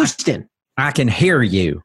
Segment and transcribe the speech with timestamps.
[0.00, 0.48] Houston,
[0.78, 1.82] I can hear you.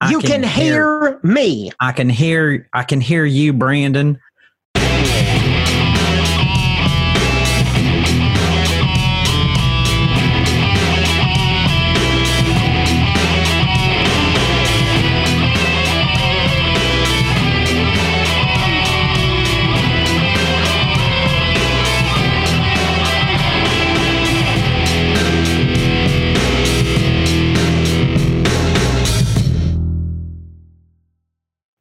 [0.00, 1.70] I you can, hear me.
[1.80, 2.68] I can hear.
[2.72, 4.18] I can hear you, Brandon.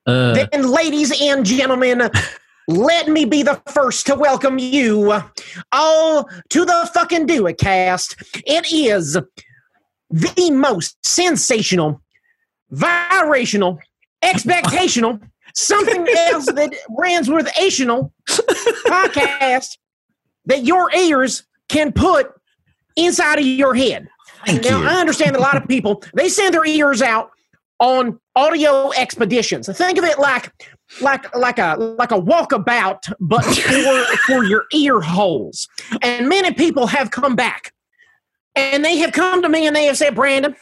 [0.08, 2.10] Uh, Then, ladies and gentlemen,
[2.70, 5.22] let me be the first to welcome you
[5.74, 8.16] all to the fucking Do It cast.
[8.46, 9.18] It is
[10.10, 12.02] the most sensational,
[12.72, 13.80] vibrational,
[14.24, 15.22] expectational,
[15.54, 18.12] something else that rhymes with ational
[18.88, 19.78] podcast
[20.46, 22.32] that your ears can put
[22.96, 24.08] inside of your head.
[24.46, 24.88] thank now, you.
[24.88, 27.32] I understand that a lot of people they send their ears out
[27.80, 29.68] on audio expeditions.
[29.78, 30.52] Think of it like
[31.02, 35.68] like like a like a walkabout, but for for your ear holes.
[36.02, 37.72] And many people have come back,
[38.56, 40.56] and they have come to me and they have said, "Brandon,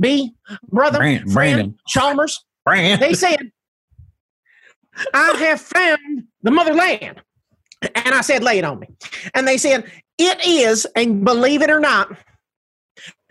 [0.00, 0.32] B,
[0.68, 1.78] brother, Bran- friend, Brandon.
[1.88, 3.00] Chalmers." Brandon.
[3.00, 3.50] They said,
[5.14, 7.22] "I have found the motherland,"
[7.94, 8.88] and I said, "Lay it on me."
[9.34, 12.16] And they said, "It is," and believe it or not.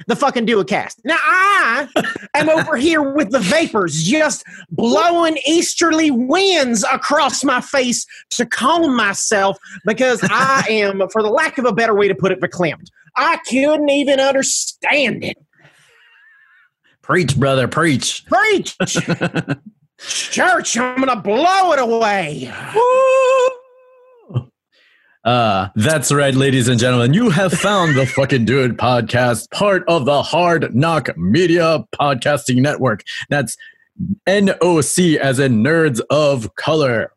[0.07, 1.02] The fucking do a cast.
[1.03, 1.88] Now I
[2.33, 8.95] am over here with the vapors just blowing easterly winds across my face to calm
[8.95, 12.88] myself because I am, for the lack of a better way to put it, verklempt.
[13.16, 15.38] I couldn't even understand it.
[17.02, 18.25] Preach, brother, preach.
[18.25, 18.77] Preach!
[19.97, 22.52] Church, I'm gonna blow it away.
[25.23, 27.14] Uh, that's right, ladies and gentlemen.
[27.14, 33.03] You have found the fucking dude podcast, part of the Hard NOC Media Podcasting Network.
[33.30, 33.55] That's
[34.28, 37.13] NOC as in Nerds of Color.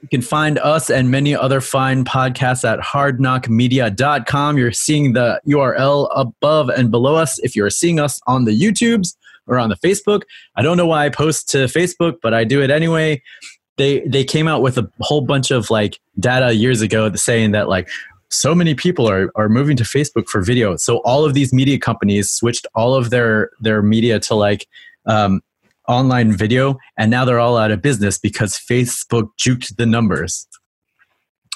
[0.00, 4.56] You can find us and many other fine podcasts at hardnocmedia.com.
[4.56, 7.38] You're seeing the URL above and below us.
[7.40, 9.14] If you're seeing us on the YouTubes
[9.46, 10.22] or on the Facebook,
[10.56, 13.20] I don't know why I post to Facebook, but I do it anyway.
[13.78, 17.68] They they came out with a whole bunch of like data years ago saying that
[17.68, 17.88] like
[18.30, 20.76] so many people are, are moving to Facebook for video.
[20.76, 24.66] So all of these media companies switched all of their their media to like
[25.06, 25.40] um,
[25.88, 30.46] online video, and now they're all out of business because Facebook juked the numbers.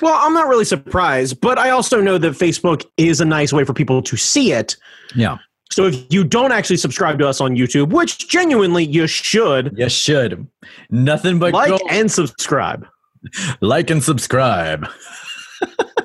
[0.01, 3.65] Well, I'm not really surprised, but I also know that Facebook is a nice way
[3.65, 4.77] for people to see it.
[5.15, 5.39] Yeah,
[5.73, 9.89] So if you don't actually subscribe to us on YouTube, which genuinely you should, you
[9.89, 10.47] should.
[10.91, 12.87] Nothing but like go- and subscribe.
[13.63, 14.87] like and subscribe.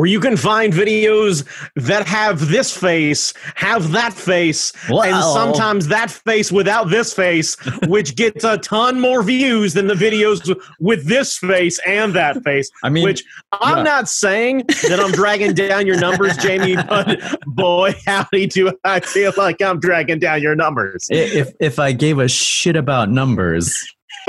[0.00, 1.46] Where you can find videos
[1.76, 7.54] that have this face, have that face, and sometimes that face without this face,
[7.86, 12.70] which gets a ton more views than the videos with this face and that face.
[12.82, 13.22] I mean, which
[13.52, 13.82] I'm yeah.
[13.82, 19.34] not saying that I'm dragging down your numbers, Jamie, but boy, howdy do I feel
[19.36, 21.08] like I'm dragging down your numbers.
[21.10, 23.76] if if I gave a shit about numbers,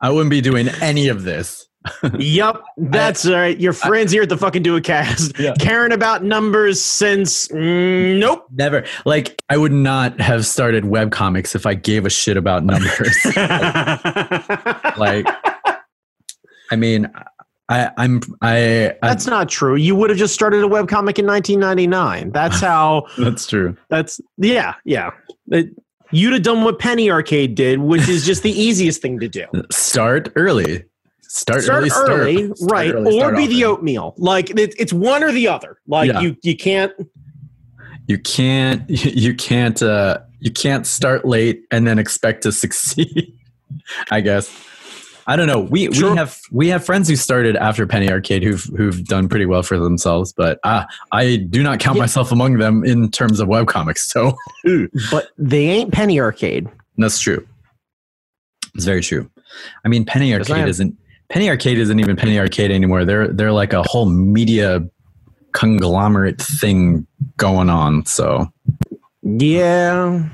[0.00, 1.68] I wouldn't be doing any of this.
[2.18, 3.58] Yep, that's right.
[3.58, 5.54] Your friends here at the fucking Do a Cast Yeah.
[5.58, 8.46] caring about numbers since mm, nope.
[8.52, 8.84] Never.
[9.04, 13.16] Like I would not have started webcomics if I gave a shit about numbers.
[14.96, 15.26] like
[16.70, 17.10] I mean,
[17.68, 19.76] I I'm I, I that's not true.
[19.76, 22.30] You would have just started a webcomic in 1999.
[22.32, 23.06] That's how.
[23.18, 23.76] that's true.
[23.88, 25.10] That's yeah, yeah.
[25.50, 25.70] It-
[26.12, 29.44] you'd have done what Penny Arcade did, which is just the easiest thing to do.
[29.72, 30.84] Start early.
[31.28, 32.94] Start, Start early, early, start right?
[32.94, 34.14] early, or be the oatmeal.
[34.16, 35.78] Like it, it's one or the other.
[35.86, 36.20] Like Yeah.
[36.20, 36.92] you, you can't.
[38.06, 43.32] you can't you can't uh you can't start late and then expect to succeed
[44.12, 44.48] i guess
[45.26, 46.10] i don't know we Sure.
[46.12, 49.62] we have we have friends who started after penny arcade who've who've done pretty well
[49.64, 52.02] for themselves but uh, i do not count Yeah.
[52.04, 54.36] myself among them in terms of webcomics so
[55.10, 56.68] But they ain't Penny Arcade.
[56.98, 57.44] that's true
[58.76, 59.28] it's very true
[59.84, 60.96] i mean penny arcade isn't
[61.28, 64.80] penny arcade isn't even penny arcade anymore they're they're like a whole media
[65.52, 67.06] conglomerate thing
[67.36, 68.46] going on so
[69.22, 70.28] Yeah,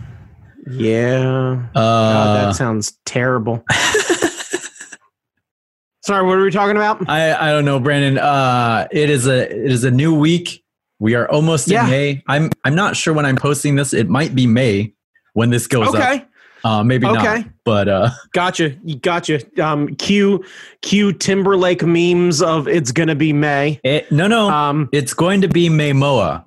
[0.71, 1.69] yeah.
[1.75, 3.65] God, uh that sounds terrible.
[6.05, 7.09] Sorry, what are we talking about?
[7.09, 8.19] I, I don't know, Brandon.
[8.19, 10.65] Uh, it is a it is a new week.
[10.99, 11.85] We are almost Yeah.
[11.85, 12.23] in May.
[12.27, 13.95] I'm I'm not sure when I'm posting this.
[13.95, 14.95] It might be May
[15.35, 16.27] when this goes up.
[16.65, 17.19] Uh, maybe not.
[17.27, 17.45] Okay.
[17.65, 18.71] But uh, gotcha,
[19.01, 19.41] gotcha.
[19.63, 20.45] Um, cue,
[20.83, 23.81] cue Timberlake memes of it's gonna be May.
[23.85, 26.45] it, no, no, Um, it's going to be Maymoa.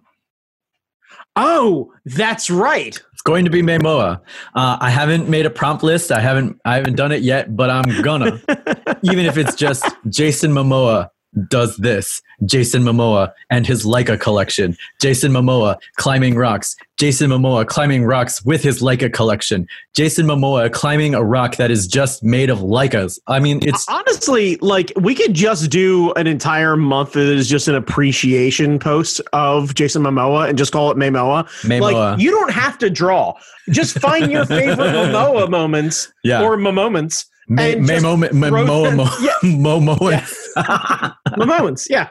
[1.35, 2.97] Oh, that's right.
[3.11, 4.21] It's going to be Memoa.
[4.53, 6.11] Uh, I haven't made a prompt list.
[6.11, 8.39] I haven't I haven't done it yet, but I'm gonna.
[9.03, 11.09] Even if it's just Jason Momoa
[11.49, 12.21] does this.
[12.45, 14.75] Jason Momoa and his Leica collection.
[15.01, 16.75] Jason Momoa climbing rocks.
[16.97, 19.67] Jason Momoa climbing rocks with his Leica collection.
[19.95, 23.19] Jason Momoa climbing a rock that is just made of Leicas.
[23.27, 27.67] I mean, it's honestly like we could just do an entire month that is just
[27.67, 31.45] an appreciation post of Jason Momoa and just call it Momoa.
[31.63, 31.81] Momoa.
[31.81, 33.33] Like you don't have to draw.
[33.71, 36.43] Just find your favorite Momoa moments Yeah.
[36.43, 37.25] or moments.
[37.47, 41.11] May, and just Memo, Mo, throw Mo, them- Mo, yeah.
[41.37, 41.87] Moments.
[41.89, 42.09] Yeah.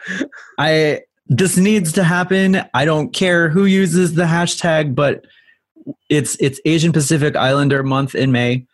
[0.59, 2.63] I this needs to happen.
[2.75, 5.25] I don't care who uses the hashtag, but
[6.09, 8.67] it's it's Asian Pacific Islander month in May.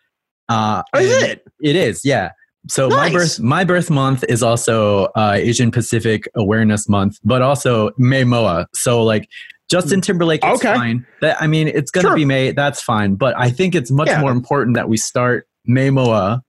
[0.49, 1.45] Uh, Oh, is it?
[1.63, 2.31] It is, yeah.
[2.69, 7.91] So my birth my birth month is also uh, Asian Pacific Awareness Month, but also
[7.97, 8.67] May Moa.
[8.75, 9.29] So like
[9.71, 10.75] Justin Timberlake, it's Okay.
[10.75, 11.07] fine.
[11.21, 12.17] That I mean, it's gonna Sure.
[12.17, 12.51] be May.
[12.53, 13.15] That's fine.
[13.15, 14.21] But I think it's much Yeah.
[14.21, 16.43] more important that we start May Moa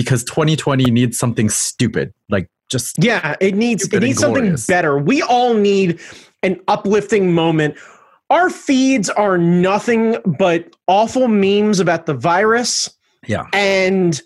[0.00, 4.96] because 2020 needs something stupid, like just Yeah, it needs it needs something better.
[4.96, 6.00] We all need
[6.42, 7.76] an uplifting moment.
[8.30, 12.88] Our feeds are nothing but awful memes about the virus
[13.26, 14.22] yeah, and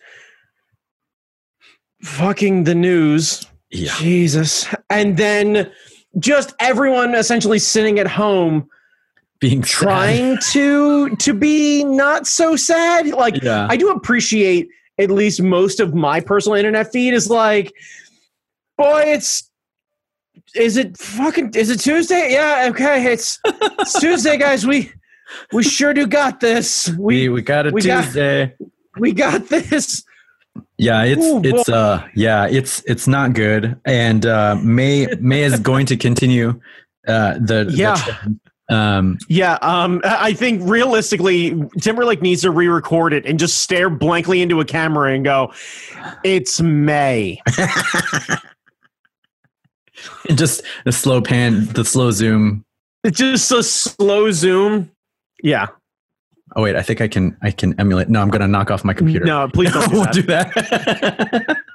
[2.03, 3.45] fucking the news.
[3.71, 3.93] yeah.
[3.99, 4.69] Jesus.
[4.91, 5.71] And then
[6.21, 8.69] just everyone essentially sitting at home
[9.41, 9.71] Being sad.
[9.73, 13.09] trying to to be not so sad.
[13.09, 13.67] Like Yeah.
[13.69, 14.69] I do appreciate
[14.99, 17.73] at least most of my personal internet feed is like,
[18.79, 19.51] boy, it's
[20.55, 22.33] is it fucking is it Tuesday?
[22.33, 24.67] Yeah, okay, it's, it's Tuesday, guys.
[24.67, 24.93] We
[25.53, 26.89] we sure do got this.
[26.91, 28.55] we We we got a we got- Tuesday.
[28.99, 30.05] we got this.
[30.79, 33.77] yeah, it's Ooh, it's uh yeah, it's it's not good.
[33.85, 36.61] And uh May May is going to continue
[37.09, 37.95] uh the, the Yeah.
[37.97, 38.41] trend.
[38.71, 44.41] Um Yeah, um, I think realistically, Timberlake needs to re-record it and just stare blankly
[44.43, 45.53] into a camera and go,
[46.25, 47.41] "It's May."
[50.29, 52.65] and just the slow pan, the slow zoom.
[53.03, 54.91] It's just a slow zoom.
[55.43, 55.67] Yeah,
[56.57, 58.09] Oh wait, I think I can I can emulate.
[58.09, 59.25] No, I'm gonna knock off my computer.
[59.25, 60.55] no, please don't do that.
[60.55, 61.57] do that.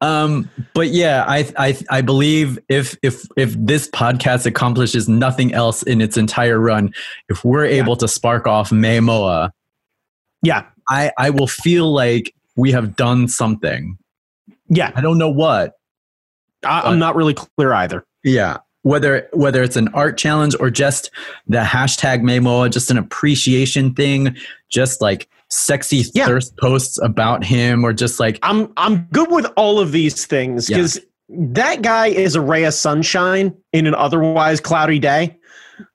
[0.00, 5.82] um, but yeah, I I I believe if if if this podcast accomplishes nothing else
[5.82, 6.92] in its entire run,
[7.28, 7.82] if we're Yeah.
[7.82, 9.50] able to spark off Maymoa,
[10.42, 13.96] Yeah, I I will feel like we have done something.
[14.68, 15.74] yeah, I don't know what.
[16.64, 18.04] I, I'm not really clear either.
[18.24, 18.58] Yeah.
[18.82, 21.10] Whether whether it's an art challenge or just
[21.46, 24.36] the hashtag Maymoa, just an appreciation thing,
[24.70, 26.26] just like sexy Yeah.
[26.26, 30.68] thirst posts about him, or just like I'm I'm good with all of these things
[30.70, 30.78] Yeah.
[30.78, 35.36] because that guy is a ray of sunshine in an otherwise cloudy day.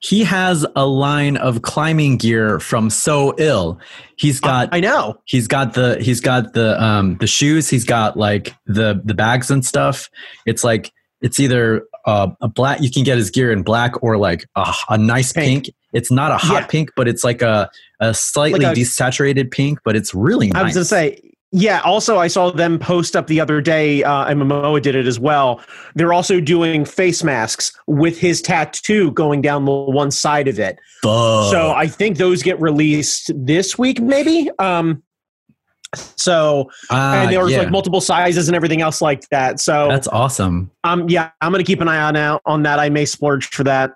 [0.00, 3.78] he has a line of climbing gear from So Ill.
[4.16, 5.18] He's got I know.
[5.24, 7.68] he's got the he's got the um the shoes.
[7.70, 10.10] He's got like the the bags and stuff.
[10.46, 12.80] It's like it's either uh, a black.
[12.80, 15.64] You can get his gear in black or like a, a nice pink.
[15.66, 15.76] Pink.
[15.92, 16.66] It's not a hot Yeah.
[16.66, 17.70] pink, but it's like a
[18.00, 19.78] a slightly Like a- desaturated pink.
[19.84, 20.60] But it's really nice.
[20.60, 21.20] I was gonna say,
[21.50, 21.80] yeah.
[21.84, 25.18] Also, I saw them post up the other day, uh, and Momoa did it as
[25.18, 25.60] well.
[25.94, 30.78] They're also doing face masks with his tattoo going down the one side of it.
[31.02, 34.50] So I think those get released this week, maybe.
[34.58, 35.02] Um,
[35.94, 37.60] so Ah, and there was yeah.
[37.60, 39.58] like multiple sizes and everything else like that.
[39.60, 40.70] So That's awesome.
[40.84, 42.78] um, yeah, I'm gonna keep an eye on out on that.
[42.78, 43.92] I may splurge for that.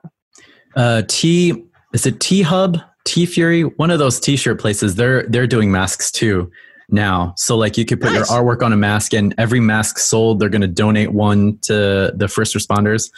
[0.75, 4.95] Uh, T is it T Hub, TeeFury, one of those T-shirt places.
[4.95, 6.51] They're they're doing masks too
[6.89, 7.35] now.
[7.37, 8.31] So like you could put Nice.
[8.31, 12.13] your artwork on a mask, and every mask sold, they're going to donate one to
[12.17, 13.11] the first responders.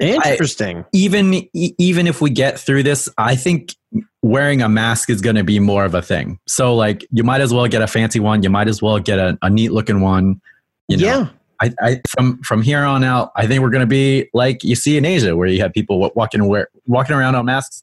[0.00, 0.84] Interesting.
[0.92, 3.74] Even e- even if we get through this, I think
[4.22, 6.38] wearing a mask is going to be more of a thing.
[6.46, 8.42] So like you might as well get a fancy one.
[8.42, 10.40] You might as well get a, a neat looking one.
[10.88, 11.28] You know, yeah.
[11.60, 14.74] I, I from from here on out, I think we're going to be like you
[14.74, 17.82] see in Asia, where you have people walking wear, walking around on masks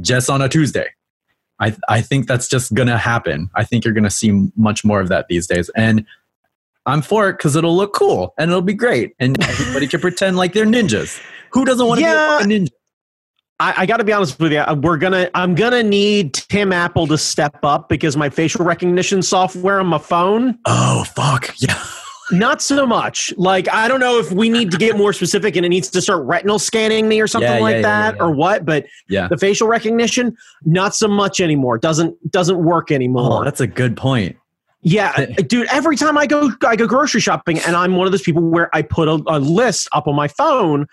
[0.00, 0.86] just on a Tuesday.
[1.60, 3.50] I I think that's just going to happen.
[3.54, 6.04] I think you're going to see much more of that these days, and
[6.86, 10.36] I'm for it because it'll look cool and it'll be great, and everybody can pretend
[10.36, 11.20] like they're ninjas.
[11.52, 12.38] Who doesn't want to Yeah.
[12.46, 12.68] be a ninja?
[13.60, 14.58] I, I got to be honest with you.
[14.60, 15.30] uh, We're gonna.
[15.34, 19.98] I'm gonna need Tim Apple to step up because my facial recognition software on my
[19.98, 21.82] phone, Oh fuck yeah!
[22.30, 23.34] not so much.
[23.36, 26.00] Like I don't know if we need to get more specific and it needs to
[26.00, 28.22] start retinal scanning me or something Yeah, like yeah, that yeah.
[28.22, 28.64] or what.
[28.64, 29.26] But Yeah.
[29.28, 31.78] the facial recognition, not so much anymore.
[31.78, 33.40] Doesn't doesn't work anymore.
[33.40, 34.36] Oh, that's a good point.
[34.82, 35.66] Yeah, dude.
[35.72, 38.70] Every time I go, I go grocery shopping, and I'm one of those people where
[38.72, 40.86] I put a, a list up on my phone,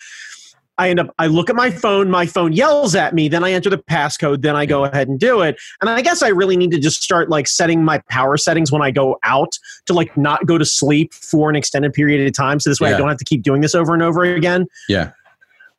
[0.78, 3.52] I end up, I look at my phone, my phone yells at me, then I
[3.52, 5.58] enter the passcode, then I go ahead and do it.
[5.82, 8.82] And I guess I really need to just start like setting my power settings when
[8.82, 12.60] I go out to like not go to sleep for an extended period of time.
[12.60, 12.96] So this way Yeah.
[12.96, 14.68] I don't have to keep doing this over and over again.
[14.90, 15.12] Yeah.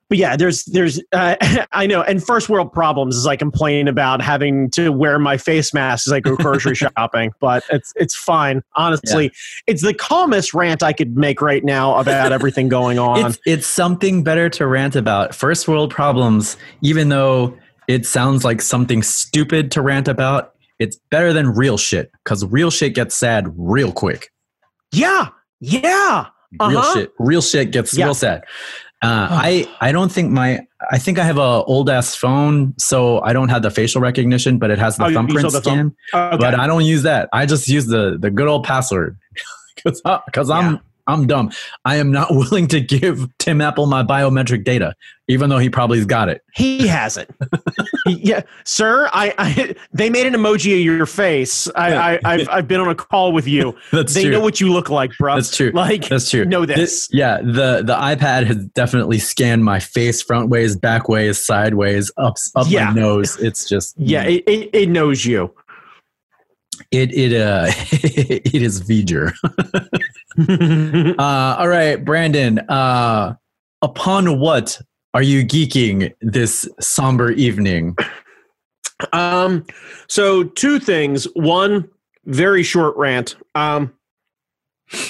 [0.09, 1.35] But yeah, there's, there's, uh,
[1.73, 2.03] I know.
[2.03, 6.13] And first world problems is I complain about having to wear my face mask as
[6.13, 8.63] I go grocery shopping, but it's, it's fine.
[8.77, 9.33] Honestly,
[9.67, 13.27] it's the calmest rant I could make right now about everything going on.
[13.27, 15.35] It's it's something better to rant about.
[15.35, 17.57] First world problems, even though
[17.89, 22.71] it sounds like something stupid to rant about, it's better than real shit because real
[22.71, 24.31] shit gets sad real quick.
[24.93, 25.31] yeah.
[25.59, 26.27] Yeah.
[26.61, 26.95] Real Uh-huh.
[26.95, 28.05] shit, real shit gets Yeah.
[28.05, 28.45] real sad.
[29.03, 33.21] Uh, I I don't think my I think I have a old ass phone, so
[33.21, 36.33] I don't have the facial recognition, but it has the Oh, thumbprint the thumb- scan.
[36.33, 36.37] Okay.
[36.39, 37.29] But I don't use that.
[37.33, 39.19] I just use the the good old password
[39.77, 40.23] because Yeah.
[40.49, 40.81] I'm
[41.27, 41.51] dumb.
[41.85, 44.95] I am not willing to give Tim Apple my biometric data,
[45.29, 46.43] even though he probably's got it.
[46.55, 47.31] He hasn't.
[48.07, 49.09] yeah, sir.
[49.13, 51.69] I, I they made an emoji of your face.
[51.77, 53.77] I, I I've I've been on a call with you.
[53.93, 54.33] That's they true.
[54.33, 55.35] know what you look like, bro.
[55.37, 55.71] That's true.
[55.73, 56.45] Like That's true.
[56.45, 57.09] know this.
[57.13, 62.37] yeah, the the iPad has definitely scanned my face front ways, back ways, sideways, up
[62.55, 62.87] up Yeah.
[62.91, 63.37] my nose.
[63.39, 65.53] It's just yeah, it, it, it knows you.
[66.91, 69.33] It it uh it is V'ger.
[71.19, 72.59] Uh, all right, Brandon.
[72.69, 73.35] Uh,
[73.81, 74.79] upon what
[75.15, 77.97] are you geeking this somber evening?
[79.15, 79.65] um,
[80.09, 81.25] so two things.
[81.35, 81.89] One,
[82.27, 83.37] very short rant.
[83.55, 83.95] Um,
[84.93, 85.01] I'd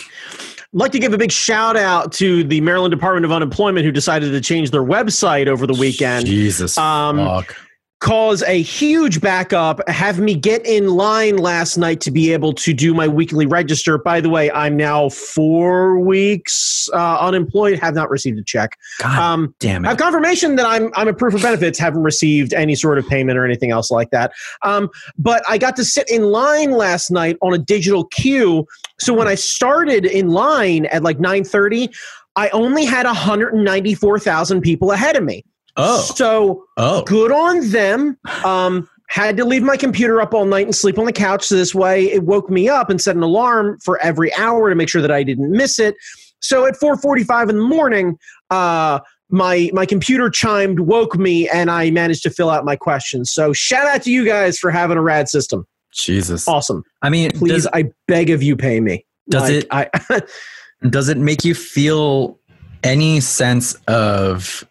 [0.73, 4.31] like to give a big shout out to the Maryland Department of Unemployment who decided
[4.31, 6.27] to change their website over the weekend.
[6.27, 7.57] Jesus Um, fuck.
[8.01, 12.73] Cause a huge backup, have me get in line last night to be able to
[12.75, 13.97] do my weekly register.
[13.99, 18.77] By the way, I'm now four weeks uh, unemployed, have not received a check.
[19.01, 19.91] God Um, damn I it.
[19.93, 23.39] have confirmation that I'm I'm a proof of benefits, haven't received any sort of payment
[23.39, 24.33] or anything else like that.
[24.63, 28.67] Um, but I got to sit in line last night on a digital queue.
[29.01, 31.95] So when I started in line at like 9:30,
[32.37, 35.45] I only had 194,000 people ahead of me.
[35.77, 37.03] Oh, So oh.
[37.05, 38.19] good on them.
[38.45, 41.45] Um, had to leave my computer up all night and sleep on the couch.
[41.45, 44.75] So this way, it woke me up and set an alarm for every hour to
[44.75, 45.95] make sure that I didn't miss it.
[46.41, 48.19] So at 4:45 in the morning,
[48.51, 53.33] uh, my my computer chimed, woke me, and I managed to fill out my questions.
[53.33, 55.67] So shout out to you guys for having a rad system.
[55.95, 56.47] Jesus.
[56.47, 56.83] Awesome.
[57.03, 59.07] I mean, Please, does, I beg of you, pay me.
[59.31, 59.89] Does it- I?
[60.91, 62.39] does it make you feel
[62.85, 64.65] any sense of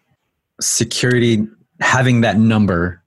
[0.60, 1.46] security
[1.80, 3.02] having that number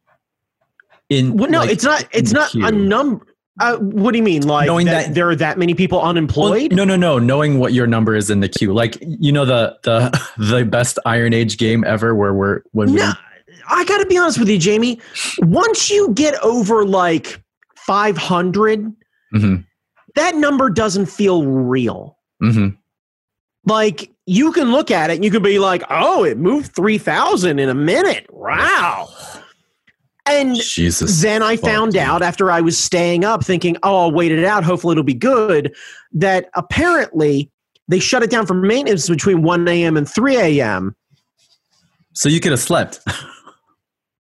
[1.09, 2.05] in well, no, like, it's not.
[2.11, 3.25] It's not a number.
[3.59, 4.47] Uh, what do you mean?
[4.47, 6.71] Like Knowing that, that- there are that many people Well, unemployed?
[6.73, 7.19] no, no, no.
[7.19, 10.99] Knowing what your number is in the queue, like you know the the the best
[11.05, 13.11] Iron Age game ever, where we're when we No,
[13.67, 14.99] I got to be honest with you, Jamie.
[15.39, 17.43] Once you get over like
[17.75, 18.93] 500,
[19.33, 19.65] Mhm,
[20.15, 22.17] that number doesn't feel real.
[22.41, 22.69] mm-hmm.
[23.65, 27.57] Like you can look at it and you can be like, oh, it moved 3,000
[27.57, 28.27] in a minute.
[28.31, 29.09] Wow.
[30.27, 31.23] And Jesus.
[31.23, 34.63] then I found out after I was staying up thinking, oh, I'll wait it out.
[34.63, 35.75] Hopefully it'll be good.
[36.11, 37.49] That apparently
[37.87, 39.97] they shut it down for maintenance between 1 a.m.
[39.97, 40.95] and 3 a.m.
[42.13, 42.99] So you could have slept.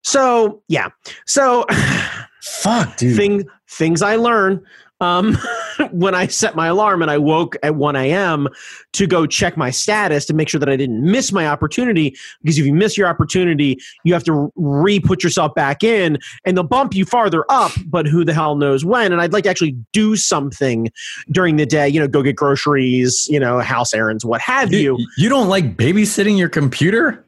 [0.02, 0.88] So, yeah.
[1.26, 1.66] So.
[2.42, 3.16] Fuck, dude.
[3.16, 4.64] thing things I learn
[5.00, 5.36] um,
[5.90, 8.48] when I set my alarm and I woke at 1 a.m.
[8.92, 12.14] to go check my status to make sure that I didn't miss my opportunity.
[12.42, 16.56] Because if you miss your opportunity, you have to re put yourself back in and
[16.56, 19.12] they'll bump you farther up, but who the hell knows when.
[19.12, 20.88] And I'd like to actually do something
[21.30, 24.96] during the day, you know, go get groceries, you know, house errands, what have you.
[24.98, 27.24] you, you don't like babysitting your computer?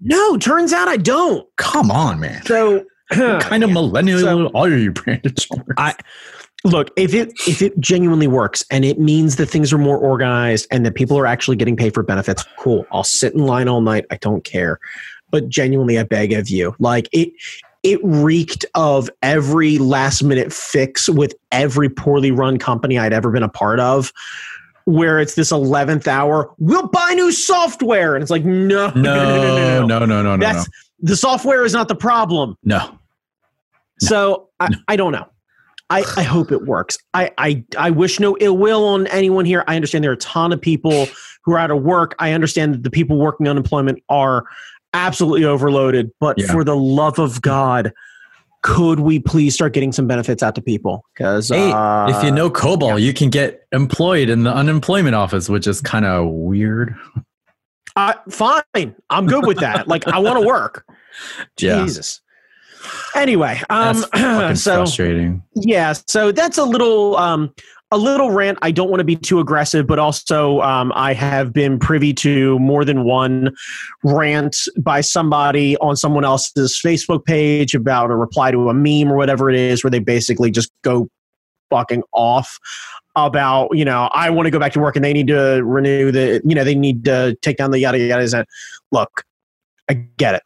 [0.00, 1.46] No, turns out I don't.
[1.56, 2.44] Come on, man.
[2.44, 5.34] So, kind of millennial So- are you, Brandon?
[5.76, 5.94] I-
[6.64, 10.66] look if it if it genuinely works and it means that things are more organized
[10.70, 12.86] and that people are actually getting paid for benefits cool.
[12.92, 14.06] I'll sit in line all night.
[14.10, 14.78] I don't care.
[15.30, 16.76] But genuinely i beg of you.
[16.78, 17.32] Like it
[17.82, 23.42] it reeked of every last minute fix with every poorly run company i'd ever been
[23.42, 24.12] a part of
[24.84, 28.14] where it's this 11th hour we'll buy new software.
[28.14, 28.90] And it's like no.
[28.90, 30.36] No, no, no, no, no, no.
[30.36, 30.68] that's
[31.00, 32.56] the software is not the problem.
[32.64, 32.98] No.
[33.98, 35.26] so I, I don't know.
[35.92, 36.96] I, I hope it works.
[37.14, 39.62] I, I I wish no ill will on anyone here.
[39.66, 41.06] I understand there are a ton of people
[41.44, 42.14] who are out of work.
[42.18, 44.44] I understand that the people working unemployment are
[44.94, 46.10] absolutely overloaded.
[46.20, 46.46] But Yeah.
[46.52, 47.92] for the love of God,
[48.62, 51.04] could we please start getting some benefits out to people?
[51.14, 55.48] Because Hey, uh, if you know COBOL, you can get employed in the unemployment office,
[55.48, 56.94] which is kind of weird.
[57.96, 58.94] Uh, fine.
[59.10, 59.88] I'm good with that.
[59.88, 60.86] like I want to work.
[61.60, 61.84] Yeah.
[61.84, 62.22] Jesus.
[63.14, 63.96] Anyway, um,
[64.56, 65.42] so frustrating.
[65.54, 67.52] yeah, so that's a little um
[67.92, 68.58] a little rant.
[68.62, 72.58] I don't want to be too aggressive, but also um, I have been privy to
[72.58, 73.54] more than one
[74.02, 79.16] rant by somebody on someone else's Facebook page about a reply to a meme or
[79.16, 81.08] whatever it is, where they basically just go
[81.70, 82.58] fucking off
[83.14, 86.10] about you know I want to go back to work and they need to renew
[86.10, 88.24] the you know they need to take down the yada yada.
[88.24, 88.46] yada.
[88.90, 89.24] Look,
[89.90, 90.42] I get it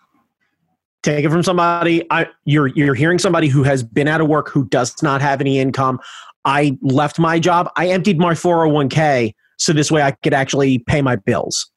[1.06, 4.48] take it from somebody I, you're you're hearing somebody who has been out of work
[4.48, 6.00] who does not have any income.
[6.44, 7.70] I left my job.
[7.76, 11.70] I emptied my 401k so this way i could actually pay my bills.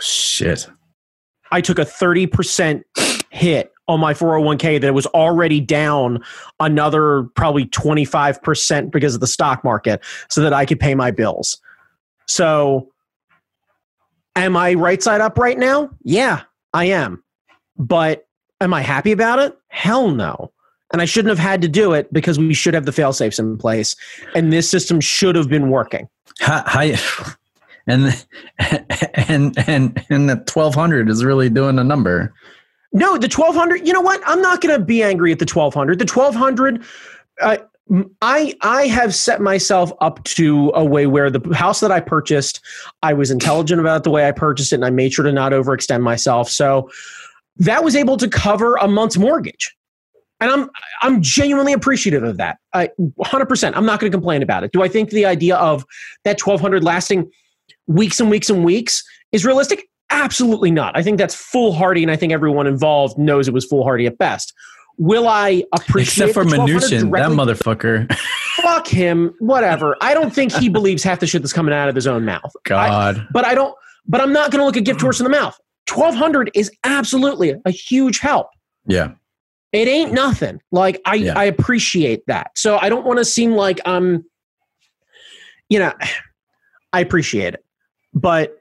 [0.00, 0.68] Shit.
[1.50, 2.82] i took a 30%
[3.30, 6.22] hit on my 401k that was already down
[6.60, 11.58] another probably 25% because of the stock market so that i could pay my bills.
[12.26, 12.90] So
[14.34, 15.90] am i right side up right now?
[16.02, 16.42] Yeah
[16.74, 17.22] i am
[17.78, 18.26] but
[18.60, 19.56] am I happy about it?
[19.68, 20.52] Hell no.
[20.92, 23.38] And I shouldn't have had to do it because we should have the fail safes
[23.38, 23.94] in place.
[24.34, 26.08] And this system should have been working.
[26.40, 26.80] How, how,
[27.86, 28.26] and
[28.58, 32.32] and and and the twelve hundred is really doing a number.
[32.92, 34.20] No, the 1200, you know what?
[34.24, 35.98] I'm not going to be angry at the 1200.
[35.98, 36.82] The 1200,
[37.42, 37.58] uh,
[38.22, 42.60] I I have set myself up to a way where the house that I purchased,
[43.02, 45.52] I was intelligent about the way I purchased it, and I made sure to not
[45.52, 46.50] overextend myself.
[46.50, 46.90] So
[47.58, 49.74] that was able to cover a month's mortgage.
[50.40, 50.70] And I'm
[51.02, 52.58] I'm genuinely appreciative of that.
[52.72, 53.72] I 100%.
[53.74, 54.72] I'm not going to complain about it.
[54.72, 55.84] Do I think the idea of
[56.24, 57.30] that 1200 lasting
[57.88, 59.88] weeks and weeks and weeks is realistic?
[60.10, 60.96] Absolutely not.
[60.96, 64.54] I think that's foolhardy and I think everyone involved knows it was foolhardy at best.
[64.96, 68.12] Will I appreciate Except for the 1200 Mnuchin, that motherfucker.
[68.62, 69.96] Fuck him, whatever.
[70.00, 72.50] I don't think he believes half the shit that's coming out of his own mouth.
[72.66, 73.28] I- God.
[73.32, 73.74] but I don't.
[74.06, 75.58] But I'm not going to look a gift horse in the mouth.
[75.88, 78.48] Twelve hundred is absolutely a huge help.
[78.86, 79.12] yeah.
[79.70, 80.60] It ain't nothing.
[80.72, 81.38] Like I, Yeah.
[81.38, 82.52] I appreciate that.
[82.56, 84.24] So I don't want to seem like I'm,
[85.68, 85.92] you know,
[86.94, 87.64] I appreciate it,
[88.14, 88.56] but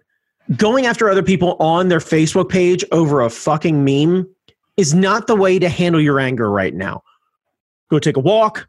[0.57, 4.27] going after other people on their Facebook page over a fucking meme
[4.75, 7.03] is not the way to handle your anger right now.
[7.89, 8.67] Go take a walk,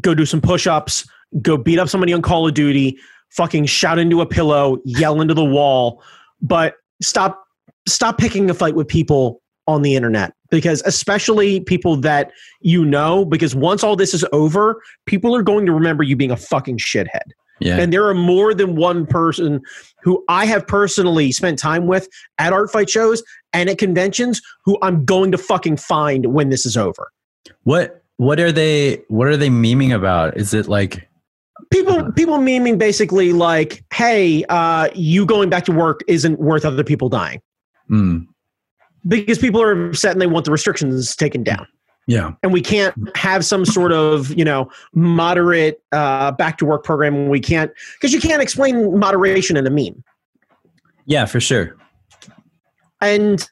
[0.00, 1.06] go do some push-ups,
[1.42, 5.34] go beat up somebody on Call of Duty, fucking shout into a pillow, yell into
[5.34, 6.02] the wall,
[6.40, 7.45] but stop
[7.86, 13.24] stop picking a fight with people on the internet because especially people that you know
[13.24, 16.78] because once all this is over people are going to remember you being a fucking
[16.78, 17.78] shithead Yeah.
[17.78, 19.60] and there are more than one person
[20.02, 24.78] who i have personally spent time with at art fight shows and at conventions who
[24.82, 27.10] i'm going to fucking find when this is over
[27.64, 30.36] what what are they what are they memeing about?
[30.36, 31.08] Is it like
[31.70, 36.84] people people memeing basically like hey uh, you going back to work isn't worth other
[36.84, 37.40] people dying
[37.88, 38.18] hmm,
[39.06, 41.66] because people are upset and they want the restrictions taken down.
[42.08, 42.34] Yeah.
[42.44, 47.28] and we can't have some sort of you know moderate uh, back to work program.
[47.28, 50.04] We can't because you can't explain moderation in a meme.
[51.06, 51.76] Yeah, for sure.
[53.00, 53.48] and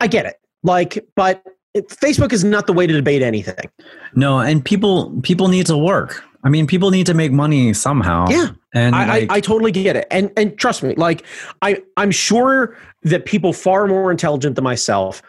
[0.00, 0.38] i get it.
[0.62, 1.42] Like but
[1.82, 3.70] facebook is not the way to debate anything
[4.14, 6.24] No, and people people need to work.
[6.44, 8.26] I mean, people need to make money somehow.
[8.28, 8.50] Yeah.
[8.72, 11.24] And I, like, I, I totally get it and and trust me like
[11.62, 15.22] i i'm sure that people far more intelligent than myself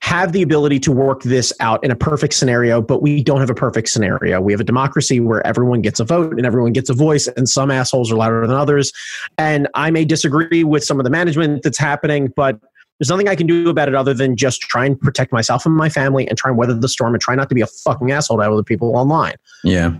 [0.00, 3.50] have the ability to work this out in a perfect scenario but we don't have
[3.50, 6.88] a perfect scenario we have a democracy where everyone gets a vote and everyone gets
[6.88, 8.90] a voice and some assholes are louder than others
[9.36, 12.58] and i may disagree with some of the management that's happening but
[12.98, 15.76] there's nothing I can do about it other than just try and protect myself and
[15.76, 18.10] my family and try and weather the storm and try not to be a fucking
[18.10, 19.34] asshole to other people online.
[19.64, 19.94] yeah.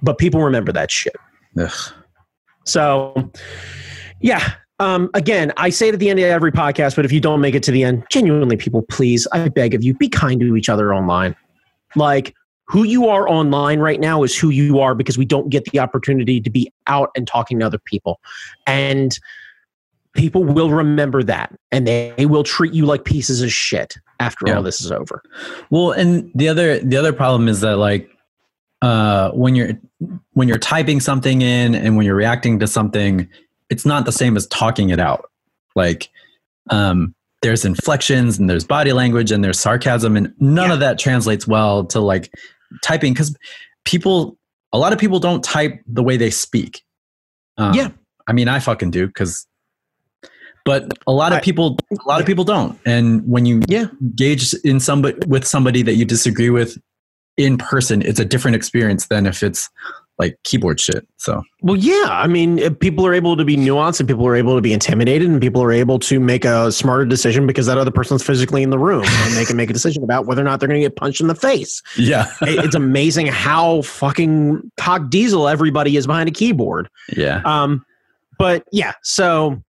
[0.00, 1.16] But people remember that shit.
[1.58, 1.92] Ugh.
[2.64, 3.32] So,
[4.20, 4.52] yeah.
[4.78, 7.40] Um, again, I say it at the end of every podcast, but if you don't
[7.40, 10.56] make it to the end, genuinely, people, please, I beg of you, be kind to
[10.56, 11.34] each other online.
[11.96, 12.32] Like,
[12.68, 15.80] who you are online right now is who you are because we don't get the
[15.80, 18.20] opportunity to be out and talking to other people.
[18.66, 19.18] And
[20.14, 24.56] people will remember that and they will treat you like pieces of shit after Yeah.
[24.56, 25.22] all this is over.
[25.70, 28.10] Well, and the other the other problem is that like
[28.82, 29.72] uh when you're
[30.32, 33.28] when you're typing something in and when you're reacting to something,
[33.70, 35.30] it's not the same as talking it out.
[35.76, 36.08] Like
[36.70, 40.74] um there's inflections and there's body language and there's sarcasm and none Yeah.
[40.74, 42.32] of that translates well to like
[42.82, 43.36] typing cuz
[43.84, 44.36] people
[44.72, 46.82] a lot of people don't type the way they speak.
[47.56, 47.88] Um, Yeah.
[48.26, 49.46] I mean, I fucking do cuz
[50.68, 52.78] but a lot of people a lot of people don't.
[52.84, 53.86] And when you Yeah.
[54.02, 56.76] engage in somebody with somebody that you disagree with
[57.38, 59.70] in person, it's a different experience than if it's
[60.18, 61.06] like keyboard shit.
[61.16, 62.06] So Well, yeah.
[62.10, 65.26] I mean, people are able to be nuanced and people are able to be intimidated
[65.28, 68.68] and people are able to make a smarter decision because that other person's physically in
[68.70, 70.84] the room and they can make a decision about whether or not they're going to
[70.86, 71.80] get punched in the face.
[71.96, 76.88] yeah, it's amazing how fucking cock diesel everybody is behind a keyboard.
[77.16, 77.40] yeah.
[77.46, 77.84] Um,
[78.38, 79.62] but yeah, so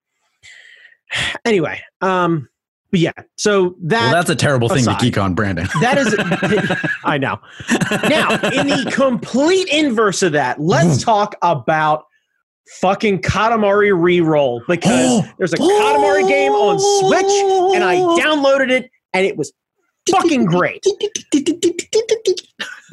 [1.46, 2.48] anyway, um,
[2.92, 5.68] but yeah, so that well, that's a terrible thing to geek on, Brandon.
[5.82, 6.16] that is,
[7.04, 7.40] I know.
[8.10, 12.06] Now, in the complete inverse of that, let's talk about
[12.78, 19.26] fucking Katamari Reroll because there's a Katamari game on Switch and I downloaded it and
[19.26, 19.52] it was
[20.10, 20.84] fucking great.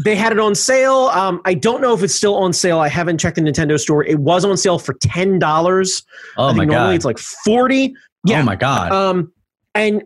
[0.05, 1.11] They had it on sale.
[1.15, 2.79] Um, I don't know if it's still on sale.
[2.81, 4.05] I haven't checked the Nintendo store.
[4.05, 6.03] It was on sale for ten dollars.
[6.37, 6.97] Oh I my think normally god.
[6.97, 7.95] it's like forty.
[8.27, 8.41] Yeah.
[8.41, 8.93] Oh my god.
[8.93, 9.33] Um,
[9.75, 10.03] and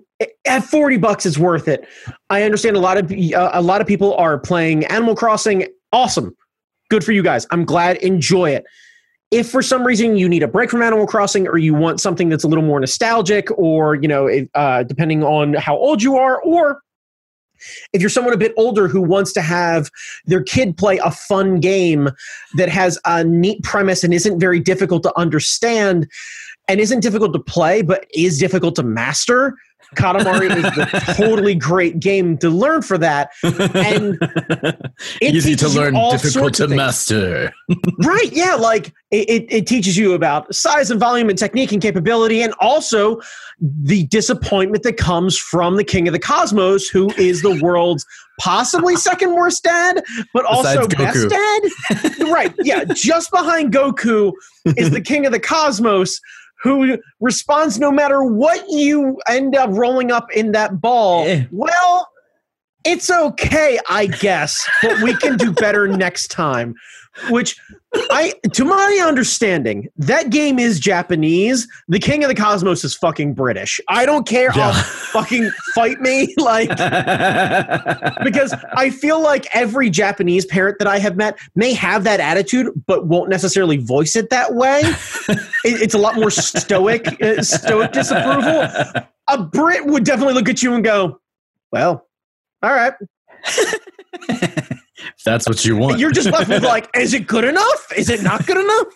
[0.46, 1.86] at forty bucks, it's worth it.
[2.28, 5.66] I understand a lot of uh, a lot of people are playing Animal Crossing.
[5.92, 6.36] Awesome,
[6.90, 7.46] good for you guys.
[7.50, 7.96] I'm glad.
[7.98, 8.64] Enjoy it.
[9.30, 12.28] If for some reason you need a break from Animal Crossing, or you want something
[12.28, 16.42] that's a little more nostalgic, or you know, uh, depending on how old you are,
[16.42, 16.80] or
[17.92, 19.90] if you're someone a bit older who wants to have
[20.24, 22.08] their kid play a fun game
[22.56, 26.08] that has a neat premise and isn't very difficult to understand
[26.70, 29.56] and isn't difficult to play but is difficult to master.
[29.96, 33.30] Katamari is the totally great game to learn for that.
[33.42, 34.18] And
[35.20, 37.52] Easy to learn, difficult to master.
[38.04, 41.82] right yeah like it, it, it teaches you about size and volume and technique and
[41.82, 43.20] capability and also
[43.60, 48.06] the disappointment that comes from the king of the cosmos who is the world's
[48.38, 50.02] possibly second worst dad
[50.32, 51.62] but also best dad.
[52.20, 54.32] Right yeah just behind goku
[54.76, 56.20] is the king of the cosmos
[56.62, 61.44] who responds no matter what you end up rolling up in that ball Eh.
[61.50, 62.08] well
[62.84, 66.74] it's okay i guess but we can do better next time
[67.28, 67.60] which
[67.94, 71.66] I, to my understanding, that game is Japanese.
[71.88, 73.80] The King of the Cosmos is fucking British.
[73.88, 74.50] I don't care.
[74.54, 74.72] Yeah.
[75.10, 76.68] Fucking fight me, like
[78.24, 82.68] because I feel like every Japanese parent that I have met may have that attitude,
[82.86, 84.82] but won't necessarily voice it that way.
[84.84, 89.02] It- it's a lot more stoic, uh, stoic disapproval.
[89.28, 91.20] A Brit would definitely look at you and go,
[91.72, 92.06] "Well,
[92.62, 92.94] all right."
[95.24, 95.98] That's what you want.
[95.98, 97.92] You're just left with like, "Is it good enough?
[97.96, 98.86] Is it not good enough?"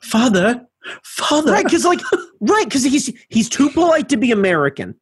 [0.02, 0.66] father,
[1.04, 1.52] father.
[1.52, 2.00] right because like
[2.40, 4.94] right because he's he's too polite to be american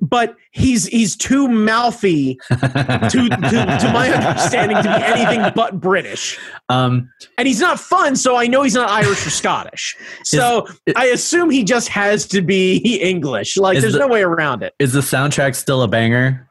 [0.00, 6.38] but he's he's too mouthy to, to to my understanding to be anything but british
[6.68, 11.06] um, and he's not fun so i know he's not irish or scottish so i
[11.06, 14.92] assume he just has to be english like there's the- no way around it is
[14.92, 16.48] the soundtrack still a banger?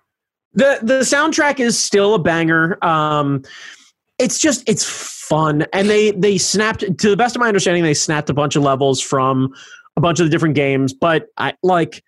[0.55, 2.83] The the soundtrack is still a banger.
[2.83, 3.43] Um
[4.17, 5.65] it's just it's fun.
[5.73, 8.63] And they they snapped to the best of my understanding they snapped a bunch of
[8.63, 9.53] levels from
[9.97, 10.93] a bunch of the different games.
[10.93, 12.03] But i like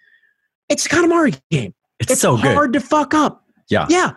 [0.70, 1.74] it's a katamari game.
[2.00, 2.82] It's, it's so hard good.
[2.82, 3.44] to fuck up.
[3.70, 3.86] Yeah.
[3.90, 4.12] yeah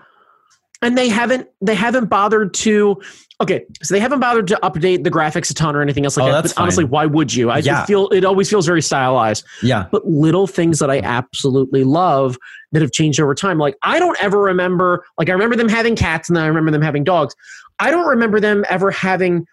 [0.82, 3.00] and they haven't they haven't bothered to
[3.40, 6.28] okay so they haven't bothered to update the graphics a ton or anything else like
[6.28, 7.84] Oh, that but honestly why would you i Yeah.
[7.84, 9.86] feel it always feels very stylized Yeah.
[9.92, 12.38] but little things that I absolutely love
[12.72, 13.58] that have changed over time.
[13.58, 16.70] Like I don't ever remember, like I remember them having cats and then I remember
[16.70, 17.34] them having dogs.
[17.80, 19.44] I don't remember them ever having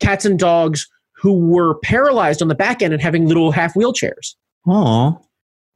[0.00, 4.34] cats and dogs who were paralyzed on the back end and having little half wheelchairs.
[4.66, 5.20] Oh,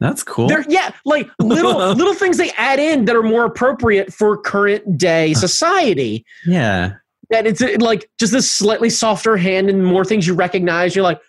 [0.01, 0.49] that's cool.
[0.49, 4.99] They're yeah, like little little things they add in that are more appropriate for current
[4.99, 6.25] day society.
[6.47, 6.93] yeah.
[7.31, 10.95] That it's uh, like just this slightly softer hand and more things you recognize.
[10.95, 11.21] You're like,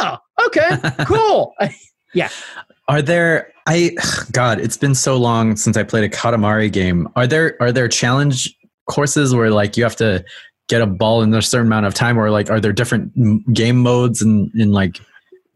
[0.00, 1.54] oh, okay, cool.
[2.16, 2.28] Yeah.
[2.86, 3.90] Are there I
[4.32, 7.08] God, it's been so long since I played a Katamari game.
[7.16, 8.56] Are there are there challenge
[8.88, 10.24] courses where like you have to
[10.68, 13.12] get a ball in a certain amount of time or like are there different
[13.52, 15.08] game modes and in like Th-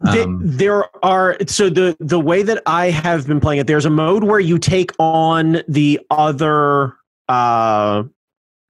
[0.07, 3.67] um, there are so the the way that I have been playing it.
[3.67, 6.95] There's a mode where you take on the other
[7.29, 8.05] uh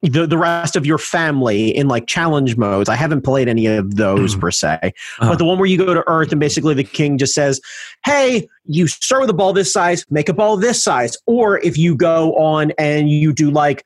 [0.03, 2.89] the the rest of your family in like challenge modes.
[2.89, 4.41] I haven't played any of those Mm.
[4.41, 5.29] per se, Uh-huh.
[5.31, 7.61] but the one where you go to Earth and basically the king just says,
[8.05, 11.77] "Hey, you start with a ball this size, make a ball this size," or if
[11.77, 13.85] you go on and you do like.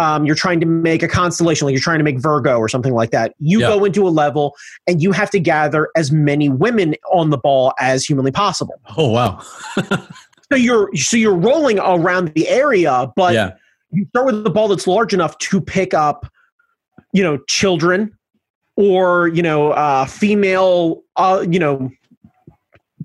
[0.00, 2.94] Um, you're trying to make a constellation, like you're trying to make Virgo or something
[2.94, 3.34] like that.
[3.38, 3.68] You Yeah.
[3.68, 7.74] go into a level and you have to gather as many women on the ball
[7.78, 8.80] as humanly possible.
[8.96, 9.42] Oh wow.
[10.52, 13.52] So you're so you're rolling around the area, but yeah.
[13.92, 16.26] you start with a ball that's large enough to pick up,
[17.12, 18.10] you know, children
[18.74, 21.88] or you know, uh, female, uh, you know,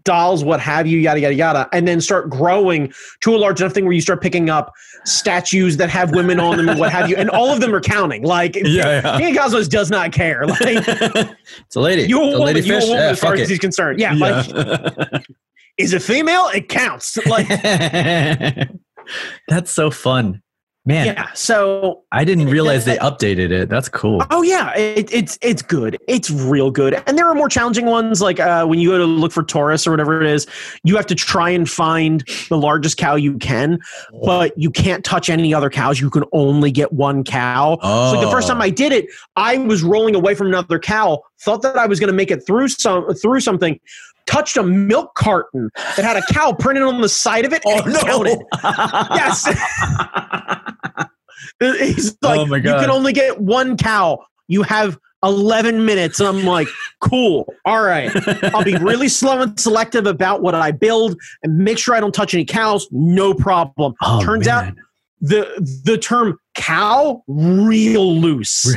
[0.05, 2.91] dolls, what have you, yada yada yada, and then start growing
[3.21, 4.71] to a large enough thing where you start picking up
[5.03, 7.81] statues that have women on them and what have you, and all of them are
[7.81, 8.23] counting.
[8.23, 9.19] Like, Yeah, yeah.
[9.19, 10.45] King Cosmos does not care.
[10.55, 12.03] Like, it's a lady.
[12.03, 13.99] you a a woman, lady you a woman Yeah, as far as he's concerned.
[13.99, 15.25] Yeah, like,
[15.77, 16.47] is it female?
[16.53, 17.17] It counts.
[17.25, 17.47] Like,
[19.47, 20.41] That's so fun.
[20.87, 21.31] Man, yeah.
[21.33, 23.69] So I didn't realize they updated it.
[23.69, 24.23] That's cool.
[24.29, 25.97] Oh yeah, it, it's it's good.
[26.07, 27.01] It's real good.
[27.07, 29.87] And there are more challenging ones, like uh, when you go to look for Taurus
[29.87, 30.45] or whatever it is,
[30.83, 33.79] you have to try and find the largest cow you can,
[34.23, 35.99] but you can't touch any other cows.
[35.99, 37.79] You can only get one cow.
[37.81, 38.53] So like the first Oh.
[38.53, 41.99] time I did it, I was rolling away from another cow, thought that I was
[41.99, 43.79] going to make it through some through something.
[44.25, 47.61] Touched a milk carton that had a cow printed on the side of it.
[47.65, 48.39] Oh and it.
[49.15, 49.45] Yes.
[51.59, 54.19] He's like, Oh you can only get one cow.
[54.47, 56.19] You have 11 minutes.
[56.19, 56.67] And I'm like,
[57.01, 57.51] cool.
[57.65, 58.11] All right.
[58.53, 62.13] I'll be really slow and selective about what I build and make sure I don't
[62.13, 62.87] touch any cows.
[62.91, 63.95] No problem.
[64.01, 64.73] Oh, Turns out
[65.21, 68.75] the the term cow real loose.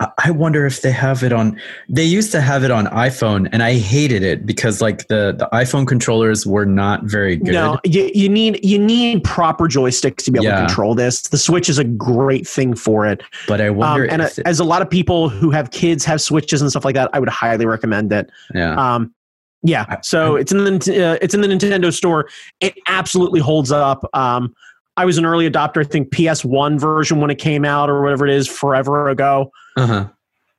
[0.00, 1.58] I- I wonder if they have it on.
[1.88, 5.48] They used to have it on iPhone, and I hated it because like the the
[5.52, 7.52] iPhone controllers were not very good.
[7.54, 10.60] No, you, you need you need proper joysticks to be able Yeah.
[10.62, 11.22] to control this.
[11.22, 13.22] The Switch is a great thing for it.
[13.46, 15.70] But I Um, wonder and if uh, it- as a lot of people who have
[15.70, 18.28] kids have Switches and stuff like that, I would highly recommend it.
[18.52, 18.74] yeah.
[18.74, 19.14] Um,
[19.62, 22.28] yeah, I- so it's in the uh, it's in the Nintendo store.
[22.60, 24.04] It absolutely holds up.
[24.12, 24.52] Um,
[24.96, 25.84] I was an early adopter.
[25.84, 29.50] I think PS1 version when it came out or whatever it is forever ago.
[29.76, 30.08] Uh-huh.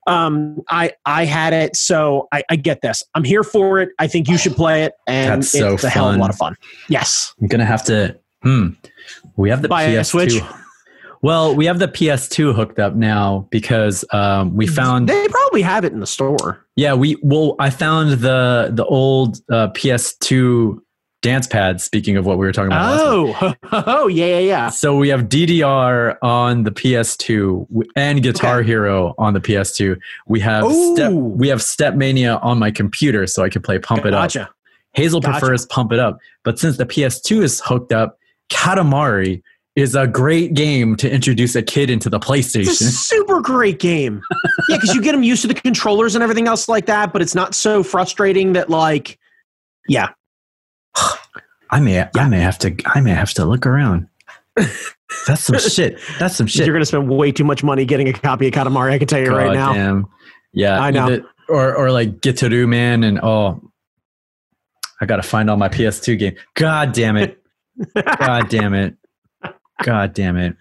[0.07, 3.03] Um, I I had it, so I, I get this.
[3.15, 3.89] I'm here for it.
[3.97, 6.29] I think you should play it, and That's it's so a hell of a lot
[6.29, 6.55] of fun.
[6.89, 8.15] Yes, I'm gonna have to.
[8.43, 8.69] Hmm.
[9.35, 10.05] We have the Buy PS2.
[10.05, 10.33] Switch?
[11.23, 15.09] Well, we have the PS2 hooked up now because um, we found.
[15.09, 16.63] they probably have it in the store.
[16.75, 20.79] Yeah, we well, I found the the old uh, PS2
[21.25, 21.81] dance pad.
[21.81, 22.99] Speaking of what we were talking about.
[22.99, 24.69] Oh, oh yeah, yeah, yeah.
[24.69, 28.67] So we have DDR on the PS2 and Guitar Okay.
[28.67, 29.97] Hero on the PS2.
[30.27, 34.05] We have step we have Step Mania on my computer, so I can play Pump
[34.05, 34.31] It Up.
[34.93, 35.39] Hazel Gotcha.
[35.39, 39.41] prefers Pump It Up, but since the PS2 is hooked up, Katamari
[39.75, 42.65] is a great game to introduce a kid into the It's a PlayStation.
[42.91, 44.21] super great game.
[44.69, 47.21] yeah, because you get them used to the controllers and everything else like that, but
[47.21, 49.19] it's not so frustrating that like,
[49.89, 50.09] yeah,
[51.69, 54.07] I may I may have to I may have to look around.
[54.55, 55.99] That's some shit.
[56.19, 56.65] That's some shit.
[56.65, 58.91] you're gonna spend way too much money getting a copy of Katamari.
[58.91, 59.67] I can tell you right now.
[59.67, 60.07] Goddamn.
[60.53, 61.05] Yeah, I know.
[61.07, 63.61] either- or or like Gitaroo Man and oh
[65.01, 66.35] I gotta find all my PS2 game.
[66.55, 67.41] God damn it.
[68.17, 68.95] God damn it.
[69.83, 70.55] God damn it.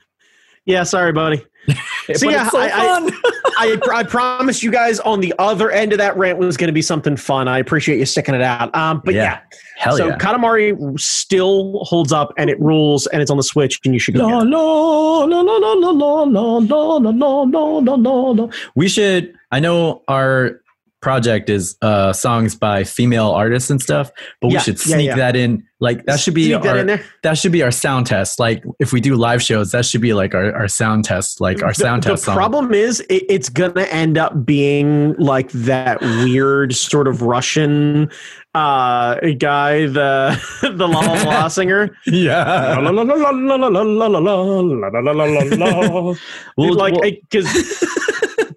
[0.66, 1.44] Yeah, sorry, buddy.
[2.16, 3.32] So, yeah, so I- I-.
[3.64, 6.72] I I promised you guys on the other end of that rant was going to
[6.72, 7.48] be something fun.
[7.48, 8.74] I appreciate you sticking it out.
[8.74, 9.40] Um, but Yeah.
[9.78, 10.18] yeah, so yeah.
[10.18, 14.14] Katamari still holds up and it rules and it's on the Switch and you should
[14.14, 14.26] go.
[14.26, 14.50] La, get it.
[14.50, 18.48] la, la, la, la, la, la, la, la, la, la, la, la, la.
[18.74, 19.34] We should.
[19.52, 20.60] I know our
[21.04, 24.10] project is uh, songs by female artists and stuff.
[24.40, 25.16] But yeah, we should sneak yeah, yeah.
[25.16, 25.64] that in.
[25.80, 28.40] Like that should be sneak our, that, that, should be our sound test.
[28.40, 31.42] Like if we do live shows, that should be like our, our sound test.
[31.42, 32.22] Like our sound the, test.
[32.22, 32.36] The song.
[32.36, 38.10] problem is, it, it's gonna end up being like that weird sort of Russian
[38.54, 41.94] uh, guy, the the la la la singer.
[42.06, 42.78] Yeah.
[42.80, 43.02] la la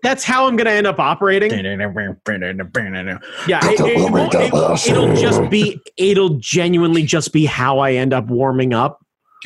[0.02, 1.52] that's how I'm going to end up operating.
[3.48, 4.54] yeah, it, it, won't, it,
[4.90, 9.06] it'll just be it'll genuinely just be how I end up warming up.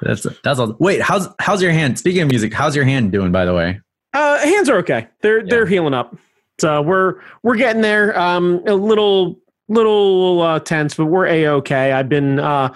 [0.00, 0.76] that's that's all.
[0.78, 1.98] Wait, how's how's your hand?
[1.98, 3.32] Speaking of music, how's your hand doing?
[3.32, 3.80] By the way,
[4.14, 5.08] uh, hands are okay.
[5.22, 5.46] They're yeah.
[5.48, 6.16] they're healing up.
[6.58, 8.18] So we're we're getting there.
[8.18, 11.92] Um, a little little uh, tense, but we're a okay.
[11.92, 12.72] I've been uh,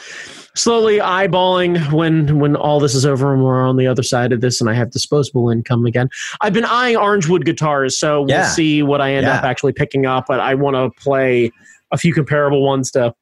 [0.55, 4.40] slowly eyeballing when when all this is over and we're on the other side of
[4.40, 6.09] this, and I have disposable income again.
[6.40, 8.48] I've been eyeing Orangewood guitars, so we'll Yeah.
[8.48, 10.24] see what I end up actually picking up.
[10.29, 11.50] But I want to play
[11.92, 13.14] a few comparable ones to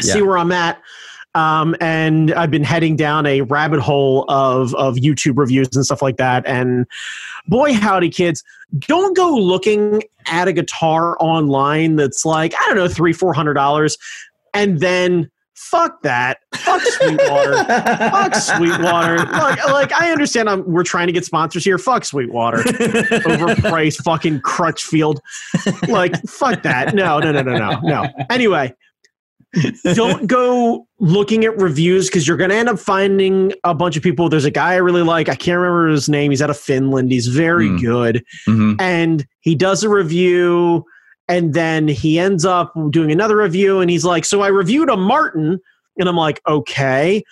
[0.00, 0.80] see where I'm at.
[1.34, 6.02] Um, and I've been heading down a rabbit hole of of YouTube reviews and stuff
[6.02, 6.44] like that.
[6.46, 6.86] And
[7.46, 8.42] boy, howdy, kids,
[8.78, 13.54] don't go looking at a guitar online that's like I don't know three four hundred
[13.54, 13.96] dollars,
[14.54, 17.64] and then fuck that, fuck Sweetwater.
[17.64, 19.18] Fuck Sweetwater.
[19.18, 21.78] Like, like I understand I'm, we're trying to get sponsors here.
[21.78, 22.58] Fuck Sweetwater.
[22.58, 25.20] Overpriced fucking Crutchfield.
[25.86, 26.92] Like, fuck that.
[26.94, 28.08] No, no, no, no, no, no.
[28.30, 28.74] Anyway,
[29.94, 34.02] don't go looking at reviews because you're going to end up finding a bunch of
[34.02, 34.28] people.
[34.28, 35.28] There's a guy I really like.
[35.28, 36.30] I can't remember his name.
[36.30, 37.10] He's out of Finland.
[37.10, 37.76] He's very Hmm.
[37.78, 38.24] good.
[38.46, 38.76] Mhm.
[38.80, 40.84] And he does a review
[41.28, 44.96] and then he ends up doing another review and he's like, So I reviewed a
[44.96, 45.58] Martin.
[45.98, 47.22] And I'm like, Okay.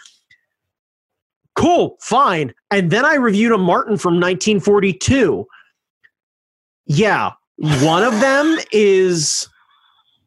[1.57, 2.52] Cool, fine.
[2.70, 5.44] And then I reviewed a Martin from 1942.
[6.87, 7.33] Yeah.
[7.57, 9.48] One of them is,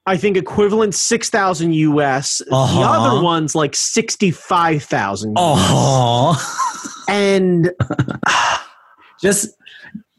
[0.06, 2.42] I think, equivalent 6,000 US.
[2.52, 2.80] Uh-huh.
[2.80, 5.34] The other one's like 65,000.
[5.38, 6.68] Oh,
[7.08, 7.72] And
[9.22, 9.50] just,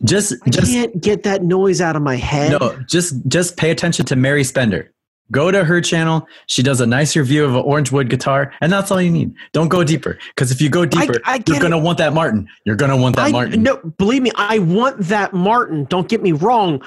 [0.05, 2.61] just, I just can't get that noise out of my head.
[2.61, 4.93] no, just, just pay attention to Mary Spender.
[5.31, 6.27] Go to her channel.
[6.47, 9.33] She does a nice review of an Orangewood guitar, and that's all you need.
[9.53, 12.47] Don't go deeper, because if you go deeper, I get you're gonna want that Martin.
[12.67, 13.63] You're gonna want that I, Martin.
[13.63, 15.85] No, believe me, I want that Martin.
[15.85, 16.83] Don't get me wrong,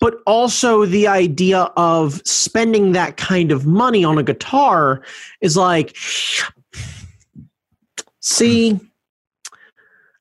[0.00, 5.02] but also the idea of spending that kind of money on a guitar
[5.40, 5.94] is like,
[8.20, 8.78] see,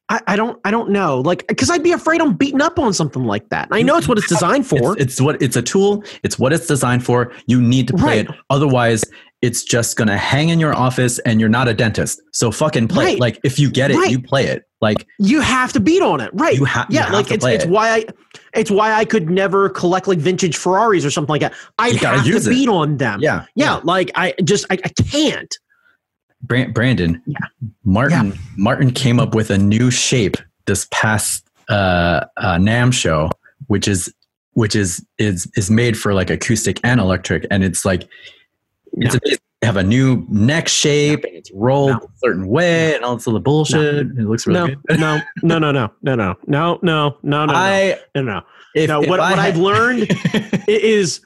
[0.10, 2.94] I, I don't, I don't know, like, because I'd be afraid I'm beating up on
[2.94, 3.68] something like that.
[3.72, 4.94] I know it's what it's designed for.
[4.94, 6.04] It's, it's what it's a tool.
[6.24, 7.32] It's what it's designed for.
[7.46, 8.30] You need to play Right.
[8.30, 8.36] it.
[8.50, 9.04] Otherwise,
[9.42, 12.22] it's just gonna hang in your office, and you're not a dentist.
[12.34, 13.06] So fucking play.
[13.06, 13.14] Right.
[13.16, 13.20] it.
[13.22, 14.12] Like if you get it, Right.
[14.12, 14.64] you play it.
[14.82, 16.56] Like you have to beat on it, right?
[16.56, 17.70] You ha- you yeah, have like to it's play it's it.
[17.70, 18.06] why I
[18.54, 21.54] it's why I could never collect like vintage Ferraris or something like that.
[21.78, 22.52] I'd gotta have to use it.
[22.52, 23.20] beat on them.
[23.22, 25.58] yeah, yeah, like I just I, I can't.
[26.42, 27.38] Bran- Brandon, Yeah.
[27.84, 33.30] Martin, Martin came up with a new shape this past uh, uh, NAMM show,
[33.68, 34.14] which is
[34.54, 38.08] which is is is made for like acoustic and electric, and it's like
[38.94, 39.20] it's No.
[39.26, 39.40] amazing.
[39.62, 41.98] Have a new neck shape, and it's rolled No.
[41.98, 43.96] a certain way, and all this other bullshit.
[44.08, 45.00] and It looks really No, good.
[45.02, 48.42] no, no, no, no, no, no, no, no, no, no, I no, no.
[48.74, 50.08] if, No, if what- I what I've learned
[50.70, 51.20] is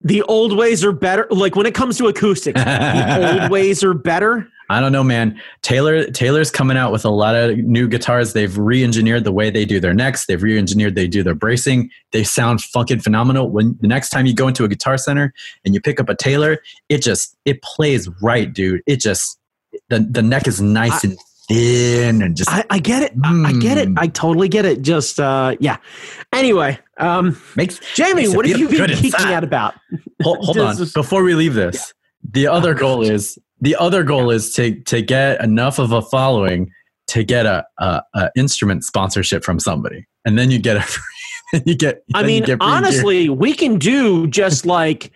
[0.00, 1.26] the old ways are better.
[1.30, 4.46] Like when it comes to acoustics, the old ways are better.
[4.72, 5.40] I don't know, man.
[5.62, 8.32] Taylor Taylor's coming out with a lot of new guitars.
[8.32, 10.26] They've re-engineered the way they do their necks.
[10.26, 11.90] They've re-engineered they do their bracing.
[12.12, 13.50] They sound fucking phenomenal.
[13.50, 15.32] When the next time you go into a guitar center
[15.64, 16.58] and you pick up a Taylor,
[16.88, 18.82] it just it plays right, dude.
[18.86, 19.38] It just
[19.88, 23.12] the the neck is nice I- and thin and just I, I get it.
[23.24, 23.88] I, I get it.
[23.88, 23.98] Mm.
[23.98, 24.82] I totally get it.
[24.82, 25.76] Just uh, yeah.
[26.32, 27.80] Anyway, um, makes.
[27.94, 29.74] Jamie, Makes what have you been geeking out about?
[30.22, 30.76] Hold, hold on.
[30.94, 35.42] Before we leave this, the other goal is the other goal is to to get
[35.42, 36.70] enough of a following
[37.08, 41.62] to get a, a, a instrument sponsorship from somebody, and then you get a free.
[41.64, 42.02] You get.
[42.14, 42.76] I mean, get free gear.
[42.76, 45.10] honestly, we can do just like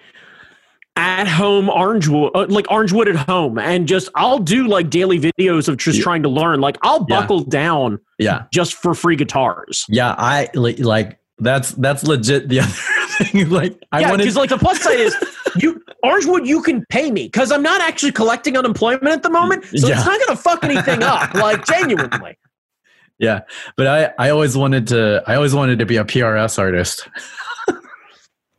[0.99, 5.69] at home Orangewood, uh, like Orangewood at home, and just I'll do like daily videos
[5.69, 6.05] of just Yeah.
[6.05, 6.61] trying to learn.
[6.61, 7.21] Like I'll Yeah.
[7.21, 9.85] buckle down yeah, just for free guitars.
[9.89, 10.15] yeah.
[10.17, 12.49] I like that's that's legit.
[12.49, 12.73] The other
[13.19, 14.23] thing, like I yeah, wanted.
[14.25, 15.15] because like the plus side is
[15.57, 19.65] you Orangewood, you can pay me because I'm not actually collecting unemployment at the moment,
[19.77, 19.97] so Yeah.
[19.97, 21.35] it's not going to fuck anything up.
[21.35, 22.39] Like genuinely,
[23.19, 23.41] yeah,
[23.77, 25.23] but I I always wanted to.
[25.27, 27.09] I always wanted to be a PRS artist.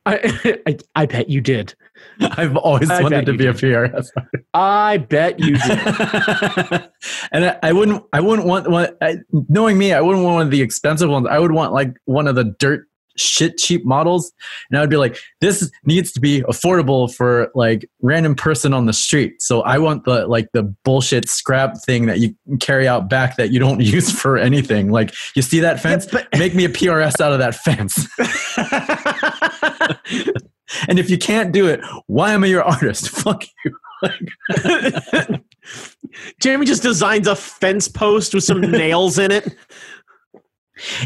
[0.06, 1.76] I, I I bet you did.
[2.22, 3.62] I've always I wanted to be a did.
[3.94, 4.08] PRS
[4.54, 6.90] I bet you did.
[7.32, 9.18] and I, I wouldn't I wouldn't want one I,
[9.50, 12.28] knowing me I wouldn't want one of the expensive ones I would want like one
[12.28, 12.87] of the dirt
[13.18, 14.32] shit cheap models.
[14.70, 18.86] And I would be like this needs to be affordable for like random person on
[18.86, 19.42] the street.
[19.42, 23.52] So I want the like the bullshit scrap thing that you carry out back that
[23.52, 24.92] you don't use for anything.
[24.92, 26.06] Like you see that fence?
[26.06, 28.08] But- make me a PRS out of that fence.
[30.90, 33.10] And if you can't do it why am I your artist?
[33.10, 33.74] Fuck you.
[36.42, 39.56] Jamie just designs a fence post with some nails in it.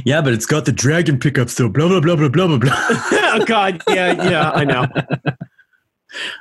[0.06, 2.74] Yeah, but it's got the dragon pickups, so blah blah blah blah blah blah blah.
[2.90, 4.88] oh God, yeah, yeah, I know.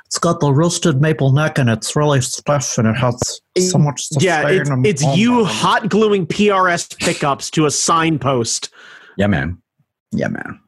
[0.05, 3.17] It's got the roasted maple neck and it's really stiff and it has
[3.57, 5.47] so mm, much Yeah, it's and it's you blah, blah.
[5.47, 8.69] hot gluing PRS pickups to a signpost.
[9.17, 9.61] yeah, man.
[10.11, 10.59] Yeah, man.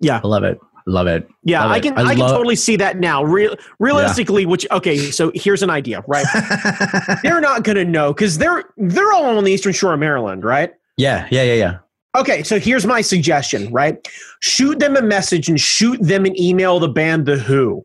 [0.00, 0.20] Yeah.
[0.22, 0.60] I love it.
[0.86, 1.28] Love it.
[1.42, 1.82] Yeah, Love I it.
[1.82, 3.24] can I I, can totally see that now.
[3.24, 6.26] Real, realistically, which okay, so here's an idea, right?
[7.24, 10.72] they're not gonna know because they're they're all on the Eastern Shore of Maryland, right?
[10.96, 11.78] Yeah, yeah, yeah, yeah.
[12.16, 14.08] Okay, so here's my suggestion, right?
[14.40, 17.84] Shoot them a message and shoot them an email the band The HU.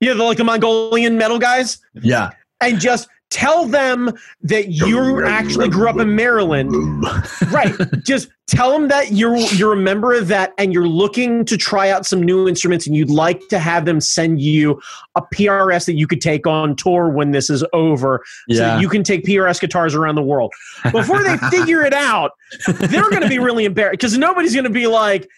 [0.00, 1.78] Yeah, the like the Mongolian metal guys.
[1.94, 2.30] Yeah.
[2.60, 4.12] And just tell them
[4.42, 6.70] that you actually grew up in Maryland.
[7.50, 7.74] Right.
[8.04, 11.90] Just tell them that you're you're a member of that and you're looking to try
[11.90, 14.80] out some new instruments and you'd like to have them send you
[15.16, 18.88] a PRS that you could take on tour when this is over so that you
[18.88, 20.52] can take PRS guitars around the world.
[20.92, 22.32] Before they figure it out,
[22.66, 25.28] they're going to be really embarrassed because nobody's going to be like,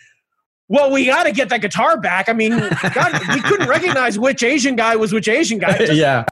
[0.68, 2.30] well, we got to get that guitar back.
[2.30, 2.50] I mean,
[2.94, 5.78] God, we couldn't recognize which Asian guy was which Asian guy.
[5.92, 6.24] Yeah,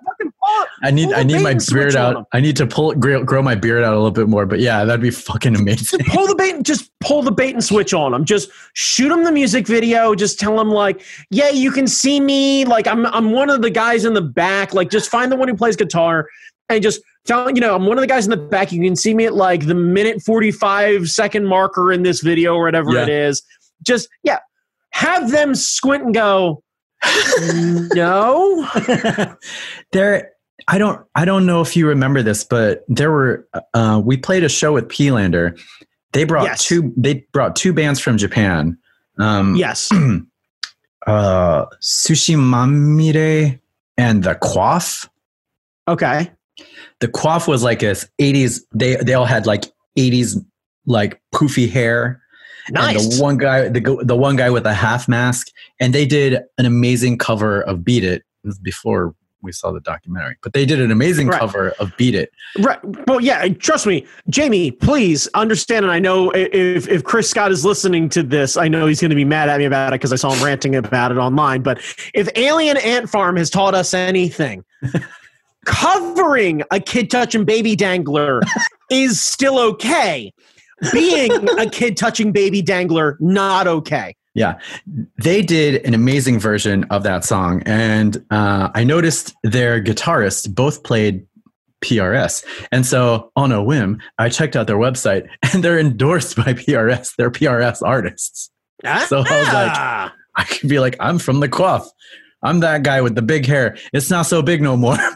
[0.51, 2.27] fucking I need I need my beard out.
[2.33, 4.47] I need to pull grow, grow my beard out a little bit more.
[4.47, 6.01] But yeah, that'd be fucking amazing.
[6.07, 8.25] pull the bait and just pull the bait and switch on them.
[8.25, 10.15] Just shoot them the music video.
[10.15, 12.65] Just tell them like, yeah, you can see me.
[12.65, 14.75] Like I'm I'm one of the guys in the back.
[14.75, 16.27] Like just find the one who plays guitar
[16.69, 18.73] and just tell you know I'm one of the guys in the back.
[18.73, 22.65] You can see me at like the minute 45 second marker in this video or
[22.65, 23.03] whatever Yeah.
[23.03, 23.43] it is.
[23.87, 24.39] Just yeah,
[24.93, 26.63] have them squint and go.
[27.95, 28.69] no.
[29.93, 30.33] there
[30.69, 34.45] I don't I don't know if you remember this, but there were uh, we played
[34.45, 35.59] a show with Peelander.
[36.13, 36.65] They brought Yes.
[36.65, 38.77] two they brought two bands from Japan.
[39.19, 39.91] Um Yes.
[41.07, 43.59] uh Sushi Mamire
[43.97, 45.09] and the Quaff.
[45.89, 46.31] Okay.
[47.01, 49.65] The Quaff was like a 80s they they all had like
[49.99, 50.37] 80s
[50.87, 52.21] like poofy hair.
[52.71, 53.03] Nice.
[53.05, 55.49] And the one guy, the go- the one guy with a half mask,
[55.81, 58.23] and they did an amazing cover of "Beat It."
[58.63, 61.38] Before we saw the documentary, but they did an amazing Right.
[61.41, 62.78] cover of "Beat It." Right.
[63.07, 63.49] Well, yeah.
[63.49, 64.70] Trust me, Jamie.
[64.70, 68.86] Please understand, and I know if if Chris Scott is listening to this, I know
[68.86, 71.12] he's going to be mad at me about it because I saw him ranting about
[71.12, 71.62] it online.
[71.62, 71.78] But
[72.14, 74.64] if Alien Ant Farm has taught us anything,
[75.64, 78.41] covering a kid touching baby dangler
[78.91, 80.32] is still okay.
[80.93, 84.16] Being a kid touching baby dangler, not okay.
[84.35, 84.59] Yeah,
[85.22, 90.85] they did an amazing version of that song, and uh, I noticed their guitarists both
[90.85, 91.26] played
[91.85, 96.55] PRS, and so on a whim, I checked out their website, and they're endorsed by
[96.55, 97.12] PRS.
[97.18, 98.51] They're PRS artists.
[99.07, 100.14] So I was like- Ah.
[100.37, 101.87] I could be like, I'm from the Quaff.
[102.43, 103.76] I'm that guy with the big hair.
[103.93, 104.97] It's not so big no more.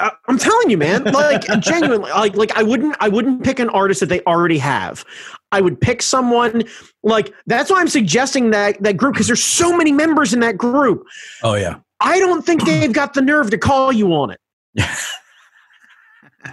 [0.00, 1.04] I- I'm telling you, man.
[1.04, 5.04] Like genuinely, like like I wouldn't I wouldn't pick an artist that they already have.
[5.52, 6.64] I would pick someone
[7.02, 10.56] like that's why I'm suggesting that that group because there's so many members in that
[10.58, 11.04] group.
[11.42, 11.76] oh yeah.
[12.00, 14.40] I don't think they've got the nerve to call you on it.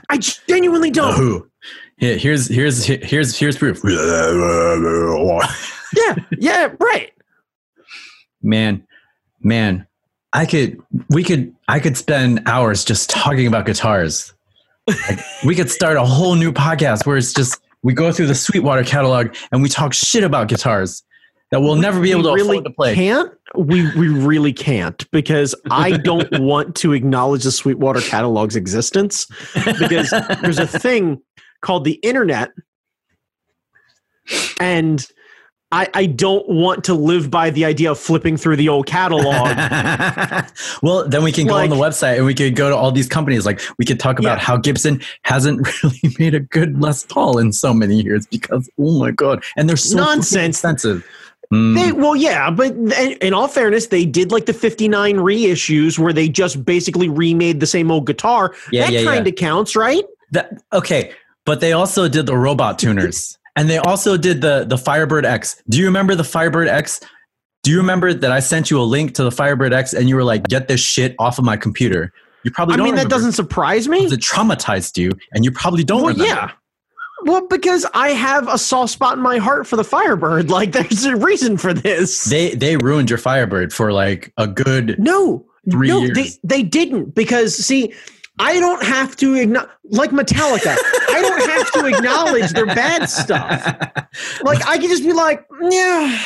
[0.10, 1.16] I genuinely don't.
[1.16, 1.50] Who?
[1.98, 3.82] Here- Here's here's here's here's proof.
[5.98, 7.12] Yeah, yeah, right.
[8.44, 8.86] Man,
[9.42, 9.88] man,
[10.34, 10.80] I could
[11.10, 14.34] we could I could spend hours just talking about guitars.
[14.88, 18.36] Like, we could start a whole new podcast where it's just we go through the
[18.36, 21.04] Sweetwater catalog and we talk shit about guitars
[21.52, 22.96] that we'll never be able to really afford to play.
[22.96, 23.92] Can't we?
[23.98, 29.26] We really can't because I don't want to acknowledge the Sweetwater catalog's existence
[29.80, 31.22] because there's a thing
[31.62, 32.52] called the internet
[34.60, 35.08] and
[35.72, 39.56] I, I don't want to live by the idea of flipping through the old catalog.
[40.82, 43.08] well, then we can go on the website and we could go to all these
[43.08, 43.46] companies.
[43.46, 44.44] Like we could talk about Yeah.
[44.44, 49.00] how Gibson hasn't really made a good Les Paul in so many years because oh
[49.00, 50.58] my god, and they're so Nonsense.
[50.58, 51.06] expensive.
[51.54, 51.76] Mm.
[51.76, 52.76] They, well, yeah, but
[53.22, 57.66] in all fairness, they did like the 59 reissues where they just basically remade the
[57.66, 58.54] same old guitar.
[58.72, 60.04] Yeah, that yeah, kind of counts, right?
[60.32, 61.12] That, okay,
[61.46, 65.62] but they also did the robot tuners, and they also did the the Firebird X.
[65.68, 67.02] Do you remember the Firebird X?
[67.64, 70.16] Do you remember that I sent you a link to the Firebird X, and you
[70.16, 72.14] were like, "Get this shit off of my computer."
[72.46, 74.06] You probably I mean, that doesn't surprise me.
[74.06, 76.04] It traumatized you, and you probably don't.
[76.04, 76.34] Well, remember.
[76.34, 76.52] yeah.
[77.24, 80.50] Well, because I have a soft spot in my heart for the Firebird.
[80.60, 82.24] Like, there's a reason for this.
[82.24, 86.16] They they ruined your Firebird for like a good no, Three no, years.
[86.16, 87.94] they they didn't because see,
[88.40, 90.76] I don't have to acknowledge like Metallica.
[91.10, 93.50] I don't have to acknowledge their bad stuff.
[94.44, 96.24] Like, I can just be like, yeah,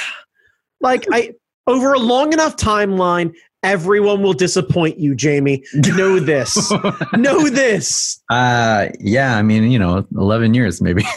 [0.80, 1.34] like I
[1.68, 3.34] over a long enough timeline.
[3.64, 5.64] Everyone will disappoint you, Jamie.
[5.74, 6.70] Know this.
[7.14, 8.22] know this.
[8.30, 11.04] uh yeah, I mean, you know, 11 years maybe.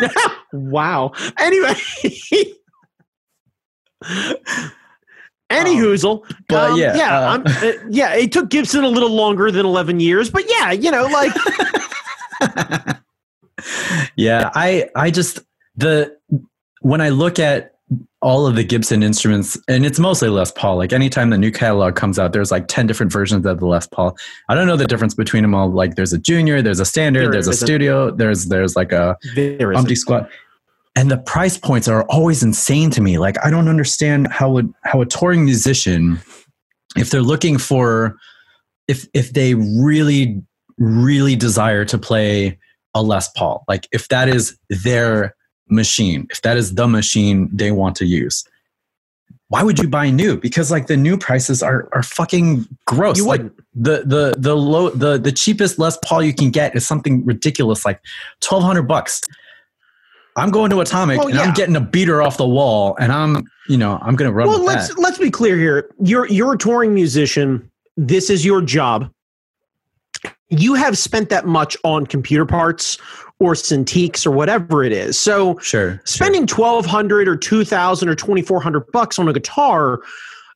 [0.52, 1.10] Wow.
[1.36, 1.74] Anyway.
[5.50, 8.14] Any Um, hoozle, but yeah, yeah, uh, I'm, uh, yeah.
[8.14, 11.32] It took Gibson a little longer than eleven years, but yeah, you know, like
[14.16, 15.40] yeah, I I just
[15.76, 16.16] the
[16.80, 17.74] when I look at
[18.20, 20.78] all of the Gibson instruments, and it's mostly Les Paul.
[20.78, 23.86] Like anytime the new catalog comes out, there's like ten different versions of the Les
[23.86, 24.16] Paul.
[24.48, 25.70] I don't know the difference between them all.
[25.70, 29.18] Like there's a junior, there's a standard, There there's a studio, there's there's like a
[29.34, 29.74] there.
[29.74, 30.30] Umpty squat.
[30.96, 33.18] And the price points are always insane to me.
[33.18, 36.20] Like I don't understand how a how a touring musician,
[36.96, 38.16] if they're looking for,
[38.86, 40.42] if if they really
[40.78, 42.58] really desire to play
[42.94, 45.34] a Les Paul, like if that is their
[45.68, 48.44] machine, if that is the machine they want to use,
[49.48, 50.36] why would you buy new?
[50.36, 53.18] Because like the new prices are are fucking gross.
[53.18, 53.42] You like
[53.74, 57.84] the the the low the the cheapest Les Paul you can get is something ridiculous
[57.84, 58.00] like
[58.40, 59.20] twelve hundred bucks.
[60.36, 61.42] I'm going to Atomic Well, and yeah.
[61.42, 64.62] I'm getting a beater off the wall, and I'm, you know, I'm gonna run well,
[64.62, 64.98] let's that.
[64.98, 65.90] let's be clear here.
[66.02, 67.70] You're you're a touring musician.
[67.96, 69.10] This is your job.
[70.48, 72.98] You have spent that much on computer parts
[73.38, 75.18] or Cintiqs or whatever it is.
[75.18, 76.00] So Sure.
[76.04, 80.00] spending twelve hundred or two thousand or twenty four hundred bucks on a guitar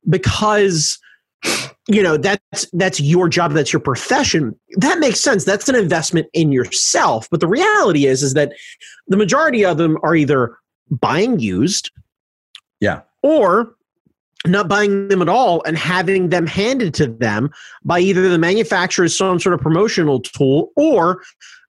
[0.08, 0.98] because
[1.88, 6.26] you know that's that's your job that's your profession that makes sense that's an investment
[6.34, 8.52] in yourself but the reality is is that
[9.08, 10.56] the majority of them are either
[10.90, 11.90] buying used
[12.80, 13.00] Yeah.
[13.22, 13.74] or
[14.46, 17.50] not buying them at all and having them handed to them
[17.84, 21.22] by either the manufacturer as some sort of promotional tool or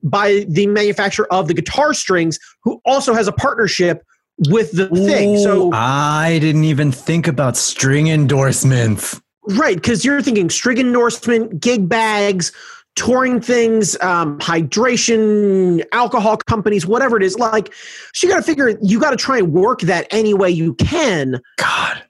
[0.04, 4.04] by the manufacturer of the guitar strings who also has a partnership
[4.50, 9.20] with the thing so I didn't even think about string endorsements.
[9.50, 12.52] Right, because you're thinking string endorsement, gig bags,
[12.96, 17.38] touring things, um, hydration, alcohol companies, whatever it is.
[17.38, 17.74] Like,
[18.14, 20.74] so you got to figure, you got to try and work that any way you
[20.76, 21.40] can.
[21.58, 22.04] God.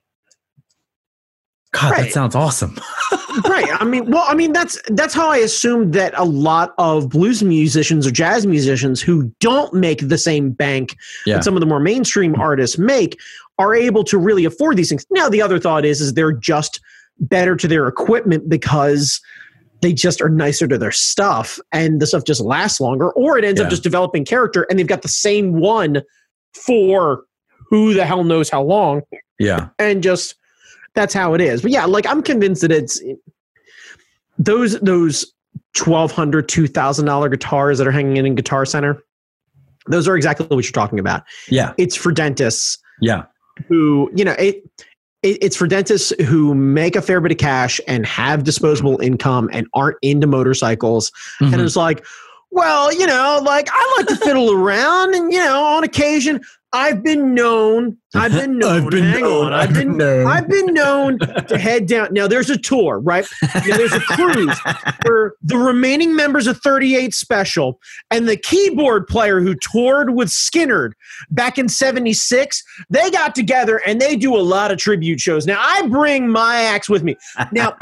[1.71, 2.03] God, Right.
[2.05, 2.79] that sounds awesome.
[3.47, 3.67] right.
[3.79, 7.43] I mean, well, I mean, that's that's how I assumed that a lot of blues
[7.43, 11.35] musicians or jazz musicians who don't make the same bank Yeah.
[11.35, 13.19] that some of the more mainstream artists make
[13.59, 15.05] are able to really afford these things.
[15.11, 16.81] Now, the other thought is, is they're just
[17.19, 19.21] better to their equipment because
[19.81, 23.45] they just are nicer to their stuff and the stuff just lasts longer, or it
[23.45, 23.65] ends Yeah.
[23.65, 26.01] up just developing character and they've got the same one
[26.53, 27.23] for
[27.69, 29.01] who the hell knows how long
[29.39, 29.69] Yeah.
[29.77, 30.35] and just
[30.95, 31.61] that's how it is.
[31.61, 33.01] But yeah, like I'm convinced that it's
[34.37, 35.25] those those
[35.75, 39.01] twelve hundred, two thousand dollar guitars that are hanging in in Guitar Center.
[39.87, 41.23] Those are exactly what you're talking about.
[41.47, 41.73] Yeah.
[41.77, 43.23] It's for dentists Yeah.
[43.67, 44.63] who you know it.
[45.21, 49.67] It's for dentists who make a fair bit of cash and have disposable income and
[49.73, 51.11] aren't into motorcycles
[51.41, 51.65] and Mhm.
[51.65, 52.05] it's like,
[52.51, 56.39] well, you know, like I like to fiddle around, and you know, on occasion,
[56.73, 57.97] I've been known.
[58.15, 58.71] I've been known.
[58.85, 59.97] I've been hang known, on, I've been.
[59.97, 60.27] known.
[60.27, 62.09] I've been known to head down.
[62.11, 63.25] Now there's a tour, right?
[63.53, 64.59] Now there's a cruise
[65.05, 67.79] for the remaining members of 38 Special
[68.09, 70.91] and the keyboard player who toured with Skynyrd
[71.29, 72.63] back in 76.
[72.89, 75.45] They got together and they do a lot of tribute shows.
[75.45, 77.15] Now I bring my axe with me.
[77.51, 77.75] Now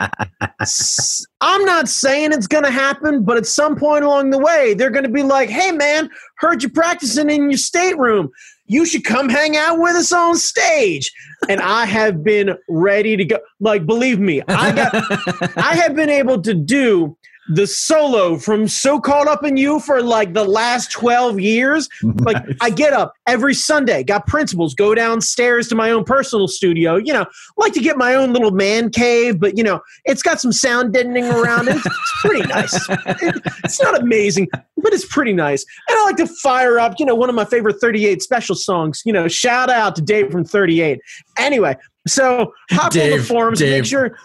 [1.41, 4.89] I'm not saying it's going to happen, but at some point along the way, they're
[4.89, 8.29] going to be like, hey, man, heard you practicing in your stateroom.
[8.65, 11.11] You should come hang out with us on stage.
[11.49, 13.39] And I have been ready to go.
[13.59, 17.17] Like, believe me, I got I have been able to do
[17.49, 21.89] the solo from So Caught Up in You for like the last 12 years.
[22.27, 22.57] Like, Nice.
[22.61, 27.13] I get up every Sunday, got principles, go downstairs to my own personal studio, you
[27.13, 27.25] know,
[27.57, 30.93] like to get my own little man cave, but, you know, it's got some sound
[30.93, 31.77] deadening around it.
[31.77, 32.73] It's, pretty nice.
[33.63, 35.65] It's not amazing, but it's pretty nice.
[35.87, 39.03] And I like to fire up, you know, one of my favorite 38 special songs,
[39.05, 40.99] you know, shout out to Dave from 38.
[41.37, 41.75] Anyway,
[42.07, 43.81] so hop on the Dave, forums, Dave.
[43.81, 44.17] make sure,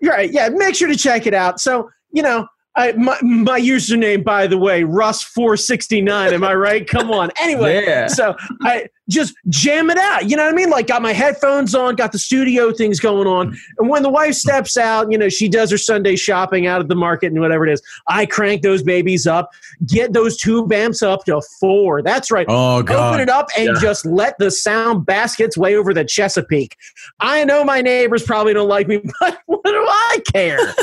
[0.00, 1.60] you're right, yeah, make sure to check it out.
[1.60, 2.46] So, you know,
[2.78, 6.32] I, my, my username, by the way, Russ469.
[6.32, 6.86] Am I right?
[6.86, 7.30] Come on.
[7.40, 8.06] Anyway, Yeah.
[8.06, 10.28] so I just jam it out.
[10.30, 10.70] You know what I mean?
[10.70, 13.56] Like, got my headphones on, got the studio things going on.
[13.78, 16.88] And when the wife steps out, you know, she does her Sunday shopping out of
[16.88, 17.82] the market and whatever it is.
[18.06, 19.50] I crank those babies up,
[19.86, 22.02] get those tube amps up to four.
[22.02, 22.46] That's right.
[22.48, 23.14] Oh God.
[23.14, 23.80] Open it up and Yeah.
[23.80, 26.76] just let the sound baskets way over the Chesapeake.
[27.18, 30.58] I know my neighbors probably don't like me, but what do I care?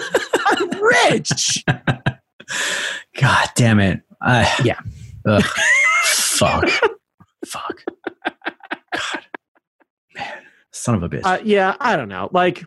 [0.45, 1.63] I'm rich.
[3.19, 4.01] God damn it.
[4.21, 4.79] I, Yeah.
[5.25, 5.43] Ugh.
[6.03, 6.69] Fuck.
[7.45, 7.83] Fuck.
[8.91, 9.23] God.
[10.13, 10.33] Man.
[10.71, 11.21] Son of a bitch.
[11.23, 12.29] Uh, yeah, I don't know.
[12.31, 12.65] Like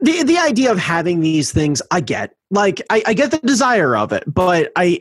[0.00, 2.34] the the idea of having these things, I get.
[2.50, 5.00] Like I, I get the desire of it, but I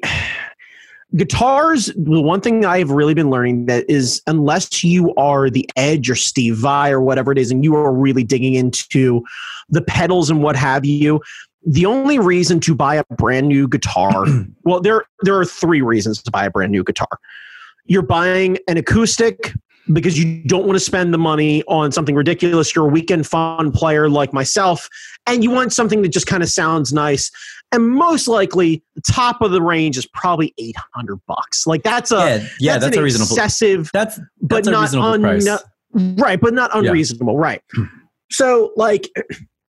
[1.16, 1.88] guitars.
[1.96, 6.16] The one thing I've really been learning that is unless you are the Edge or
[6.16, 9.24] Steve Vai or whatever it is, and you are really digging into
[9.70, 11.22] the pedals and what have you.
[11.66, 14.26] The only reason to buy a brand new guitar,
[14.64, 17.20] well, there there are three reasons to buy a brand new guitar.
[17.86, 19.54] You're buying an acoustic
[19.92, 22.74] because you don't want to spend the money on something ridiculous.
[22.76, 24.88] You're a weekend fun player like myself,
[25.28, 27.30] and you want something that just kind of sounds nice.
[27.72, 31.66] And most likely, the top of the range is probably eight hundred bucks.
[31.68, 33.34] Like that's a yeah, yeah, that's, an a reasonable.
[33.36, 34.82] excessive, That's but that's a not
[35.22, 35.60] reasonable
[35.96, 36.82] un- right, but not Yeah.
[36.82, 37.38] unreasonable.
[37.38, 37.62] Right.
[38.32, 39.10] So like.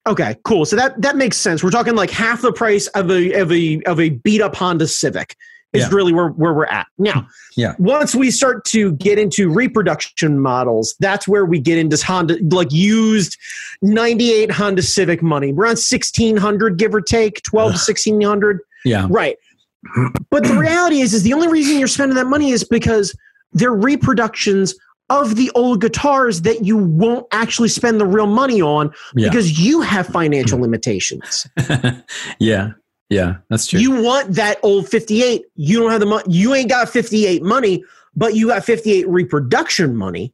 [0.05, 0.66] Okay, cool.
[0.66, 1.64] So that that makes sense.
[1.64, 4.86] We're talking like half the price of a of a of a beat up Honda
[4.88, 5.38] Civic
[5.74, 5.89] is Yeah.
[5.91, 6.88] really where, where we're at.
[6.97, 7.74] Now, Yeah.
[7.80, 12.71] once we start to get into reproduction models, that's where we get into Honda, like
[12.71, 13.38] used
[13.82, 15.51] 98 Honda Civic money.
[15.51, 18.59] We're on 1600, give or take, 12 to 1600.
[18.86, 19.07] Yeah.
[19.09, 19.38] Right.
[20.30, 23.15] But the reality is, is the only reason you're spending that money is because
[23.53, 24.76] they're reproductions
[25.09, 29.30] of the old guitars that you won't actually spend the real money on Yeah.
[29.30, 30.61] because you have financial mm.
[30.61, 31.45] limitations.
[32.39, 32.71] yeah.
[33.09, 33.35] Yeah.
[33.49, 33.79] That's true.
[33.79, 35.43] You want that old 58.
[35.55, 36.23] You don't have the money.
[36.27, 37.83] You ain't got 58 money,
[38.15, 40.33] but you got 58 reproduction money.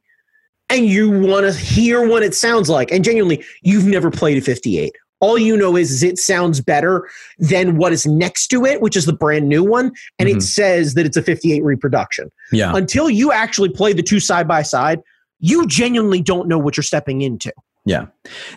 [0.68, 2.92] And you want to hear what it sounds like.
[2.92, 4.94] And genuinely, you've never played a 58.
[5.18, 8.96] All you know is, is it sounds better than what is next to it, which
[8.96, 9.90] is the brand new one.
[10.18, 10.36] And Mhm.
[10.36, 12.30] it says that it's a 58 reproduction.
[12.52, 12.72] yeah.
[12.74, 15.00] Until you actually play the two side by side,
[15.40, 17.52] you genuinely don't know what you're stepping into.
[17.84, 18.06] Yeah.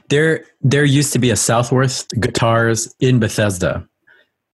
[0.10, 3.88] There there used to be a Southworth Guitars in Bethesda.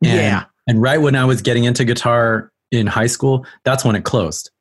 [0.03, 0.45] And, Yeah.
[0.67, 4.51] And right when I was getting into guitar in high school, that's when it closed.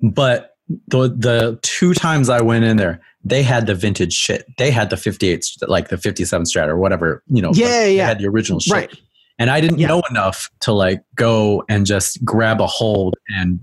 [0.00, 0.50] But
[0.88, 4.44] the the two times I went in there, they had the vintage shit.
[4.58, 7.50] They had the 58 like the 57 Strat or whatever, you know.
[7.50, 8.06] like, Yeah, they yeah.
[8.06, 8.72] had the original shit.
[8.72, 8.98] Right.
[9.38, 9.88] And I didn't Yeah.
[9.88, 13.60] know enough to like go and just grab a hold and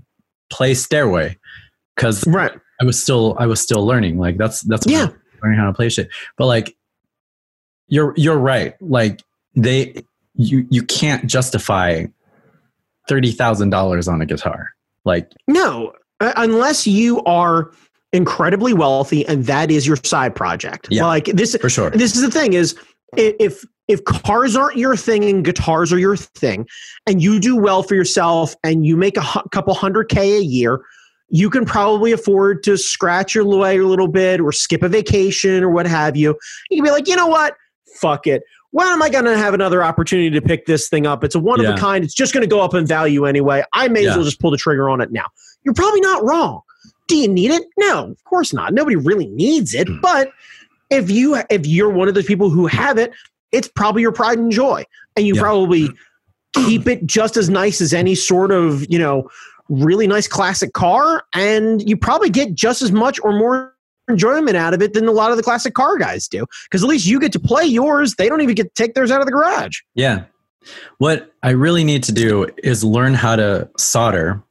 [0.50, 1.38] play Stairway
[1.96, 2.52] cuz Right.
[2.80, 4.18] I was still I was still learning.
[4.18, 5.08] Like that's that's Yeah.
[5.42, 6.08] Learning how to play shit.
[6.36, 6.76] But like
[7.88, 8.74] you're you're right.
[8.80, 9.22] Like
[9.56, 9.94] they
[10.40, 12.04] you you can't justify
[13.08, 14.70] thirty thousand dollars on a guitar.
[15.04, 17.70] Like No, uh, unless you are
[18.12, 20.88] incredibly wealthy and that is your side project.
[20.90, 21.06] Yeah.
[21.06, 21.90] Like this for sure.
[21.90, 22.76] this is the thing is
[23.16, 26.66] if if cars aren't your thing and guitars are your thing
[27.06, 30.80] and you do well for yourself and you make a couple hundred k a year
[31.28, 35.62] you can probably afford to scratch your way a little bit or skip a vacation
[35.62, 36.36] or what have you
[36.70, 37.54] you can be like you know what
[37.96, 41.24] fuck it when am i going to have another opportunity to pick this thing up?
[41.24, 42.04] It's a one of a kind.
[42.04, 43.62] It's just going to go up in value anyway.
[43.72, 44.10] I may Yeah.
[44.10, 45.26] as well just pull the trigger on it now.
[45.64, 46.60] You're probably not wrong.
[47.08, 47.64] Do you need it?
[47.76, 48.72] No of course not.
[48.72, 50.00] Nobody really needs it Mm.
[50.00, 50.30] but
[50.90, 53.12] if you if you're one of those people who have it
[53.52, 54.84] it's probably your pride and joy.
[55.16, 55.40] And you Yeah.
[55.42, 55.88] probably
[56.52, 59.28] keep it just as nice as any sort of you know
[59.68, 63.74] really nice classic car and you probably get just as much or more
[64.10, 66.88] enjoyment out of it than a lot of the classic car guys do because at
[66.88, 69.26] least you get to play yours they don't even get to take theirs out of
[69.26, 70.24] the garage Yeah.
[70.98, 74.42] What I really need to do is learn how to solder.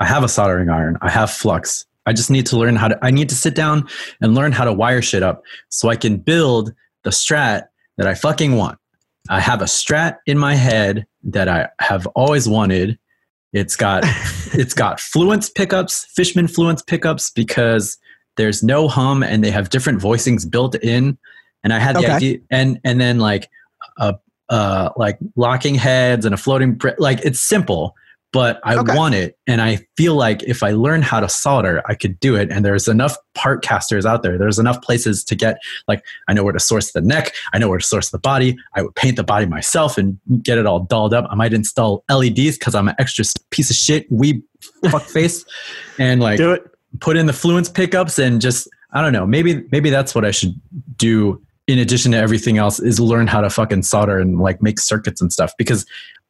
[0.00, 0.96] I have a soldering iron.
[1.02, 1.86] I have flux.
[2.06, 3.88] I just need to learn how to I need to sit down
[4.20, 6.72] and learn how to wire shit up so I can build
[7.02, 7.64] the strat
[7.98, 8.78] that I fucking want.
[9.28, 12.98] I have a strat in my head that I have always wanted.
[13.52, 14.04] It's got
[14.52, 17.98] it's got Fluence pickups, Fishman Fluence pickups because
[18.36, 21.18] there's no hum and they have different voicings built in.
[21.64, 22.12] And I had the Okay.
[22.12, 23.48] idea and and then like
[23.98, 24.14] a
[24.48, 27.94] uh like locking heads and a floating br- like it's simple
[28.32, 28.94] but I Okay.
[28.94, 29.38] want it.
[29.46, 32.50] And I feel like if I learn how to solder I could do it.
[32.50, 34.36] And there's enough part casters out there.
[34.36, 35.56] There's enough places to get
[35.88, 37.32] like I know where to source the neck.
[37.54, 38.56] I know where to source the body.
[38.74, 41.26] I would paint the body myself and get it all dolled up.
[41.30, 44.42] I might install LEDs cuz I'm an extra piece of shit we
[44.90, 45.44] fuck face
[45.98, 46.62] and like do it
[47.00, 49.26] put in the fluence pickups and just I don't know.
[49.26, 50.58] Maybe maybe that's what I should
[50.96, 54.78] do in addition to everything else is learn how to fucking solder and like make
[54.78, 55.84] circuits and stuff because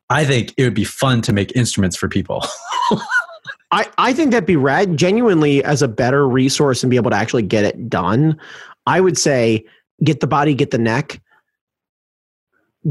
[0.09, 2.45] I think it would be fun to make instruments for people.
[3.73, 4.97] I, I think that'd be rad.
[4.97, 8.39] Genuinely, as a better resource and be able to actually get it done,
[8.87, 9.65] I would say
[10.05, 11.21] get the body, get the neck,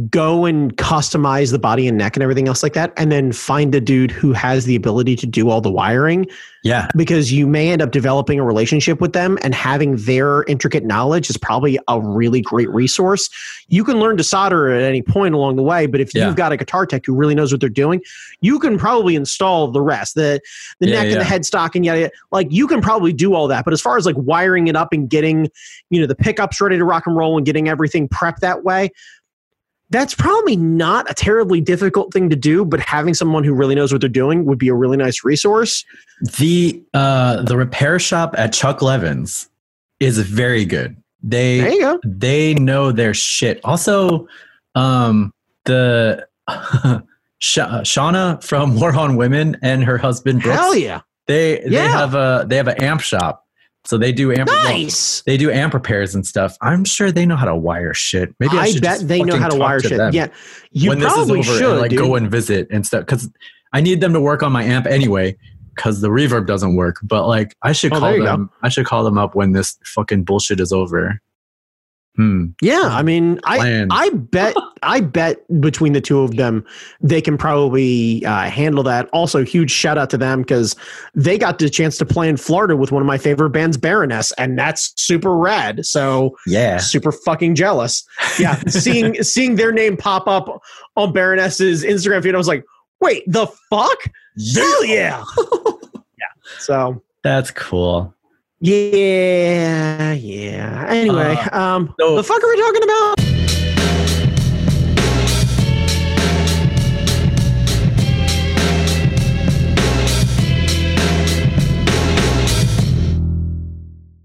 [0.10, 3.74] go and customize the body and neck and everything else like that, and then find
[3.74, 6.28] a dude who has the ability to do all the wiring
[6.64, 6.88] yeah.
[6.98, 11.30] because you may end up developing a relationship with them and having their intricate knowledge
[11.30, 13.30] is probably a really great resource.
[13.68, 16.28] You can learn to solder at any point along the way, but if Yeah.
[16.28, 18.02] you've got a guitar tech who really knows what they're doing,
[18.42, 20.42] you can probably install the rest, the
[20.80, 22.12] the Yeah, neck and the headstock and yada, yada.
[22.32, 23.64] Like you can probably do all that.
[23.64, 25.48] But as far as like wiring it up and getting,
[25.90, 28.90] you know, the pickups ready to rock and roll and getting everything prepped that way,
[29.92, 33.92] that's probably not a terribly difficult thing to do, but having someone who really knows
[33.92, 35.86] what they're doing would be a really nice resource.
[36.40, 39.50] The uh the repair shop at Chuck Levin's
[40.00, 40.96] is very good.
[41.22, 42.00] They There you go.
[42.04, 43.60] they know their shit.
[43.64, 44.28] Also,
[44.76, 45.32] um,
[45.66, 46.28] the
[47.40, 51.02] Sha- Shawna from War on Women and her husband Brooks, Hell yeah.
[51.28, 53.45] they they have a they have an amp shop,
[53.86, 54.50] so they do amp.
[54.50, 54.88] well,
[55.26, 56.58] they do amp repairs and stuff.
[56.62, 58.34] I'm sure they know how to wire shit.
[58.40, 59.98] Maybe I, I, bet they know how to wire to shit.
[59.98, 60.28] them Yeah,
[60.72, 61.72] you when probably this is over should.
[61.72, 62.00] and like dude.
[62.00, 63.30] go and visit and stuff because
[63.74, 65.38] I need them to work on my amp anyway
[65.76, 66.98] because the reverb doesn't work.
[67.04, 68.26] But like I should Oh, call you go.
[68.26, 68.50] them.
[68.64, 71.20] I should call them up when this fucking bullshit is over.
[72.16, 72.48] Hmm.
[72.62, 73.86] yeah, I mean, I.
[73.92, 76.64] I bet I bet between the two of them,
[77.02, 79.10] they can probably uh, handle that.
[79.12, 80.76] Also, huge shout out to them because
[81.14, 84.32] they got the chance to play in Florida with one of my favorite bands, Baroness,
[84.34, 85.86] and that's super rad.
[85.86, 86.78] So yeah.
[86.78, 88.04] super fucking jealous.
[88.40, 90.62] Yeah, seeing seeing their name pop up
[90.96, 92.64] on Baroness's Instagram feed, I was like,
[93.02, 93.98] Wait, the fuck?
[94.56, 95.24] Hell yeah.
[96.18, 96.26] yeah.
[96.60, 98.15] So That's cool.
[98.66, 100.86] Yeah, yeah.
[100.90, 103.16] Anyway, um, so- the fuck are we talking about?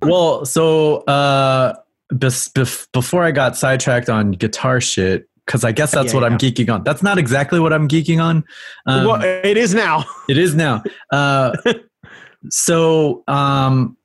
[0.03, 1.74] Well, so uh,
[2.09, 6.32] bes- bef- before I got sidetracked on guitar shit, because I guess that's Yeah, what
[6.32, 6.82] I'm geeking on.
[6.84, 8.43] That's not exactly what I'm geeking on.
[8.86, 10.05] Um, well, it is now.
[10.28, 10.82] It is now.
[11.12, 11.55] Uh,
[12.49, 13.97] so um,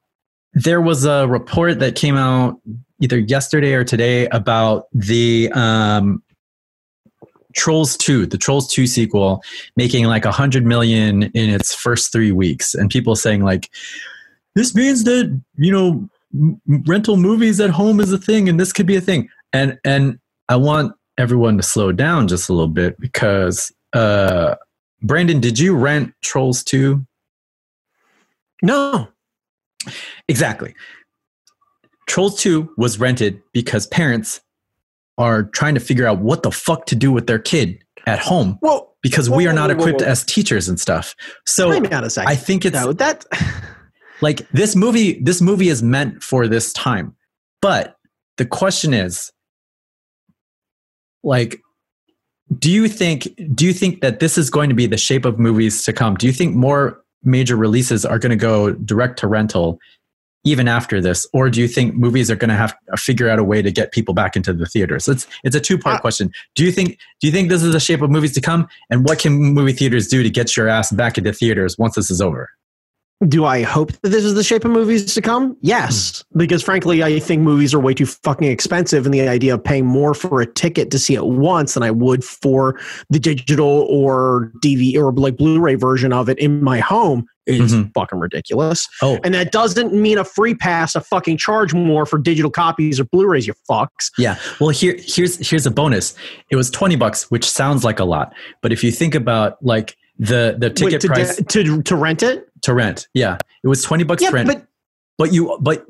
[0.55, 2.59] there was a report that came out
[3.01, 6.23] either yesterday or today about the um,
[7.53, 9.43] Trolls 2, the Trolls 2 sequel,
[9.75, 13.69] making like a hundred million in its first three weeks, and people saying like,
[14.55, 18.71] this means that you know m- rental movies at home is a thing, and this
[18.71, 19.29] could be a thing.
[19.51, 24.55] And and I want everyone to slow down just a little bit because uh,
[25.01, 27.05] Brandon, did you rent Trolls 2?
[28.61, 29.09] No.
[30.27, 30.73] Exactly.
[32.07, 34.41] Trolls 2 was rented because parents
[35.17, 38.59] are trying to figure out what the fuck to do with their kid at home
[38.61, 41.15] Well, because Whoa, we are not whoa, whoa, equipped as teachers and stuff.
[41.45, 42.29] So out a second.
[42.29, 43.25] I think it's no, that
[44.21, 47.15] like this movie this movie is meant for this time.
[47.61, 47.95] But
[48.37, 49.31] the question is
[51.23, 51.61] like
[52.59, 55.39] do you think do you think that this is going to be the shape of
[55.39, 56.15] movies to come?
[56.15, 59.79] Do you think more major releases are going to go direct to rental
[60.43, 63.39] even after this or do you think movies are going to have to figure out
[63.39, 65.07] a way to get people back into the theaters?
[65.07, 66.31] It's it's a two-part Uh, question.
[66.55, 69.03] Do you think do you think this is the shape of movies to come and
[69.07, 72.21] what can movie theaters do to get your ass back into theaters once this is
[72.21, 72.49] over?
[73.27, 75.55] Do I hope that this is the shape of movies to come?
[75.61, 79.63] Yes, because frankly, I think movies are way too fucking expensive, and the idea of
[79.63, 83.87] paying more for a ticket to see it once than I would for the digital
[83.89, 87.91] or DV or like Blu-ray version of it in my home is Mhm.
[87.93, 88.87] fucking ridiculous.
[89.03, 92.99] Oh, And that doesn't mean a free pass to fucking charge more for digital copies
[92.99, 93.45] or Blu-rays.
[93.47, 94.09] You fucks.
[94.17, 94.35] Yeah.
[94.59, 96.15] Well, here here's here's a bonus.
[96.49, 99.95] It was 20 bucks, which sounds like a lot, but if you think about like
[100.19, 102.47] the the ticket Wait, to, price to to rent it.
[102.61, 103.37] to rent, yeah.
[103.63, 104.65] It was 20 bucks Yeah, to rent, but,
[105.17, 105.85] but you but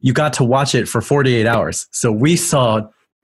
[0.00, 1.86] you got to watch it for 48 hours.
[1.92, 2.82] So we saw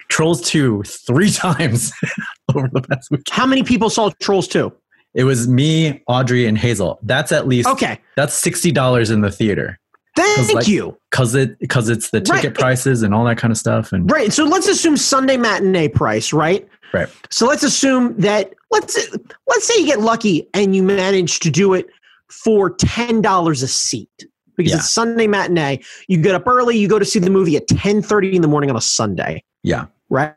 [0.09, 1.93] Trolls 2 3 times
[2.55, 3.23] over the past week.
[3.31, 4.73] how many people saw Trolls 2?
[5.15, 6.99] It was me, Audrey and Hazel.
[7.03, 9.79] That's at least Okay, that's $60 in the theater
[10.17, 10.97] thank like- you.
[11.13, 12.55] cuz it cuz it's the ticket Right.
[12.55, 14.33] prices and all that kind of stuff and Right.
[14.33, 16.67] So let's assume Sunday matinee price, right?
[16.93, 17.09] Right.
[17.31, 18.99] So let's assume that let's
[19.47, 21.87] let's say you get lucky and you manage to do it
[22.31, 24.27] for ten dollars a seat
[24.57, 24.79] because Yeah.
[24.79, 25.81] it's Sunday matinee.
[26.09, 26.77] You get up early.
[26.79, 29.43] You go to see the movie at ten thirty in the morning on a Sunday.
[29.63, 29.87] Yeah.
[30.09, 30.35] Right.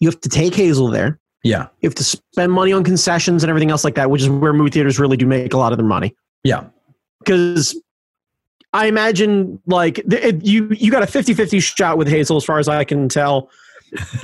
[0.00, 1.18] You have to take Hazel there.
[1.42, 1.68] Yeah.
[1.80, 4.52] You have to spend money on concessions and everything else like that, which is where
[4.52, 6.14] movie theaters really do make a lot of their money.
[6.42, 6.64] Yeah.
[7.20, 7.78] Because
[8.72, 12.68] I imagine like it, you you got a 50-50 shot with Hazel as far as
[12.68, 13.50] I can tell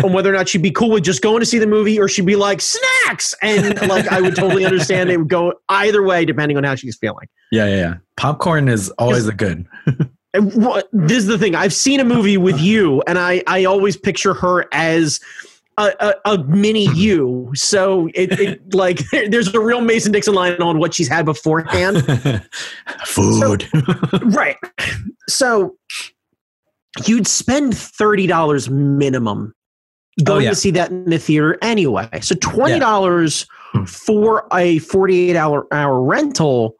[0.04, 2.08] on whether or not she'd be cool with just going to see the movie or
[2.08, 6.24] she'd be like snacks and like I would totally understand it would go either way
[6.24, 7.28] depending on how she's feeling.
[7.50, 7.94] Yeah, yeah, yeah.
[8.16, 9.66] Popcorn is always a good.
[10.32, 11.56] And what, this is the thing.
[11.56, 15.18] I've seen a movie with you, and I, I always picture her as
[15.76, 17.50] a, a, a mini you.
[17.54, 22.04] So it, it like there's a real Mason Dixon line on what she's had beforehand.
[23.06, 23.68] Food.
[24.22, 24.56] right.
[25.28, 25.76] So
[27.06, 29.54] you'd spend thirty dollars minimum
[30.24, 30.50] going Oh, yeah.
[30.50, 32.08] to see that in the theater anyway.
[32.22, 33.84] So twenty dollars Hmm.
[33.84, 36.74] for a forty-eight hour hour rental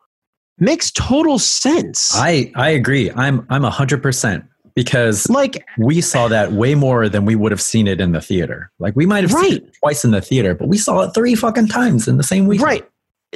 [0.58, 2.10] makes total sense.
[2.14, 3.10] I I agree.
[3.12, 7.52] I'm I'm a hundred percent because like we saw that way more than we would
[7.52, 8.70] have seen it in the theater.
[8.80, 11.34] Like we might have seen it twice in the theater, but we saw it three
[11.34, 12.60] fucking times in the same week.
[12.60, 12.88] Right.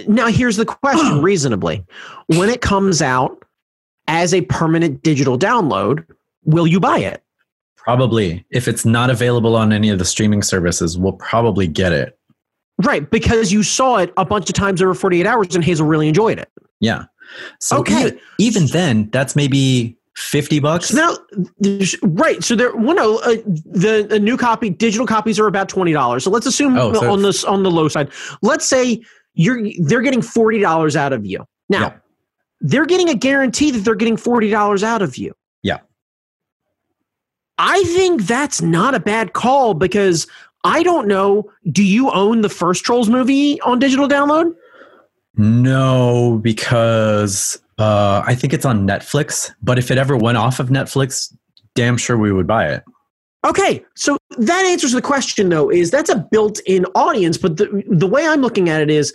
[0.09, 1.85] Now, here's the question reasonably.
[2.27, 3.45] When it comes out
[4.09, 6.05] as a permanent digital download,
[6.45, 7.23] will you buy it?
[7.85, 8.45] Probably.
[8.51, 12.19] If it's not available on any of the streaming services, we'll probably get it.
[12.83, 13.09] Right.
[13.09, 16.39] Because you saw it a bunch of times over 48 hours and Hazel really enjoyed
[16.39, 16.51] it.
[16.81, 17.05] Yeah.
[17.61, 18.01] So Okay.
[18.07, 20.89] even, even then, that's maybe fifty bucks.
[20.89, 21.17] So now,
[22.03, 22.43] right.
[22.43, 26.23] So there, well, no, uh, the, the new copy, digital copies are about $20.
[26.23, 28.11] So let's assume Oh, so- on this, on the low side,
[28.43, 29.03] let's say
[29.35, 31.45] you're, they're getting $40 out of you.
[31.69, 31.93] Now, Yeah.
[32.61, 35.35] they're getting a guarantee that they're getting $40 out of you.
[37.59, 40.27] I think that's not a bad call because
[40.65, 41.51] I don't know.
[41.71, 44.55] Do you own the first Trolls movie on digital download?
[45.37, 49.53] No, because uh, I think it's on Netflix.
[49.63, 51.35] But if it ever went off of Netflix,
[51.75, 52.85] damn sure we would buy it.
[53.45, 58.07] Okay, so that answers the question though is that's a built-in audience, but the the
[58.07, 59.13] way I'm looking at it is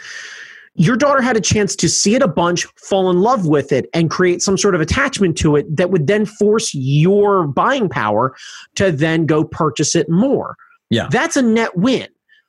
[0.76, 3.90] your daughter had a chance to see it a bunch, fall in love with it,
[3.94, 8.36] and create some sort of attachment to it that would then force your buying power
[8.76, 10.56] to then go purchase it more.
[10.90, 11.08] Yeah.
[11.12, 12.08] That's a net win.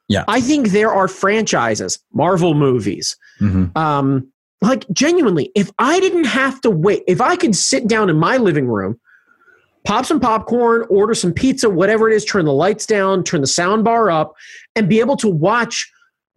[0.09, 0.25] Yeah.
[0.29, 3.77] I think there are franchises, Marvel movies, Mhm.
[3.77, 4.27] um,
[4.61, 8.37] like genuinely, if I didn't have to wait, if I could sit down in my
[8.37, 8.99] living room,
[9.85, 13.47] pop some popcorn, order some pizza, whatever it is, turn the lights down, turn the
[13.47, 14.35] sound bar up,
[14.77, 15.91] and be able to watch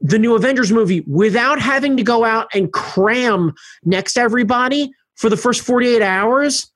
[0.03, 3.53] the new Avengers movie without having to go out and cram
[3.85, 6.71] next everybody for the first 48 hours,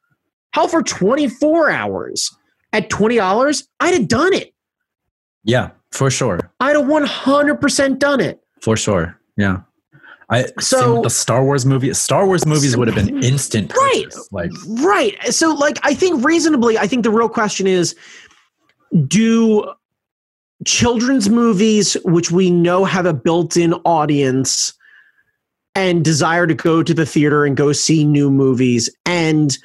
[0.53, 2.35] hell, for 24 hours
[2.73, 4.53] at $20, I'd have done it.
[5.43, 6.39] Yeah, for sure.
[6.61, 8.39] I'd have 100% done it.
[8.61, 9.19] For sure.
[9.35, 9.59] Yeah.
[10.29, 14.05] I So- the Star Wars movie Star Wars movies would have been instant Right.
[14.31, 15.15] Like Right.
[15.33, 17.95] So, like, I think reasonably, I think the real question is
[19.07, 19.71] do
[20.67, 24.73] children's movies, which we know have a built in audience
[25.73, 29.57] and desire to go to the theater and go see new movies, and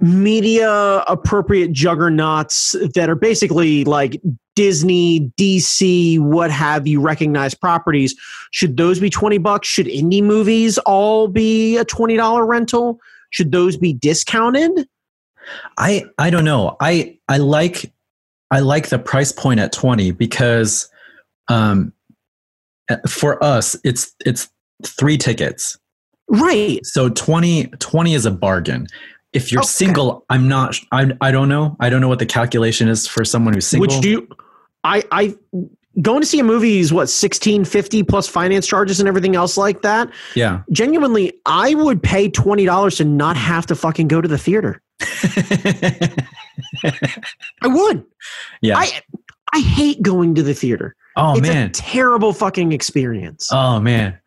[0.00, 4.20] media appropriate juggernauts that are basically like
[4.54, 8.14] Disney, DC, what have you, recognized properties,
[8.50, 9.68] should those be 20 bucks?
[9.68, 12.98] Should indie movies all be a $20 rental?
[13.30, 14.88] Should those be discounted?
[15.76, 16.76] I I don't know.
[16.80, 17.92] I I like
[18.50, 20.88] I like the price point at 20 because
[21.48, 21.92] um
[23.08, 24.48] for us it's it's
[24.84, 25.78] three tickets.
[26.28, 26.84] Right.
[26.84, 28.86] So 20 20 is a bargain.
[29.32, 29.68] If you're Okay.
[29.68, 31.76] single, I'm not I I don't know.
[31.80, 33.86] I don't know what the calculation is for someone who's single.
[33.88, 34.28] Which do you,
[34.82, 35.36] I, I,
[36.00, 39.82] going to see a movie is what, 1650 plus finance charges and everything else like
[39.82, 40.10] that?
[40.34, 40.62] yeah.
[40.70, 44.80] Genuinely, I would pay $20 to not have to fucking go to the theater.
[47.62, 48.04] I would.
[48.60, 48.78] yeah.
[48.78, 49.00] I,
[49.52, 50.94] I hate going to the theater.
[51.16, 51.68] oh it's man.
[51.68, 53.48] a terrible fucking experience.
[53.52, 54.18] Oh man,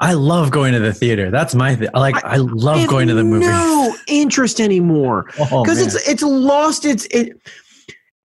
[0.00, 1.30] I love going to the theater.
[1.30, 1.88] That's my thing.
[1.94, 3.46] Like I, love I going to the movie.
[3.46, 5.86] No interest anymore oh, because man.
[5.86, 7.40] it's it's lost its it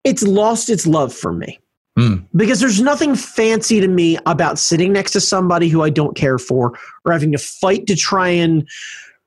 [0.03, 1.59] it's lost its love for me.
[1.97, 2.17] Hmm.
[2.35, 6.39] Because there's nothing fancy to me about sitting next to somebody who I don't care
[6.39, 8.67] for, or having to fight to try and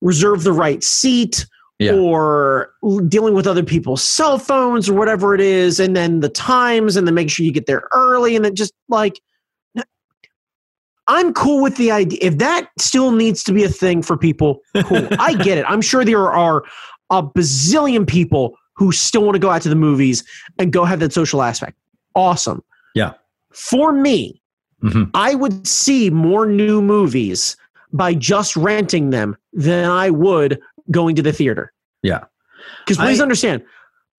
[0.00, 1.46] reserve the right seat,
[1.78, 1.92] Yeah.
[1.94, 2.70] or
[3.08, 7.06] dealing with other people's cell phones or whatever it is, and then the times, and
[7.06, 9.20] then make sure you get there early, and then just like.
[11.08, 12.18] I'm cool with the idea.
[12.20, 15.06] If that still needs to be a thing for people, cool.
[15.20, 15.64] I get it.
[15.68, 16.64] I'm sure there are
[17.10, 20.24] a bazillion people who still want to go out to the movies
[20.58, 21.78] and go have that social aspect.
[22.16, 22.62] Awesome.
[22.94, 23.12] Yeah.
[23.52, 24.42] For me,
[24.82, 25.10] Mhm.
[25.14, 27.56] I would see more new movies
[27.92, 30.60] by just renting them than I would
[30.90, 31.72] going to the theater.
[32.02, 32.24] Yeah.
[32.84, 33.62] Because please I- understand,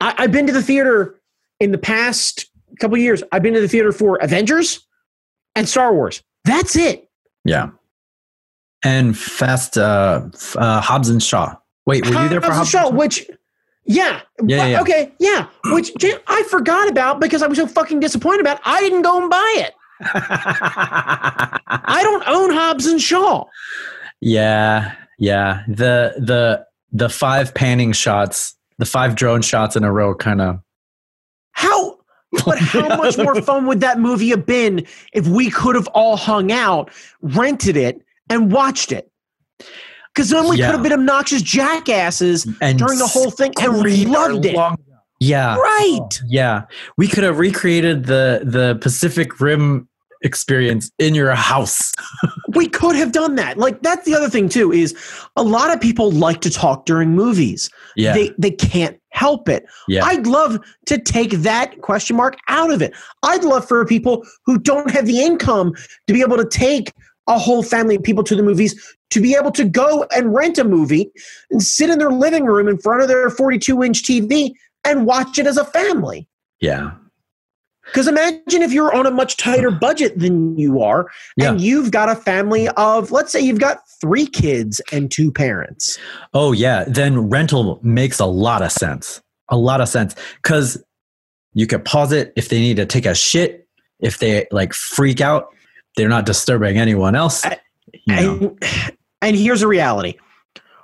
[0.01, 1.19] I, I've been to the theater
[1.59, 2.45] in the past
[2.79, 3.23] couple of years.
[3.31, 4.85] I've been to the theater for Avengers
[5.55, 6.21] and Star Wars.
[6.45, 7.09] That's it.
[7.45, 7.69] Yeah.
[8.83, 10.21] And Fast uh,
[10.55, 11.55] uh Hobbs and Shaw.
[11.85, 12.89] Wait, were you there for Hobbs Hobbs?
[12.89, 12.97] and Shaw?
[12.97, 13.29] Which,
[13.85, 14.81] yeah, Yeah, But- yeah.
[14.81, 15.47] okay, yeah.
[15.73, 15.91] Which
[16.27, 18.57] I forgot about because I was so fucking disappointed about.
[18.57, 18.63] it.
[18.65, 19.73] I didn't go and buy it.
[20.01, 23.45] I don't own Hobbs and Shaw.
[24.21, 25.63] yeah, yeah.
[25.67, 30.59] The the the five panning shots, the five drone shots in a row kind of
[31.51, 31.97] How?
[32.45, 36.17] But how much more fun would that movie have been if we could have all
[36.17, 36.91] hung out,
[37.21, 39.09] rented it, and watched it?
[40.13, 40.67] Because then we Yeah.
[40.67, 44.55] could have been obnoxious jackasses and during the whole thing and loved it.
[44.55, 44.77] long-
[45.19, 45.55] Yeah.
[45.57, 46.09] Right.
[46.27, 46.63] Yeah.
[46.97, 49.87] We could have recreated the the Pacific Rim
[50.21, 51.91] experience in your house.
[52.55, 53.57] We could have done that.
[53.57, 54.95] Like that's the other thing too is
[55.35, 57.69] a lot of people like to talk during movies.
[57.95, 58.13] Yeah.
[58.13, 59.65] They they can't help it.
[59.87, 60.03] yeah.
[60.05, 60.57] I'd love
[60.87, 62.95] to take that question mark out of it.
[63.21, 65.73] I'd love for people who don't have the income
[66.07, 66.91] to be able to take
[67.27, 70.57] a whole family of people to the movies to be able to go and rent
[70.57, 71.11] a movie
[71.51, 74.53] and sit in their living room in front of their 42 inch TV
[74.85, 76.27] and watch it as a family.
[76.61, 76.91] yeah.
[77.87, 81.07] Because imagine if you're on a much tighter budget than you are,
[81.39, 85.97] and you've got a family of, let's say you've got three kids and two parents.
[86.33, 89.21] Oh yeah, then rental makes a lot of sense.
[89.49, 90.13] A lot of sense
[90.43, 90.77] cuz
[91.53, 93.67] you could pause it if they need to take a shit,
[93.99, 95.47] if they like freak out,
[95.95, 97.45] they're not disturbing anyone else.
[97.45, 97.59] I-
[98.05, 98.57] You know.
[98.61, 100.15] And, and here's a reality.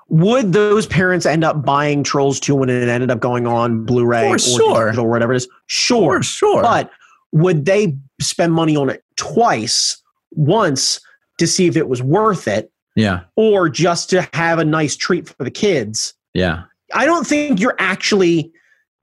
[0.10, 4.28] Would those parents end up buying Trolls 2 when it ended up going on Blu-ray
[4.28, 5.00] or, sure.
[5.00, 5.48] or whatever it is?
[5.68, 6.22] Sure.
[6.22, 6.62] sure.
[6.62, 6.92] But
[7.32, 10.02] would they spend money on it twice,
[10.32, 11.00] once
[11.40, 13.22] to see if it was worth it, yeah.
[13.36, 16.14] or just to have a nice treat for the kids?
[16.34, 16.64] Yeah.
[16.94, 18.52] I don't think you're actually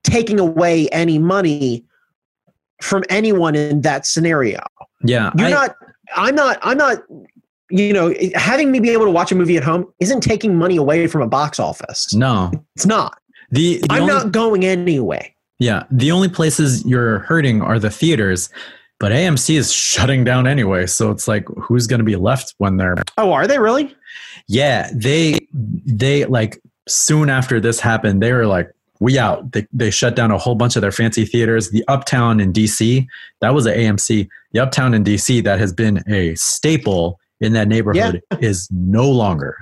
[0.05, 1.85] taking away any money
[2.81, 4.61] from anyone in that scenario.
[5.03, 5.33] Yeah.
[5.37, 5.77] You're I- not.
[6.17, 6.59] I'm not.
[6.63, 7.03] I'm not.
[7.71, 10.77] You know, having me be able to watch a movie at home isn't taking money
[10.77, 12.13] away from a box office.
[12.15, 12.51] no.
[12.77, 13.19] It's not.
[13.51, 15.35] The, the I'm only, not going anyway.
[15.59, 15.85] Yeah.
[15.91, 18.49] The only places you're hurting are the theaters,
[18.99, 20.87] but AMC is shutting down anyway.
[20.87, 23.95] So it's like, who's going to be left when they're Oh, are they really?
[24.47, 28.69] Yeah, they they like soon after this happened, they were like,
[28.99, 31.71] "We out." They they shut down a whole bunch of their fancy theaters.
[31.71, 33.07] The Uptown in DC,
[33.41, 34.29] that was an AMC.
[34.53, 39.57] The Uptown in DC that has been a staple in that neighborhood is no longer.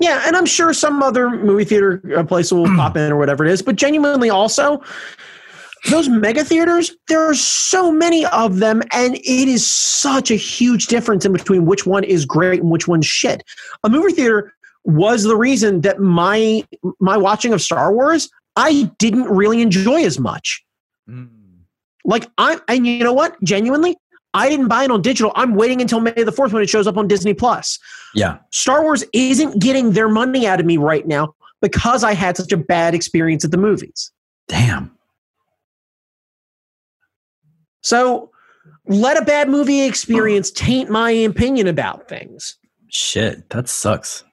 [0.00, 3.44] Yeah, and I'm sure some other movie theater uh, place will pop in or whatever
[3.44, 3.62] it is.
[3.62, 4.82] But genuinely, also,
[5.90, 10.86] those mega theaters, there are so many of them, and it is such a huge
[10.86, 13.42] difference in between which one is great and which one's shit.
[13.84, 14.52] A movie theater
[14.84, 16.64] was the reason that my
[17.00, 20.64] my watching of Star Wars I didn't really enjoy as much.
[22.04, 23.36] Like I and you know what?
[23.42, 23.96] Genuinely,
[24.34, 25.32] I didn't buy it on digital.
[25.34, 27.78] I'm waiting until May the 4th when it shows up on Disney Plus.
[28.14, 32.36] Yeah, Star Wars isn't getting their money out of me right now because I had
[32.36, 34.12] such a bad experience at the movies.
[34.48, 34.90] damn.
[37.82, 38.30] So
[38.86, 42.56] let a bad movie experience taint my opinion about things.
[42.88, 44.24] Shit, that sucks.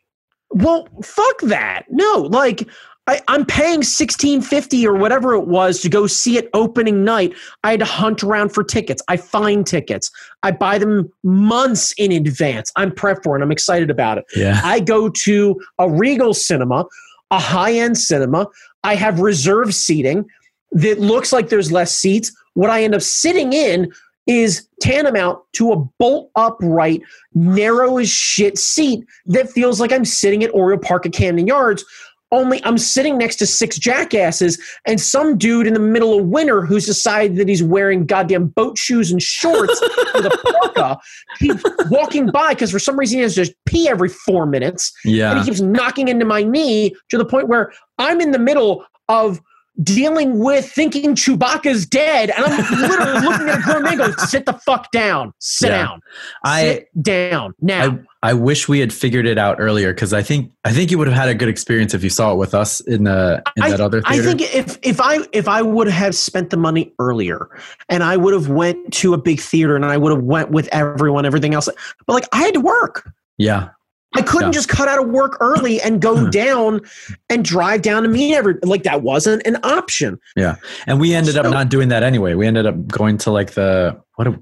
[0.52, 1.86] Well, fuck that.
[1.90, 2.68] No, like
[3.12, 7.34] I, I'm paying sixteen fifty or whatever it was to go see it opening night.
[7.66, 9.04] I had to hunt around for tickets.
[9.10, 10.10] I find tickets.
[10.44, 12.72] I buy them months in advance.
[12.78, 13.42] I'm prepped for it.
[13.42, 14.26] I'm excited about it.
[14.34, 16.86] Yeah, I go to a Regal cinema,
[17.32, 18.48] a high end cinema.
[18.86, 20.26] I have reserved seating
[20.72, 22.32] that looks like there's less seats.
[22.54, 23.92] What I end up sitting in
[24.26, 27.02] is tantamount to a bolt upright,
[27.34, 31.84] narrow as shit seat that feels like I'm sitting at Oriole Park at Camden Yards.
[32.34, 36.62] Only I'm sitting next to six jackasses and some dude in the middle of winter
[36.62, 39.82] who's decided that he's wearing goddamn boat shoes and shorts
[40.16, 40.38] with a
[40.74, 41.00] parka
[41.40, 44.94] keeps walking by because for some reason he has to just pee every four minutes
[45.04, 45.32] Yeah.
[45.32, 48.86] and he keeps knocking into my knee to the point where I'm in the middle
[49.10, 49.42] of
[49.84, 54.46] dealing with thinking Chewbacca's dead, and I'm literally looking at a grown man go, "Sit
[54.46, 55.84] the fuck down, sit Yeah.
[55.84, 56.02] down,
[56.44, 60.52] I sit down now." I wish we had figured it out earlier because I think
[60.64, 62.80] I think you would have had a good experience if you saw it with us
[62.82, 64.22] in the in that other Theater.
[64.22, 67.50] I think if if I if I would have spent the money earlier,
[67.90, 70.68] and I would have went to a big theater, and I would have went with
[70.72, 71.68] everyone, everything else,
[72.06, 73.12] but like I had to work.
[73.38, 73.70] yeah,
[74.14, 74.54] I couldn't Yeah.
[74.54, 76.30] just cut out of work early and go mm-hmm.
[76.32, 76.82] down
[77.30, 80.20] and drive down to meet every like that wasn't an option.
[80.36, 80.56] Yeah,
[80.86, 82.34] and we ended up not doing that anyway.
[82.34, 84.28] We ended up going to like the what?
[84.28, 84.40] a-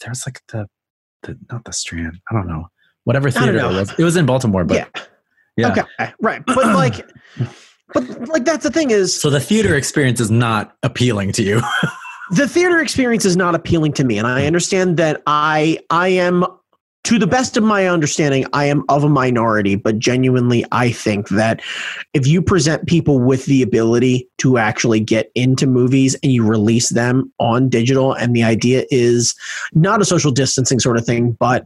[0.00, 0.66] There's like the
[1.22, 2.18] the not the Strand.
[2.30, 2.66] I don't know.
[3.04, 3.92] Whatever theater it was.
[3.98, 5.02] It was in Baltimore, but yeah.
[5.56, 5.72] yeah.
[5.72, 6.12] Okay.
[6.20, 6.42] Right.
[6.46, 7.06] But like,
[7.92, 11.60] but like that's the thing is So the theater experience is not appealing to you.
[12.32, 14.46] the theater experience is not appealing to me, and I mm.
[14.46, 16.44] understand that I I am
[17.04, 21.28] to the best of my understanding I am of a minority, but genuinely I think
[21.30, 21.60] that
[22.14, 26.90] if you present people with the ability to actually get into movies and you release
[26.90, 29.34] them on digital, and the idea is
[29.72, 31.64] not a social distancing sort of thing, but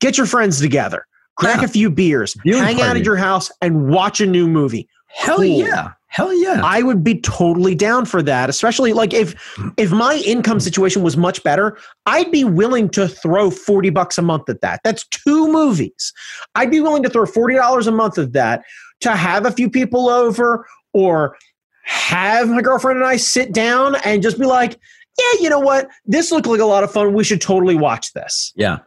[0.00, 1.04] get your friends together.
[1.36, 1.64] Crack Yeah.
[1.64, 4.88] a few beers, Viewing hang out at your house, and watch a new movie.
[5.06, 5.44] Hell Cool.
[5.46, 5.90] yeah.
[6.18, 6.62] Hell yeah.
[6.64, 9.36] I would be totally down for that, especially like if
[9.76, 14.22] if my income situation was much better, I'd be willing to throw 40 bucks a
[14.22, 14.80] month at that.
[14.82, 16.12] That's two movies.
[16.56, 18.64] I'd be willing to throw $40 a month at that
[19.02, 21.36] to have a few people over or
[21.84, 25.88] have my girlfriend and I sit down and just be like, yeah, you know what?
[26.04, 27.14] This looked like a lot of fun.
[27.14, 28.52] We should totally watch this.
[28.56, 28.78] Yeah.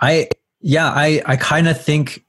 [0.00, 0.28] I
[0.60, 2.24] yeah, I I kind of think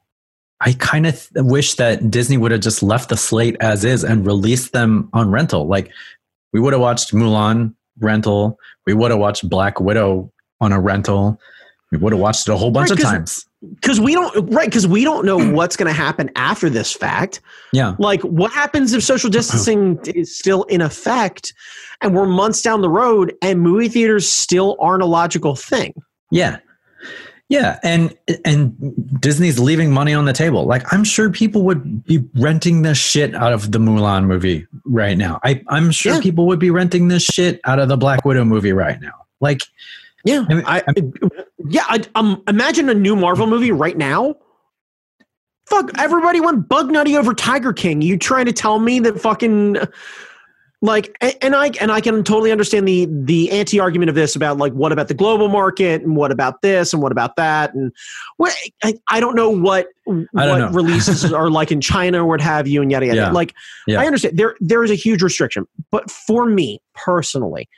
[0.63, 4.03] I kind of th- wish that Disney would have just left the slate as is
[4.03, 5.67] and released them on rental.
[5.67, 5.91] Like
[6.53, 11.39] we would have watched Mulan rental, we would have watched Black Widow on a rental.
[11.91, 13.45] We would have watched it a whole bunch Right, of times.
[13.75, 17.41] Because we don't right, because we don't know what's gonna happen after this fact.
[17.73, 17.95] Yeah.
[17.99, 19.39] like what happens if social uh-huh.
[19.39, 21.53] distancing is still in effect
[22.01, 25.93] and we're months down the road and movie theaters still aren't a logical thing
[26.31, 26.57] Yeah.
[27.51, 30.63] Yeah, and and Disney's leaving money on the table.
[30.63, 35.17] Like I'm sure people would be renting the shit out of the Mulan movie right
[35.17, 35.37] now.
[35.43, 36.21] I I'm sure Yeah.
[36.21, 39.25] people would be renting the shit out of the Black Widow movie right now.
[39.41, 39.63] Like
[40.23, 40.83] yeah I mean- I,
[41.67, 44.35] yeah I, um imagine a new marvel movie right now
[45.65, 49.77] fuck everybody went bug nutty over tiger king you trying to tell me that fucking
[50.83, 54.57] like and i and i can totally understand the the anti argument of this about
[54.57, 57.91] like what about the global market and what about this and what about that and
[58.37, 60.69] what i, I don't know what I what don't know.
[60.71, 63.31] releases are like in china or what have you and yada yada Yeah.
[63.31, 63.53] like
[63.87, 64.01] Yeah.
[64.01, 67.69] i understand there there is a huge restriction but for me personally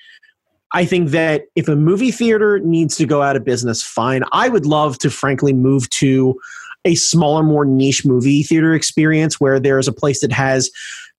[0.75, 4.23] I think that if a movie theater needs to go out of business, fine.
[4.31, 6.35] I would love to, frankly, move to
[6.83, 10.71] a smaller, more niche movie theater experience where there is a place that has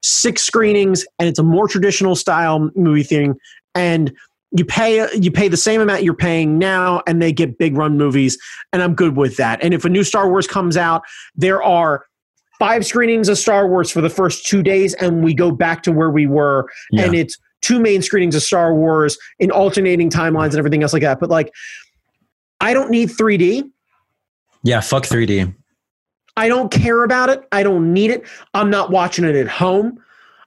[0.04, 3.34] six screenings and it's a more traditional style movie thing,
[3.74, 4.12] and
[4.56, 7.96] you pay you pay the same amount you're paying now, and they get big run
[7.96, 8.38] movies,
[8.72, 9.62] and I'm good with that.
[9.64, 11.02] And if a new Star Wars comes out,
[11.34, 12.06] there are
[12.58, 15.92] five screenings of Star Wars for the first two days, and we go back to
[15.92, 17.04] where we were, Yeah.
[17.06, 21.02] and it's two main screenings of Star Wars in alternating timelines and everything else like
[21.02, 21.18] that.
[21.18, 21.50] But like,
[22.60, 23.64] I don't need 3D.
[24.62, 25.52] yeah, fuck 3D.
[26.36, 27.46] I don't care about it.
[27.52, 28.24] I don't need it.
[28.54, 29.98] I'm not watching it at home.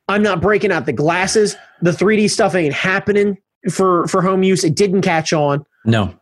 [0.09, 1.55] I'm not breaking out the glasses.
[1.81, 3.37] The 3D stuff ain't happening
[3.71, 4.63] for for home use.
[4.63, 5.65] It didn't catch on.
[5.85, 6.13] No,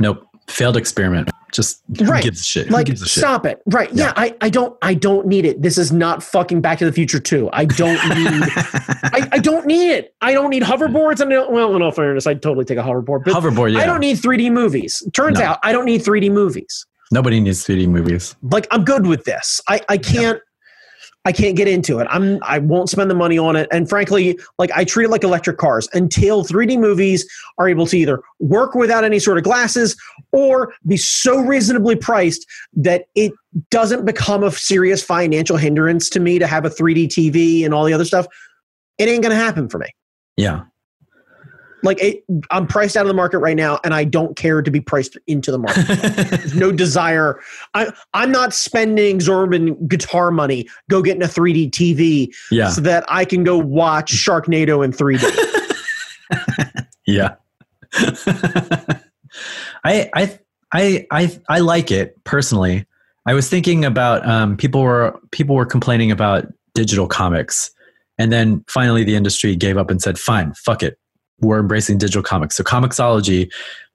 [0.00, 0.26] nope.
[0.48, 1.30] Failed experiment.
[1.52, 2.22] Just Right.
[2.22, 2.70] gives a shit?
[2.70, 3.20] Like, gives a shit?
[3.20, 3.60] stop it.
[3.66, 3.92] Right?
[3.92, 4.06] Yeah.
[4.06, 4.12] Yeah.
[4.16, 5.60] I, I don't I don't need it.
[5.60, 7.50] This is not fucking Back to the Future 2.
[7.52, 8.42] I don't need.
[9.12, 10.14] I, I don't need it.
[10.22, 11.20] I don't need hoverboards.
[11.20, 13.24] And well, in all fairness, I'd totally take a hoverboard.
[13.24, 13.80] But Hoverboard, yeah.
[13.80, 15.02] I don't need 3D movies.
[15.12, 15.44] Turns No.
[15.44, 16.86] out I don't need 3D movies.
[17.12, 18.34] Nobody needs 3D movies.
[18.42, 19.60] Like I'm good with this.
[19.68, 20.40] I, I can't
[21.24, 22.08] I can't get into it.
[22.10, 23.68] I'm I won't spend the money on it.
[23.70, 27.98] And frankly, like I treat it like electric cars until 3D movies are able to
[27.98, 29.94] either work without any sort of glasses
[30.32, 33.32] or be so reasonably priced that it
[33.70, 37.84] doesn't become a serious financial hindrance to me to have a 3D TV and all
[37.84, 38.26] the other stuff.
[38.98, 39.86] It ain't gonna happen for me.
[40.36, 40.62] Yeah.
[41.82, 44.70] Like it, I'm priced out of the market right now, and I don't care to
[44.70, 45.86] be priced into the market.
[46.30, 47.40] There's no desire.
[47.74, 52.70] I, I'm not spending exorbitant guitar money go getting a 3D TV yeah.
[52.70, 55.48] so that I can go watch Sharknado in 3D.
[57.06, 57.34] Yeah.
[59.84, 60.38] I I
[60.72, 62.86] I I I like it personally.
[63.26, 67.70] I was thinking about um, people were people were complaining about digital comics,
[68.18, 70.98] and then finally the industry gave up and said, "Fine, fuck it,
[71.42, 73.50] we're embracing digital comics." So Comixology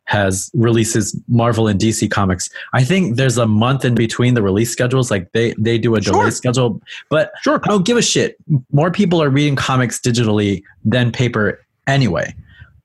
[0.07, 2.49] has releases Marvel and DC comics.
[2.73, 5.11] I think there's a month in between the release schedules.
[5.11, 7.59] Like they they do a delay schedule, but Sure.
[7.63, 8.37] I don't give a shit.
[8.71, 12.33] More people are reading comics digitally than paper anyway.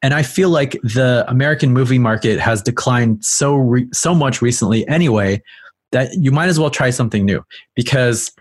[0.02, 4.86] And I feel like the American movie market has declined so re- so much recently
[4.88, 5.40] anyway
[5.92, 7.44] that you might as well try something new
[7.76, 8.32] because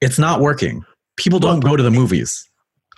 [0.00, 0.84] it's not working.
[1.16, 2.48] People don't go to the movies.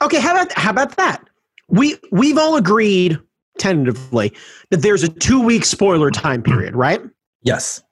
[0.02, 1.26] Okay, how about how about that?
[1.68, 3.18] We we've all agreed
[3.58, 4.32] tentatively
[4.70, 7.00] that there's a two week spoiler time period, right?
[7.42, 7.82] Yes.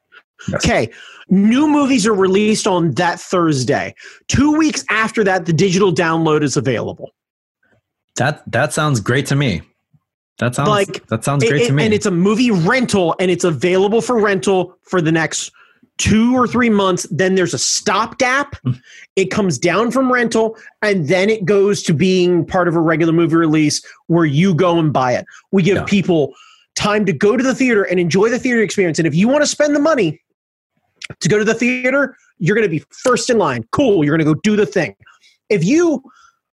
[0.49, 0.65] Yes.
[0.65, 0.91] Okay,
[1.29, 3.95] new movies are released on that Thursday.
[4.27, 7.11] Two weeks after that, the digital download is available.
[8.17, 9.63] That that sounds great to me.
[10.39, 11.85] That sounds Like, that sounds great it- to me.
[11.85, 15.53] And it's a movie rental, and it's available for rental for the next
[15.99, 17.07] two or three months.
[17.11, 18.57] Then there's a stopgap.
[18.65, 18.73] Hmm.
[19.17, 23.13] it comes down from rental, and then it goes to being part of a regular
[23.13, 25.27] movie release where you go and buy it.
[25.51, 25.85] We give Yeah.
[25.85, 26.35] people
[26.75, 28.99] time to go to the theater and enjoy the theater experience.
[28.99, 30.21] And if you want to spend the money
[31.21, 33.65] to go to the theater, you're going to be first in line.
[33.73, 34.05] Cool.
[34.05, 34.97] You're going to go do the thing.
[35.51, 36.03] If you,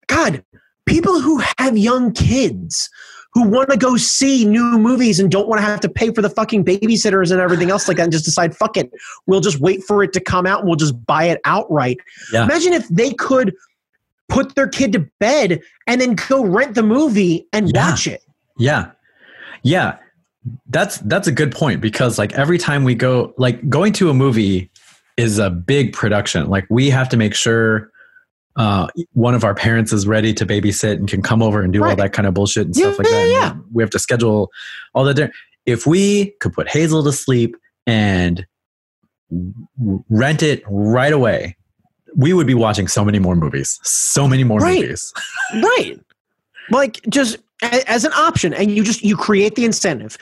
[0.07, 0.43] God,
[0.87, 2.89] people who have young kids
[3.37, 6.23] who want to go see new movies and don't want to have to pay for
[6.23, 8.91] the fucking babysitters and everything else like that and just decide, fuck it,
[9.27, 11.99] we'll just wait for it to come out and we'll just buy it outright.
[12.33, 12.45] Yeah.
[12.45, 13.55] Imagine if they could
[14.31, 17.91] put their kid to bed and then go rent the movie and Yeah.
[17.91, 18.23] watch it.
[18.57, 18.93] Yeah.
[19.63, 19.99] Yeah.
[20.71, 24.15] That's that's a good point because like every time we go like going to a
[24.15, 24.71] movie
[25.19, 26.49] is a big production.
[26.49, 27.91] Like we have to make sure
[28.57, 31.85] uh, one of our parents is ready to babysit and can come over and do
[31.85, 33.29] all that kind of bullshit and Yeah, stuff like that.
[33.29, 33.51] yeah.
[33.53, 34.51] And We have to schedule
[34.95, 35.31] all the di-
[35.67, 38.47] if we could put Hazel to sleep and
[40.09, 41.57] rent it right away,
[42.15, 43.79] we would be watching so many more movies.
[43.83, 44.81] So many more Right.
[44.81, 45.13] movies.
[45.55, 46.01] right
[46.71, 50.19] like just as an option and you just you create the incentive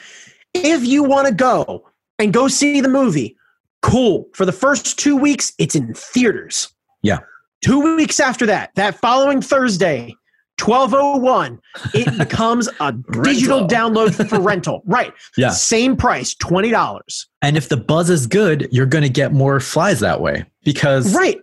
[0.52, 1.82] if you want to go
[2.18, 3.34] and go see the movie
[3.80, 6.68] cool for the first two weeks it's in theaters
[7.02, 7.20] Yeah.
[7.64, 10.14] Two weeks after that that following thursday
[10.62, 11.58] 1201
[11.94, 12.92] it becomes a
[13.22, 15.50] digital download for rental right Yeah.
[15.50, 20.00] same price $20 And if the buzz is good, you're going to get more flies
[20.00, 21.40] that way because right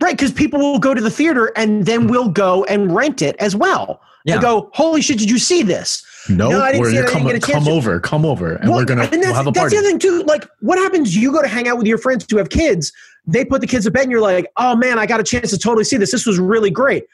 [0.00, 2.10] right because people will go to the theater and then mm.
[2.10, 4.34] we'll go and rent it as well Yeah.
[4.34, 7.04] and go holy shit did you see this no, No, I didn't we're see it.
[7.06, 9.34] I come, didn't get a come over, come over, and Well, we're gonna and we'll
[9.34, 10.22] have a party that's the other thing too.
[10.22, 11.16] Like, what happens?
[11.16, 12.92] You go to hang out with your friends who have kids.
[13.26, 15.50] They put the kids to bed, and you're like, "Oh man, I got a chance
[15.50, 16.10] to totally see this.
[16.10, 17.04] This was really great."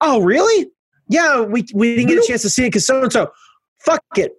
[0.00, 0.70] Oh, really?
[1.08, 3.32] yeah, we we didn't get a chance to see it because so and so.
[3.80, 4.32] Fuck it,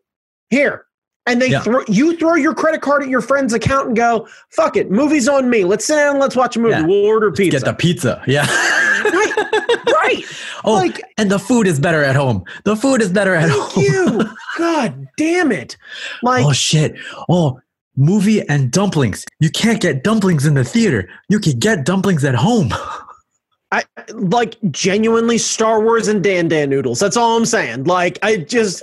[0.50, 0.86] here.
[1.26, 1.62] And they Yeah.
[1.62, 5.28] throw you throw your credit card at your friend's account and go, fuck it, movie's
[5.28, 5.64] on me.
[5.64, 6.72] Let's sit down and let's watch a movie.
[6.76, 6.86] Yeah.
[6.86, 7.60] We'll order pizza.
[7.60, 8.22] Get the pizza.
[8.28, 8.46] Yeah.
[9.04, 10.24] right.
[10.66, 12.44] oh, Like and the food is better at home.
[12.66, 13.84] The food is better at thank home.
[13.84, 14.30] you.
[14.58, 15.78] God damn it.
[16.24, 16.96] Like oh shit.
[17.30, 17.60] Oh,
[18.00, 19.26] movie and dumplings.
[19.40, 21.10] You can't get dumplings in the theater.
[21.28, 22.74] You can get dumplings at home.
[23.72, 27.00] I like genuinely Star Wars and Dan Dan noodles.
[27.00, 27.84] That's all I'm saying.
[27.84, 28.82] Like I just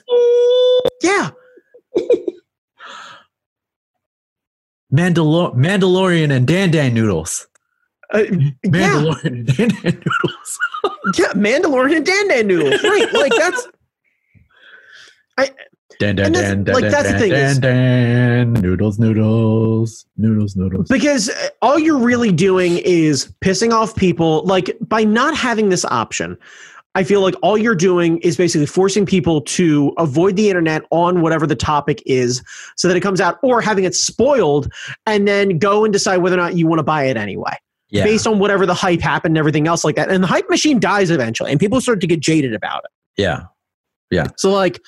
[1.02, 1.30] yeah.
[4.92, 7.48] Mandalor- Mandalorian and Dan Dan noodles.
[8.14, 8.46] Uh, yeah.
[8.64, 10.58] Mandalorian and Dan Dan noodles.
[11.18, 12.82] Yeah, Mandalorian and Dan Dan noodles.
[12.84, 13.12] Right.
[13.12, 13.68] Like that's
[15.36, 15.50] Dan
[15.98, 18.98] Dan And that's- Dan Dan like, Dan that's the Dan thing is- Dan Dan noodles
[18.98, 20.88] noodles noodles noodles.
[20.88, 25.84] because uh, all you're really doing is pissing off people like by not having this
[25.86, 26.36] option
[26.94, 31.20] i feel like all you're doing is basically forcing people to avoid the internet on
[31.22, 32.42] whatever the topic is
[32.76, 34.70] so that it comes out or having it spoiled
[35.06, 37.52] and then go and decide whether or not you want to buy it anyway
[37.90, 38.04] Yeah.
[38.04, 40.80] based on whatever the hype happened and everything else like that and the hype machine
[40.80, 42.90] dies eventually and people start to get jaded about it
[43.20, 43.42] yeah
[44.10, 44.28] Yeah.
[44.38, 44.80] so like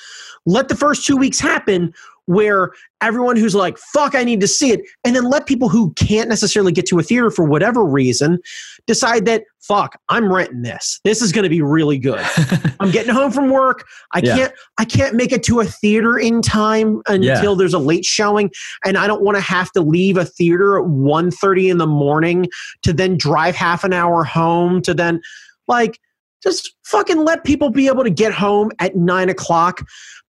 [0.48, 1.92] let the first two weeks happen
[2.26, 5.94] where everyone who's like, fuck, I need to see it, and then let people who
[5.94, 8.38] can't necessarily get to a theater for whatever reason
[8.86, 11.00] decide that, fuck, I'm renting this.
[11.04, 12.20] This is gonna be really good.
[12.80, 13.86] I'm getting home from work.
[14.12, 14.36] I Yeah.
[14.36, 17.54] can't I can't make it to a theater in time until Yeah.
[17.56, 18.50] there's a late showing.
[18.84, 22.46] And I don't want to have to leave a theater at 1.30 in the morning
[22.82, 25.20] to then drive half an hour home to then
[25.66, 25.98] like
[26.42, 29.82] just fucking let people be able to get home at nine o'clock,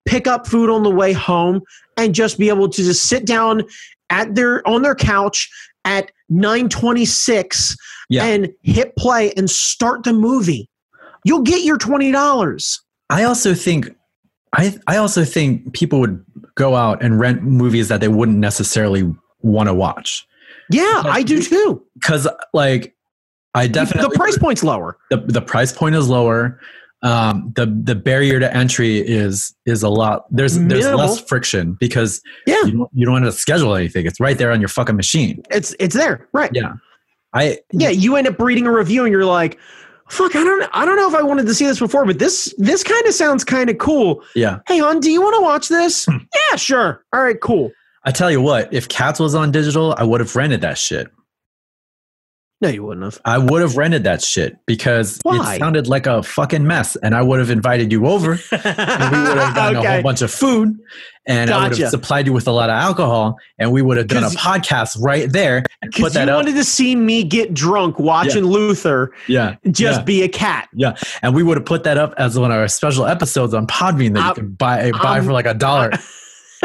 [0.10, 1.62] pick up food on the way home,
[1.98, 3.64] and just be able to just sit down
[4.10, 5.48] at their on their couch
[5.86, 7.76] at 926
[8.10, 8.26] Yeah.
[8.26, 10.70] and hit play and start the movie.
[11.26, 12.82] You'll get your twenty dollars.
[13.10, 13.90] I also think
[14.56, 16.24] I I also think people would
[16.56, 19.04] go out and rent movies that they wouldn't necessarily
[19.42, 20.26] want to watch
[20.72, 21.84] Yeah, I do too.
[21.96, 22.96] because like
[23.56, 24.98] I definitely the price point's lower.
[25.10, 26.60] the, the price point is lower.
[27.02, 30.26] Um, the the barrier to entry is is a lot.
[30.30, 30.98] There's there's Minimal.
[31.00, 32.62] less friction because Yeah.
[32.66, 34.06] you don't, you don't have to schedule anything.
[34.06, 35.42] It's right there on your fucking machine.
[35.50, 36.52] It's it's there, right?
[36.54, 36.74] Yeah,
[37.34, 39.58] I Yeah, you end up reading a review and you're like,
[40.10, 42.54] "Fuck, I don't I don't know if I wanted to see this before, but this
[42.58, 44.60] this kind of sounds kind of cool." yeah.
[44.68, 46.06] Hey, hon, do you want to watch this?
[46.52, 47.06] Yeah, sure.
[47.14, 47.72] All right, cool.
[48.06, 51.10] I tell you what, if Cats was on digital, I would have rented that shit.
[52.62, 53.22] No, you wouldn't have.
[53.24, 55.56] I would have rented that shit because Why?
[55.56, 58.32] it sounded like a fucking mess, and I would have invited you over.
[58.52, 60.78] and we would have gotten a whole bunch of food
[61.26, 64.08] and I would have supplied you with a lot of alcohol and we would have
[64.08, 66.30] done a podcast right there Because you up.
[66.30, 69.56] wanted to see me get drunk watching Luther yeah.
[69.70, 70.70] just yeah, be a cat.
[70.74, 70.96] yeah.
[71.22, 74.16] And we would have put that up as one of our special episodes on Podbean
[74.16, 75.92] that Um, you can buy buy for like a dollar.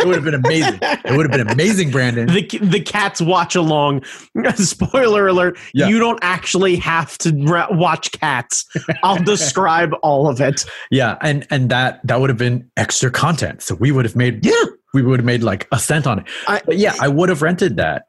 [0.05, 0.78] It would have been amazing.
[0.82, 2.26] It would have been amazing, Brandon.
[2.26, 4.05] The the cats watch along.
[4.56, 5.89] Spoiler alert: Yeah.
[5.89, 8.64] You don't actually have to re- watch cats.
[9.02, 10.64] I'll describe all of it.
[10.90, 13.62] Yeah, and and that that would have been extra content.
[13.62, 14.52] So we would have made Yeah,
[14.93, 16.26] we would have made like a cent on it.
[16.47, 18.09] I, But yeah, I would have rented that.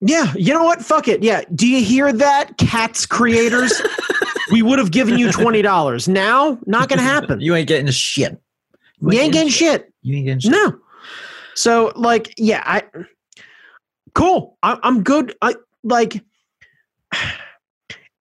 [0.00, 0.32] yeah.
[0.36, 0.82] You know what?
[0.82, 1.22] Fuck it.
[1.22, 1.42] Yeah.
[1.54, 3.72] Do you hear that, cats creators?
[4.52, 6.06] we would have given you twenty dollars.
[6.08, 7.40] Now, not gonna happen.
[7.40, 8.40] You ain't getting shit.
[9.00, 9.92] You ain't getting shit.
[10.02, 10.52] You ain't getting shit.
[10.52, 10.78] No.
[11.54, 12.82] So like, yeah, I
[14.14, 14.58] cool.
[14.62, 15.34] I, I'm good.
[15.42, 16.22] I like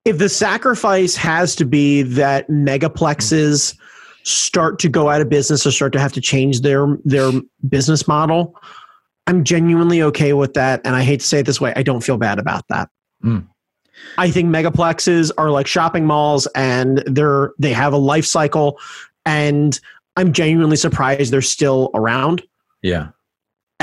[0.05, 3.77] if the sacrifice has to be that megaplexes
[4.23, 7.31] start to go out of business or start to have to change their their
[7.69, 8.55] business model.
[9.27, 12.01] I'm genuinely okay with that, and I hate to say it this way, I don't
[12.01, 12.89] feel bad about that.
[13.23, 13.47] Mm.
[14.18, 18.80] I think megaplexes are like shopping malls, and they're they have a life cycle,
[19.26, 19.80] and
[20.18, 22.43] I'm genuinely surprised they're still around.
[22.81, 23.10] Yeah.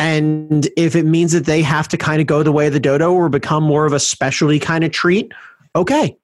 [0.00, 2.80] And if it means that they have to kind of go the way of the
[2.80, 5.32] dodo or become more of a specialty kind of treat,
[5.76, 6.16] okay,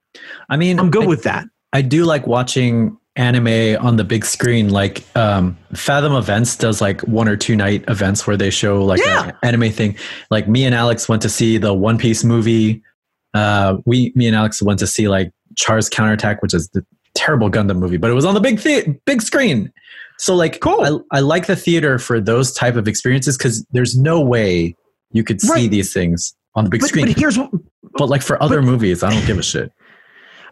[0.48, 1.47] I mean, I'm good I, with that.
[1.73, 4.70] I do like watching anime on the big screen.
[4.70, 9.01] Like um, Fathom Events does like one or two night events where they show like
[9.05, 9.28] Yeah.
[9.28, 9.97] an anime thing.
[10.31, 12.82] Like me and Alex went to see the One Piece movie.
[13.35, 16.85] Uh, we, me and Alex went to see like Char's Counterattack, which is the
[17.15, 19.73] terrible Gundam movie, but it was on the big the- big screen.
[20.18, 21.05] So like, Cool.
[21.12, 24.74] I, I like the theater for those type of experiences because there's no way
[25.12, 25.70] you could see Right.
[25.70, 27.06] these things on the big But, screen.
[27.06, 27.51] but here's what
[27.98, 29.72] but like for other movies, I don't give a shit.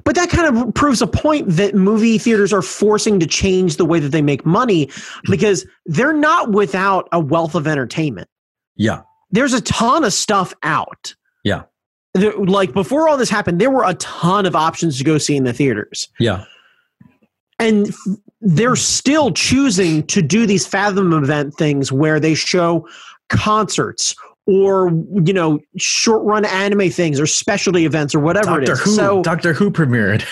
[0.04, 3.84] But that kind of proves a point that movie theaters are forcing to change the
[3.84, 5.30] way that they make money hmm.
[5.30, 8.28] because they're not without a wealth of entertainment.
[8.74, 9.02] Yeah.
[9.30, 11.14] There's a ton of stuff out.
[11.44, 11.62] Yeah.
[12.12, 15.36] There- like before all this happened, there were a ton of options to go see
[15.36, 16.08] in the theaters.
[16.18, 16.44] Yeah.
[17.60, 17.94] And
[18.44, 22.86] they're still choosing to do these Fathom event things where they show
[23.28, 24.14] concerts
[24.46, 24.90] or
[25.24, 28.80] you know short run anime things or specialty events or whatever it Doctor is.
[28.80, 28.90] Who.
[28.94, 30.24] So Doctor Who premiered.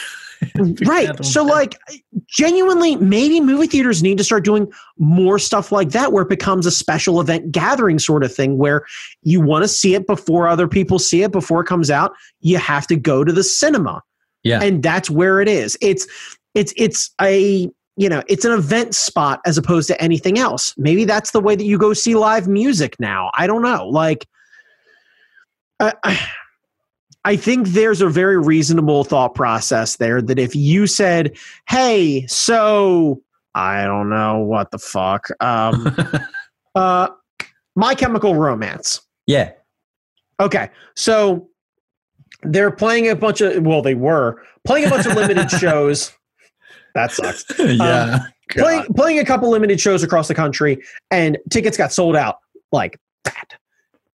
[0.87, 1.25] right.
[1.25, 1.79] So like
[2.27, 6.67] genuinely maybe movie theaters need to start doing more stuff like that where it becomes
[6.67, 8.85] a special event gathering sort of thing where
[9.23, 12.13] you want to see it before other people see it before it comes out.
[12.41, 14.03] You have to go to the cinema.
[14.43, 14.61] Yeah.
[14.61, 15.79] And that's where it is.
[15.81, 16.07] It's
[16.55, 20.75] it's it's a you know, it's an event spot as opposed to anything else.
[20.77, 23.31] Maybe that's the way that you go see live music now.
[23.35, 23.87] I don't know.
[23.89, 24.27] Like
[25.81, 25.93] I,
[27.25, 31.37] I think there's a very reasonable thought process there that if you said,
[31.69, 33.23] "Hey, so
[33.55, 35.95] I don't know what the fuck, um,
[36.75, 37.09] uh,
[37.77, 39.53] My Chemical Romance." yeah.
[40.41, 41.49] Okay, so
[42.43, 46.13] they're playing a bunch of well, they were playing a bunch of limited shows.
[46.95, 47.45] That sucks.
[47.59, 48.27] yeah.
[48.51, 50.79] Playing playing a couple limited shows across the country,
[51.11, 52.37] and tickets got sold out
[52.71, 53.55] like that.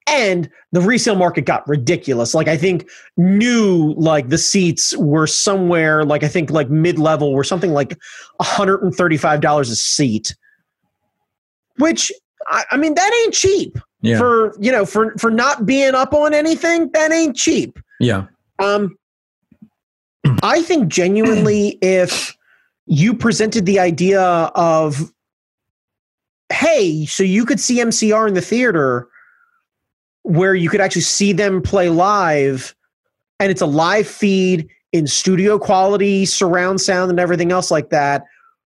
[0.07, 2.35] And the resale market got ridiculous.
[2.35, 7.35] Like I think new like the seats were somewhere like I think like mid level
[7.35, 7.99] were something like
[8.41, 10.37] $135 a seat.
[11.79, 12.13] Which
[12.47, 14.19] I, I mean that ain't cheap yeah.
[14.19, 18.27] for you know for for not being up on anything that ain't cheap yeah.
[18.59, 18.97] um
[20.43, 22.37] i think genuinely if
[22.89, 25.13] you presented the idea of
[26.51, 29.09] hey so you could see mcr in the theater
[30.23, 32.75] where you could actually see them play live
[33.39, 38.25] and it's a live feed in studio quality surround sound and everything else like that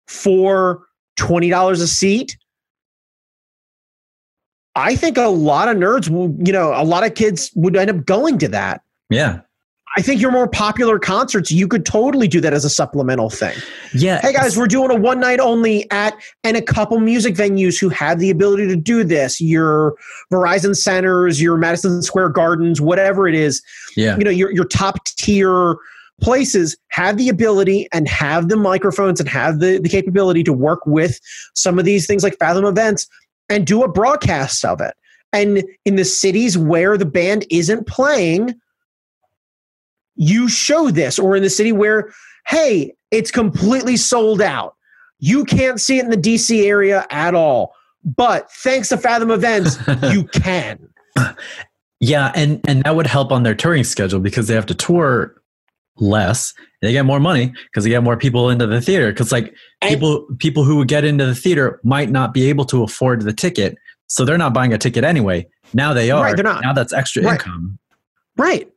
[0.08, 0.86] for
[1.18, 2.38] $20 a seat
[4.76, 7.90] I think a lot of nerds, will, you know, a lot of kids would end
[7.90, 8.82] up going to that.
[9.10, 9.42] Yeah.
[9.98, 13.56] I think your more popular concerts, you could totally do that as a supplemental thing.
[13.94, 14.22] Yeah.
[14.22, 16.14] Hey guys, we're doing a one night only at
[16.46, 19.42] and a couple music venues who have the ability to do this.
[19.42, 19.96] Your
[20.32, 23.62] Verizon centers, your Madison Square Gardens, whatever it is,
[23.98, 24.18] Yeah.
[24.18, 25.76] you know, your your top tier
[26.22, 30.86] places have the ability and have the microphones and have the, the capability to work
[30.86, 31.20] with
[31.56, 33.08] some of these things like Fathom events
[33.50, 34.94] and do a broadcast of it.
[35.34, 38.54] And in the cities where the band isn't playing,
[40.16, 42.12] you show this, or in the city where,
[42.48, 44.76] hey, it's completely sold out.
[45.20, 47.74] You can't see it in the DC area at all.
[48.04, 49.78] But thanks to Fathom Events,
[50.12, 50.80] you can.
[52.00, 55.36] Yeah, and and that would help on their touring schedule because they have to tour
[55.98, 56.54] less.
[56.82, 59.12] They get more money because they get more people into the theater.
[59.12, 62.66] Because like And- people people who would get into the theater might not be able
[62.66, 63.78] to afford the ticket,
[64.08, 65.48] so they're not buying a ticket anyway.
[65.76, 66.24] Now they are.
[66.24, 66.64] Right, they're not.
[66.64, 67.34] Now that's extra Right.
[67.34, 67.78] income.
[68.36, 68.71] Right.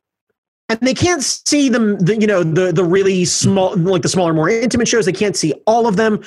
[0.81, 4.35] And they can't see them, the, you know, the the really small, like the smaller,
[4.35, 5.07] more intimate shows.
[5.07, 6.23] They can't see all of them.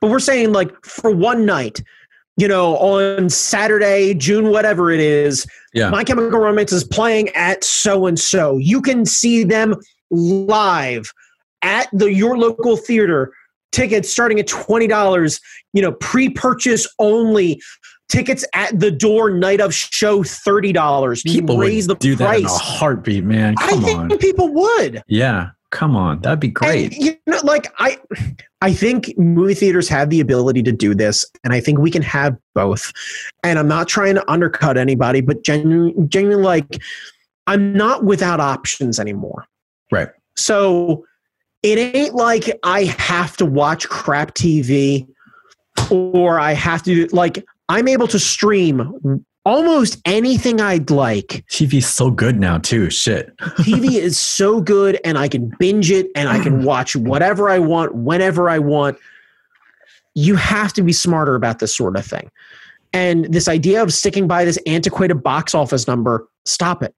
[0.00, 1.82] But we're saying, like, for one night,
[2.36, 5.90] you know, on Saturday, June, whatever it is, Yeah.
[5.90, 8.56] My Chemical Romance is playing at so and so.
[8.58, 9.76] You can see them
[10.10, 11.10] live
[11.62, 13.32] at the your local theater.
[13.70, 15.40] Tickets starting at twenty dollars.
[15.72, 17.60] You know, pre-purchase only.
[18.08, 21.22] Tickets at the door night of show thirty dollars.
[21.22, 23.54] People raise the do that in a heartbeat, man.
[23.58, 24.18] I Come think on.
[24.18, 25.02] people would.
[25.06, 25.50] Yeah.
[25.70, 26.20] Come on.
[26.20, 26.92] That'd be great.
[26.92, 27.96] And, you know, like I,
[28.60, 32.02] I think movie theaters have the ability to do this, and I think we can
[32.02, 32.92] have both.
[33.42, 36.82] And I'm not trying to undercut anybody, but genuinely, genuinely, like
[37.46, 39.46] I'm not without options anymore.
[39.90, 40.10] Right.
[40.36, 41.06] So
[41.62, 45.08] it ain't like I have to watch crap TV,
[45.90, 51.44] or I have to like I'm able to stream almost anything I'd like.
[51.50, 52.90] TV's so good now too.
[52.90, 53.36] Shit.
[53.58, 57.58] TV is so good and I can binge it and I can watch whatever I
[57.58, 58.98] want whenever I want.
[60.14, 62.30] You have to be smarter about this sort of thing.
[62.92, 66.94] And this idea of sticking by this antiquated box office number, stop it.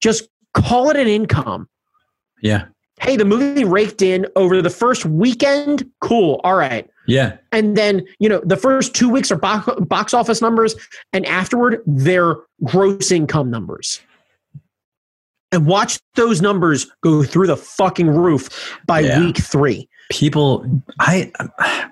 [0.00, 1.68] Just call it an income.
[2.40, 2.66] Yeah.
[3.00, 5.88] Hey, the movie raked in over the first weekend.
[6.00, 6.40] Cool.
[6.44, 6.88] All right.
[7.08, 7.38] Yeah.
[7.52, 10.76] And then, you know, the first two weeks are box, box office numbers,
[11.12, 14.00] and afterward, they're gross income numbers.
[15.50, 19.20] And watch those numbers go through the fucking roof by Yeah.
[19.20, 19.88] week three.
[20.10, 21.32] People I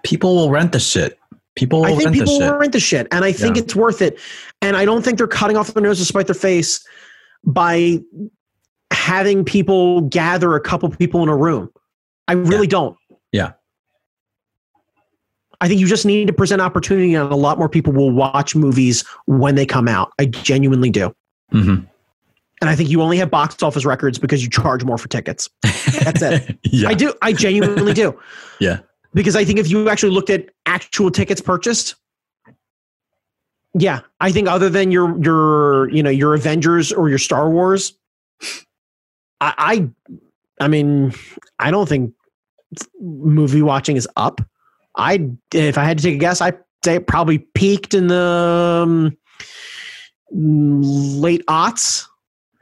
[0.04, 1.18] people will rent the shit.
[1.54, 3.62] People will I think rent the people will rent the shit, and I think Yeah.
[3.62, 4.18] it's worth it.
[4.60, 6.86] And I don't think they're cutting off their nose to spite their face
[7.44, 8.00] by
[8.92, 11.70] having people gather a couple people in a room.
[12.28, 12.96] I really don't.
[13.32, 13.52] Yeah.
[15.60, 18.54] I think you just need to present opportunity, and a lot more people will watch
[18.54, 20.12] movies when they come out.
[20.18, 21.14] I genuinely do.
[21.52, 21.86] Mhm.
[22.60, 25.48] And I think you only have box office records because you charge more for tickets.
[26.02, 26.58] That's it.
[26.64, 26.88] yeah.
[26.88, 27.12] I do.
[27.22, 28.18] I genuinely do.
[28.60, 28.78] Yeah.
[29.12, 31.94] because I think if you actually looked at actual tickets purchased,
[33.74, 37.92] yeah, I think other than your your you know your Avengers or your Star Wars,
[39.40, 39.90] I I,
[40.64, 41.12] I mean
[41.58, 42.14] I don't think
[42.98, 44.40] movie watching is up.
[44.96, 48.82] I if I had to take a guess, I'd say it probably peaked in the
[48.84, 49.16] um,
[50.30, 52.06] late aughts.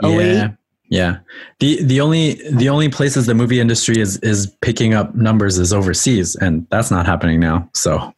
[0.02, 0.35] 08.
[0.35, 0.51] Yeah.
[0.90, 1.16] Yeah.
[1.61, 5.73] The the only the only places the movie industry is is picking up numbers is
[5.73, 7.69] overseas and that's not happening now.
[7.74, 8.12] So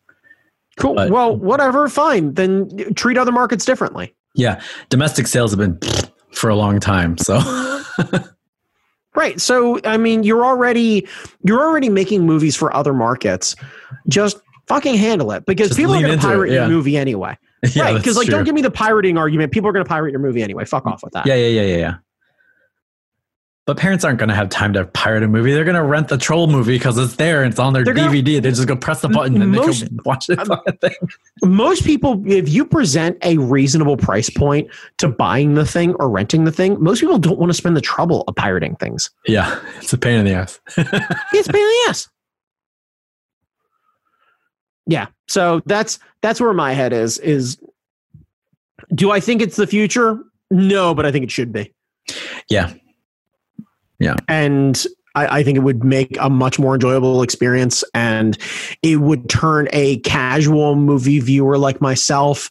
[0.79, 0.95] Cool.
[0.95, 1.89] But- well, whatever.
[1.89, 2.35] Fine.
[2.35, 4.15] Then treat other markets differently.
[4.35, 4.61] yeah,
[4.91, 5.79] domestic sales have been
[6.33, 7.17] for a long time.
[7.19, 7.39] So
[9.17, 9.41] Right.
[9.41, 11.09] So I mean, you're already
[11.43, 13.57] you're already making movies for other markets.
[14.09, 16.61] Just fucking handle it because Just people are going to into it, pirate yeah.
[16.61, 17.37] your movie anyway.
[17.73, 17.97] yeah, right.
[17.97, 18.35] Because like, true.
[18.35, 19.53] don't give me the pirating argument.
[19.53, 20.65] People are going to pirate your movie anyway.
[20.65, 21.27] Fuck off with that.
[21.27, 21.95] Yeah, yeah, yeah, yeah, yeah.
[23.67, 25.53] But parents aren't going to have time to pirate a movie.
[25.53, 27.95] They're going to rent the troll movie because it's there and it's on their They're
[27.95, 28.41] gonna- DVD.
[28.41, 30.95] they just go press the button and Most- they can watch thing.
[31.43, 34.69] Most people, if you present a reasonable price point
[34.99, 37.81] to buying the thing or renting the thing, most people don't want to spend the
[37.81, 39.11] trouble of pirating things.
[39.27, 40.61] Yeah, it's a pain in the ass.
[40.77, 42.09] It's a pain in the ass.
[44.87, 45.07] Yeah.
[45.27, 47.19] So that's that's where my head is.
[47.19, 47.59] Is
[48.95, 50.21] do I think it's the future?
[50.53, 51.73] No, but I think it should be.
[52.49, 52.73] Yeah.
[54.29, 58.39] And I, I think it would make a much more enjoyable experience and
[58.83, 62.51] it would turn a casual movie viewer like myself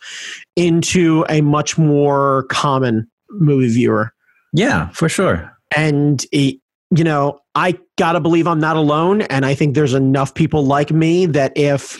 [0.55, 4.13] into a much more common movie viewer.
[4.53, 5.57] yeah, for sure.
[5.75, 6.59] and it,
[6.95, 10.91] you know i gotta believe i'm not alone and i think there's enough people like
[10.91, 11.97] me that if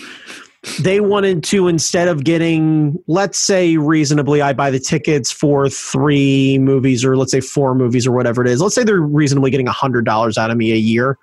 [0.82, 6.58] they wanted to instead of getting let's say reasonably i buy the tickets for three
[6.60, 9.68] movies or let's say four movies or whatever it is let's say they're reasonably getting
[9.68, 11.18] $100 out of me a year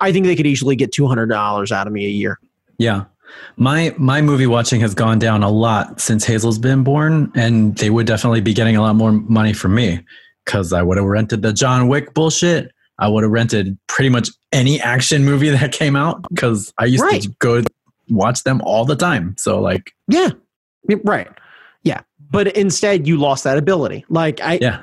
[0.00, 2.38] i think they could easily get $200 out of me a year
[2.78, 3.04] Yeah.
[3.56, 7.90] My my movie watching has gone down a lot since Hazel's been born, and they
[7.90, 10.04] would definitely be getting a lot more money from me
[10.44, 12.70] because I would have rented the John Wick bullshit.
[13.00, 17.02] I would have rented pretty much any action movie that came out because I used
[17.02, 17.22] Right.
[17.22, 17.62] to go
[18.08, 19.34] watch them all the time.
[19.38, 20.30] So like, yeah
[21.02, 21.28] right
[21.82, 22.00] yeah
[22.30, 24.82] but instead you lost that ability like i yeah,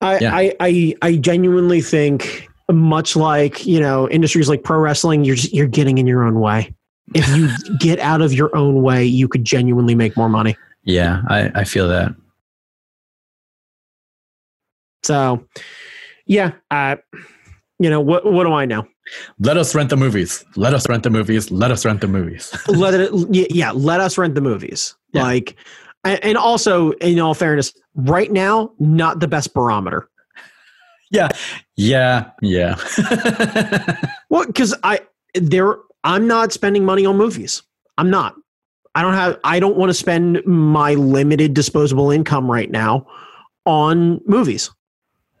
[0.00, 0.34] I, Yeah.
[0.34, 5.52] I, I, I genuinely think much like you know industries like pro wrestling, you're just,
[5.52, 6.74] you're getting in your own way.
[7.14, 10.56] If you get out of your own way, you could genuinely make more money.
[10.84, 12.14] yeah, I, I feel that.
[15.02, 15.46] So,
[16.26, 16.96] yeah, uh,
[17.78, 18.30] you know what?
[18.30, 18.86] What do I know?
[19.38, 20.44] Let us rent the movies.
[20.56, 21.50] Let us rent the movies.
[21.50, 22.54] Let us rent the movies.
[22.68, 23.10] let it,
[23.54, 24.94] yeah, let us rent the movies.
[25.12, 25.22] Yeah.
[25.22, 25.56] Like,
[26.04, 30.08] and and also, in all fairness, right now, not the best barometer.
[31.10, 31.28] yeah,
[31.76, 32.76] yeah, yeah.
[34.28, 35.00] Well, because I
[35.34, 37.62] there I'm not spending money on movies.
[37.98, 38.34] I'm not.
[38.94, 43.06] I don't have I don't want to spend my limited disposable income right now
[43.66, 44.70] on movies.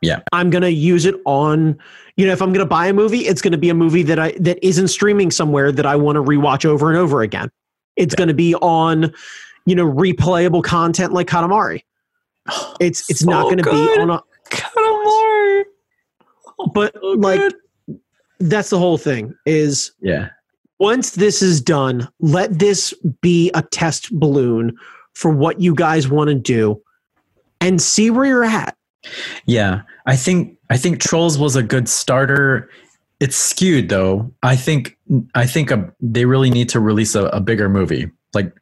[0.06, 0.20] Yeah.
[0.32, 1.78] I'm gonna use it on
[2.16, 4.32] you know, if I'm gonna buy a movie, it's gonna be a movie that I
[4.40, 7.50] that isn't streaming somewhere that I want to rewatch over and over again.
[7.96, 9.12] It's gonna be on,
[9.66, 11.82] you know, replayable content like Katamari.
[12.80, 13.96] It's it's not gonna good.
[13.96, 15.64] be on a Katamari.
[16.72, 17.52] but like
[18.38, 20.30] that's the whole thing is yeah,
[20.78, 24.76] once this is done, let this be a test balloon
[25.14, 26.80] for what you guys want to do
[27.60, 28.76] and see where you're at.
[29.46, 29.82] yeah.
[30.06, 32.70] I think I think Trolls was a good starter.
[33.20, 34.32] It's skewed though.
[34.42, 34.96] I think
[35.34, 38.10] I think a, they really need to release a, a bigger movie.
[38.34, 38.52] Like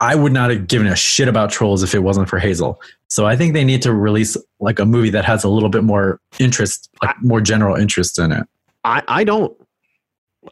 [0.00, 2.80] I would not have given a shit about Trolls if it wasn't for Hazel.
[3.08, 5.82] So I think they need to release like a movie that has a little bit
[5.82, 8.46] more interest, like more general interest in it.
[8.84, 9.56] I, I don't.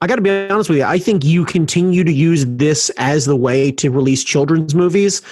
[0.02, 0.84] I got to be honest with you.
[0.84, 5.22] I think you continue to use this as the way to release children's movies,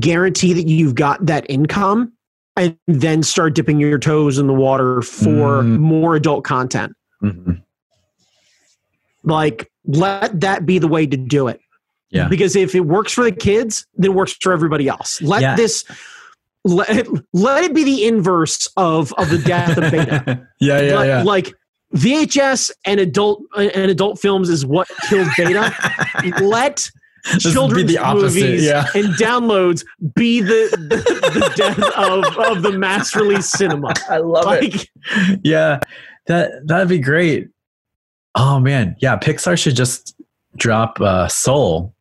[0.00, 2.12] guarantee that you've got that income,
[2.56, 5.78] and then start dipping your toes in the water for Mm.
[5.78, 6.92] more adult content.
[7.22, 7.62] Mhm.
[9.24, 11.60] Like, let that be the way to do it.
[12.10, 12.28] Yeah.
[12.28, 15.20] Because if it works for the kids, then it works for everybody else.
[15.22, 15.56] Let Yeah.
[15.56, 15.84] this
[16.64, 20.40] let it, let it be the inverse of of the death of beta.
[20.60, 21.22] yeah, yeah, Like- yeah.
[21.22, 21.54] Like
[21.94, 25.72] VHS and adult and adult films is what killed beta.
[26.40, 26.90] let This would be
[27.38, 28.86] children's the opposite, movies yeah.
[28.94, 29.84] and downloads
[30.14, 30.96] be the the,
[31.38, 33.92] the death of, of the mass release cinema.
[34.08, 34.88] I love Like
[35.42, 35.80] yeah,
[36.26, 37.48] that that'd be great.
[38.34, 39.16] Oh man, yeah.
[39.16, 40.14] Pixar should just
[40.56, 41.94] drop uh, Soul.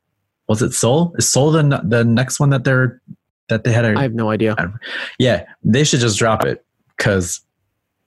[0.47, 1.13] Was it Soul?
[1.17, 3.01] Is Soul the the next one that they're
[3.49, 3.85] that they had?
[3.85, 4.55] A, I have no idea.
[5.19, 6.65] yeah, they should just drop it
[6.97, 7.41] because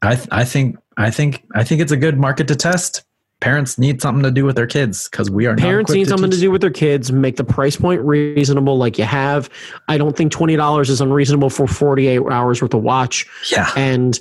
[0.03, 3.05] I th- I think I think I think it's a good market to test.
[3.41, 6.37] Parents need something to do with their kids because we are Parents need something to
[6.37, 7.13] teach- do with their kids.
[7.13, 9.49] Make the price point reasonable, like you have.
[9.89, 13.27] I don't think twenty dollars is unreasonable for forty-eight hours worth of watch.
[13.51, 14.19] Yeah, and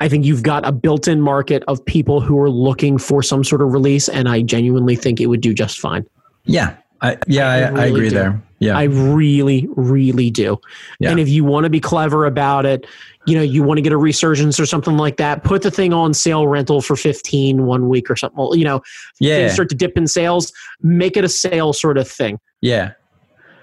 [0.00, 3.62] I think you've got a built-in market of people who are looking for some sort
[3.62, 6.04] of release, and I genuinely think it would do just fine.
[6.44, 7.48] yeah, I, yeah.
[7.48, 8.14] I I, I, agree do.
[8.14, 8.42] there.
[8.62, 10.58] Yeah, I really, really do.
[11.00, 11.10] Yeah.
[11.10, 12.86] And if you want to be clever about it,
[13.26, 15.92] you know, you want to get a resurgence or something like that, put the thing
[15.92, 18.38] on sale rental for 15 one week or something.
[18.38, 18.82] Well, You know,
[19.20, 22.38] yeah, start to dip in sales, make it a sale sort of thing.
[22.60, 22.92] yeah.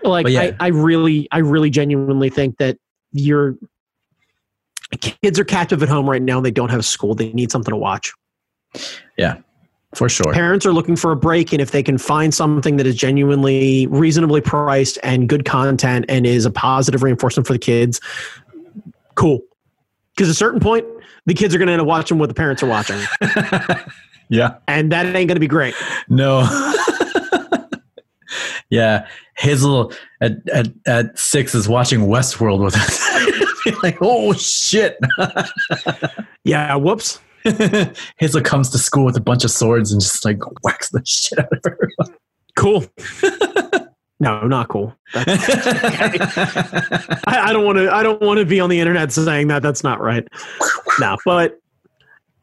[0.01, 0.41] Like yeah.
[0.41, 2.77] I, I really, I really genuinely think that
[3.11, 3.57] you're
[5.01, 6.39] kids are captive at home right now.
[6.41, 7.15] They don't have school.
[7.15, 8.13] They need something to watch.
[9.95, 10.31] For sure.
[10.31, 13.87] parents are looking for a break and if they can find something that is genuinely
[13.87, 17.99] reasonably priced and good content and is a positive reinforcement for the kids
[19.15, 19.39] cool
[20.15, 20.85] because at a certain point
[21.25, 22.99] the kids are going to end up watching what the parents are watching
[24.29, 24.57] yeah.
[24.67, 25.73] and that ain't going to be great
[26.07, 26.41] No.
[28.69, 29.07] yeah.
[29.37, 29.91] Hazel
[30.21, 33.77] at, at, at six is watching Westworld with us.
[33.83, 34.97] like, oh shit.
[36.43, 37.19] yeah whoops
[38.17, 41.39] Hazel comes to school with a bunch of swords and just like whacks the shit
[41.39, 41.89] out of her.
[42.55, 42.85] cool
[44.19, 45.29] no not cool That's,
[47.27, 49.61] I, I don't want to i don't want to be on the internet saying that
[49.61, 50.27] that's not right
[50.99, 51.59] no but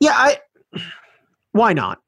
[0.00, 0.38] yeah i
[1.52, 2.00] why not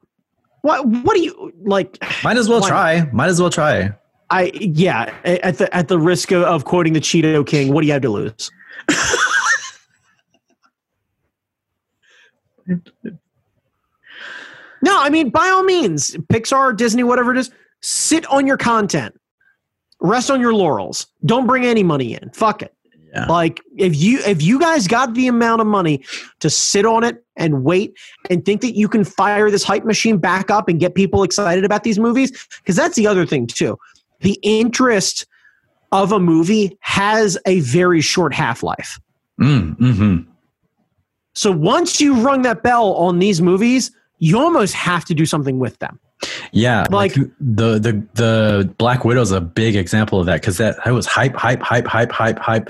[0.62, 3.10] what what do you like Might as well Why try.
[3.12, 3.92] Might as well try.
[4.30, 7.86] I yeah, at the at the risk of, of quoting the Cheeto King, what do
[7.86, 8.50] you have to lose?
[14.82, 17.50] No, I mean by all means, Pixar, Disney, whatever it is,
[17.80, 19.18] sit on your content.
[20.00, 21.08] Rest on your laurels.
[21.24, 22.30] Don't bring any money in.
[22.30, 22.72] Fuck it.
[23.12, 23.26] Yeah.
[23.26, 26.04] Like if you if you guys got the amount of money
[26.40, 27.94] to sit on it and wait
[28.30, 31.64] and think that you can fire this hype machine back up and get people excited
[31.64, 33.78] about these movies, because that's the other thing too.
[34.20, 35.26] The interest
[35.90, 39.00] of a movie has a very short half life.
[39.40, 40.30] Mm, mm-hmm.
[41.38, 45.60] So once you rung that bell on these movies, you almost have to do something
[45.60, 46.00] with them.
[46.50, 50.84] Yeah, like, Like- the the the Black Widow's a big example of that because that
[50.84, 52.68] that was hype, hype, hype, hype, hype, hype.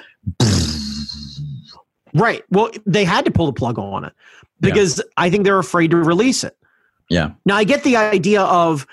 [2.14, 2.42] Right.
[2.50, 4.12] Well, they had to pull the plug on it
[4.60, 4.70] Yeah.
[4.70, 6.54] because I think they're afraid to release it.
[7.10, 8.86] Yeah, Now I get the idea of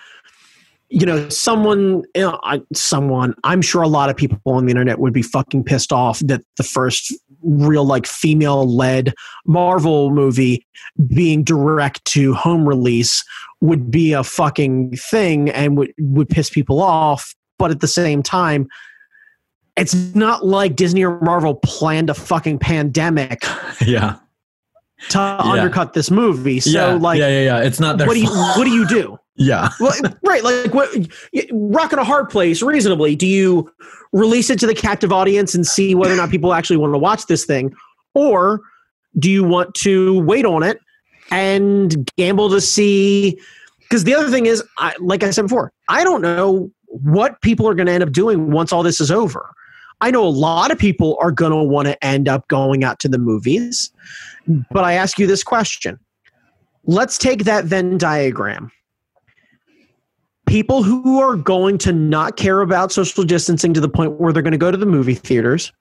[0.89, 4.72] you know someone you know, I- someone I'm sure a lot of people on the
[4.72, 7.14] internet would be fucking pissed off that the first
[7.45, 9.13] real like female led
[9.45, 10.65] Marvel movie
[11.07, 13.23] being direct to home release
[13.61, 17.35] would be a fucking thing and would would piss people off.
[17.57, 18.67] But at the same time
[19.77, 23.43] it's not like Disney or Marvel planned a fucking pandemic
[23.85, 24.17] yeah,
[25.09, 26.59] to undercut this movie.
[26.59, 27.59] So yeah, like yeah, yeah, yeah.
[27.59, 29.93] It's not their what do you what do you do Yeah, well,
[30.23, 30.43] right.
[30.43, 30.89] Like what,
[31.51, 33.15] rocking a hard place reasonably.
[33.15, 33.71] Do you
[34.13, 36.97] release it to the captive audience and see whether or not people actually want to
[36.97, 37.73] watch this thing,
[38.13, 38.61] or
[39.19, 40.79] do you want to wait on it
[41.31, 43.39] and gamble to see?
[43.81, 47.67] Because the other thing is, I, like I said before, I don't know what people
[47.67, 49.51] are going to end up doing once all this is over.
[50.01, 52.99] I know a lot of people are going to want to end up going out
[52.99, 53.91] to the movies,
[54.71, 55.99] but I ask you this question.
[56.85, 58.71] Let's take that Venn diagram
[60.45, 64.43] people who are going to not care about social distancing to the point where they're
[64.43, 65.72] going to go to the movie theaters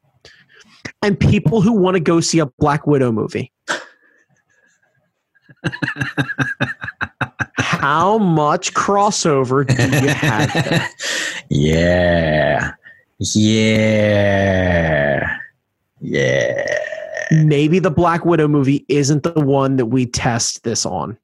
[1.03, 3.53] and people who want to go see a black widow movie
[7.59, 10.89] how much crossover do you have there?
[11.51, 12.73] yeah,
[13.19, 14.19] yeah,
[16.01, 16.79] yeah.
[17.31, 21.17] maybe the black widow movie isn't the one that we test this on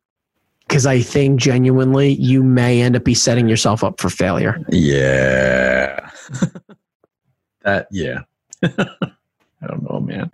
[0.71, 6.09] because i think genuinely you may end up be setting yourself up for failure Yeah.
[7.63, 8.21] that yeah.
[8.63, 10.31] I don't know, man.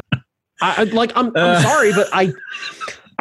[0.60, 1.60] I, I like I'm, I'm Uh.
[1.62, 2.32] sorry, but I,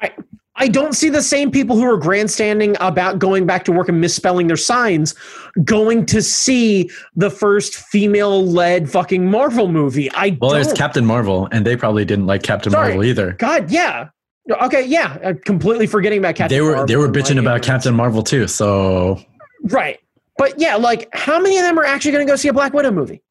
[0.01, 0.11] I
[0.55, 3.99] I don't see the same people who are grandstanding about going back to work and
[3.99, 5.15] misspelling their signs
[5.63, 10.09] going to see the first female-led fucking Marvel movie.
[10.11, 10.77] I Well, there's don't.
[10.77, 12.89] Captain Marvel, and they probably didn't like Captain Sorry.
[12.89, 13.31] Marvel either.
[13.33, 14.09] God, yeah.
[14.49, 15.17] Okay, yeah.
[15.23, 17.65] I'm completely forgetting about Captain they were Marvel they were bitching about ignorance.
[17.65, 18.47] Captain Marvel too.
[18.47, 19.19] So
[19.63, 19.99] Right.
[20.37, 22.73] But yeah, like how many of them are actually going to go see a Black
[22.73, 23.21] Widow movie?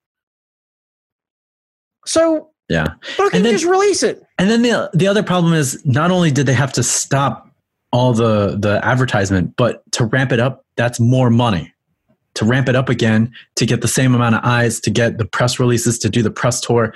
[2.06, 2.94] So yeah.
[3.16, 4.22] fucking And then- just release it.
[4.38, 7.48] And then the the other problem is not only did they have to stop
[7.92, 11.72] all the the advertisement, but to ramp it up, that's more money.
[12.34, 15.24] To ramp it up again, to get the same amount of eyes, to get the
[15.24, 16.92] press releases, to do the press tour,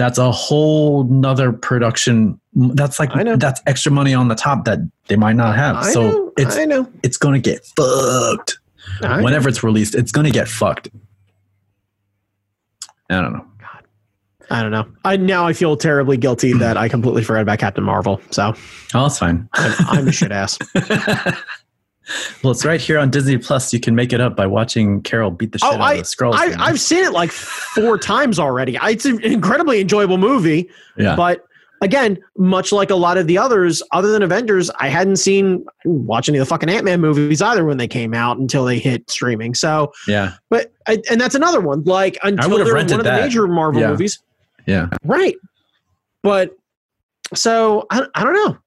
[0.00, 2.40] that's a whole nother production.
[2.54, 3.36] That's like I know.
[3.36, 4.78] that's extra money on the top that
[5.08, 5.76] they might not have.
[5.76, 6.90] I so know, it's I know.
[7.02, 8.58] it's gonna get fucked.
[9.02, 9.22] I know.
[9.24, 10.88] Whenever it's released, it's gonna get fucked.
[13.10, 13.46] I don't know.
[14.50, 14.86] I don't know.
[15.04, 18.22] I now I feel terribly guilty that I completely forgot about Captain Marvel.
[18.30, 18.54] So
[18.94, 19.48] Oh, it's fine.
[19.52, 20.58] I'm, I'm a shit ass.
[22.42, 23.72] well, it's right here on Disney Plus.
[23.72, 25.92] You can make it up by watching Carol beat the oh, shit Oh, out I,
[25.94, 26.34] of the Skrulls.
[26.34, 28.78] I I've seen it like four times already.
[28.82, 31.16] It's an incredibly enjoyable movie, yeah.
[31.16, 31.44] but
[31.82, 36.28] again, much like a lot of the others, other than Avengers, I hadn't seen watch
[36.28, 39.08] any of the fucking Ant Man movies either when they came out until they hit
[39.10, 39.54] streaming.
[39.54, 40.34] So, yeah.
[40.50, 41.82] but and that's another one.
[41.84, 43.90] Like until they're one of the major Marvel Yeah.
[43.90, 44.22] movies,
[44.66, 44.88] Yeah.
[45.04, 45.36] right?
[46.22, 46.56] But
[47.34, 48.58] so I, I don't know.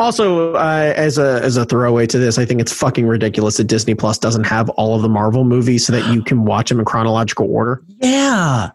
[0.00, 3.64] Also, uh, as a as a throwaway to this, I think it's fucking ridiculous that
[3.64, 6.78] Disney Plus doesn't have all of the Marvel movies so that you can watch them
[6.78, 7.82] in chronological order.
[8.00, 8.70] Yeah.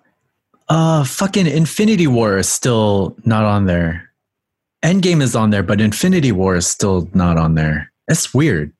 [0.69, 4.11] Uh fucking Infinity War is still not on there.
[4.83, 7.91] Endgame is on there, but Infinity War is still not on there.
[8.07, 8.71] It's weird.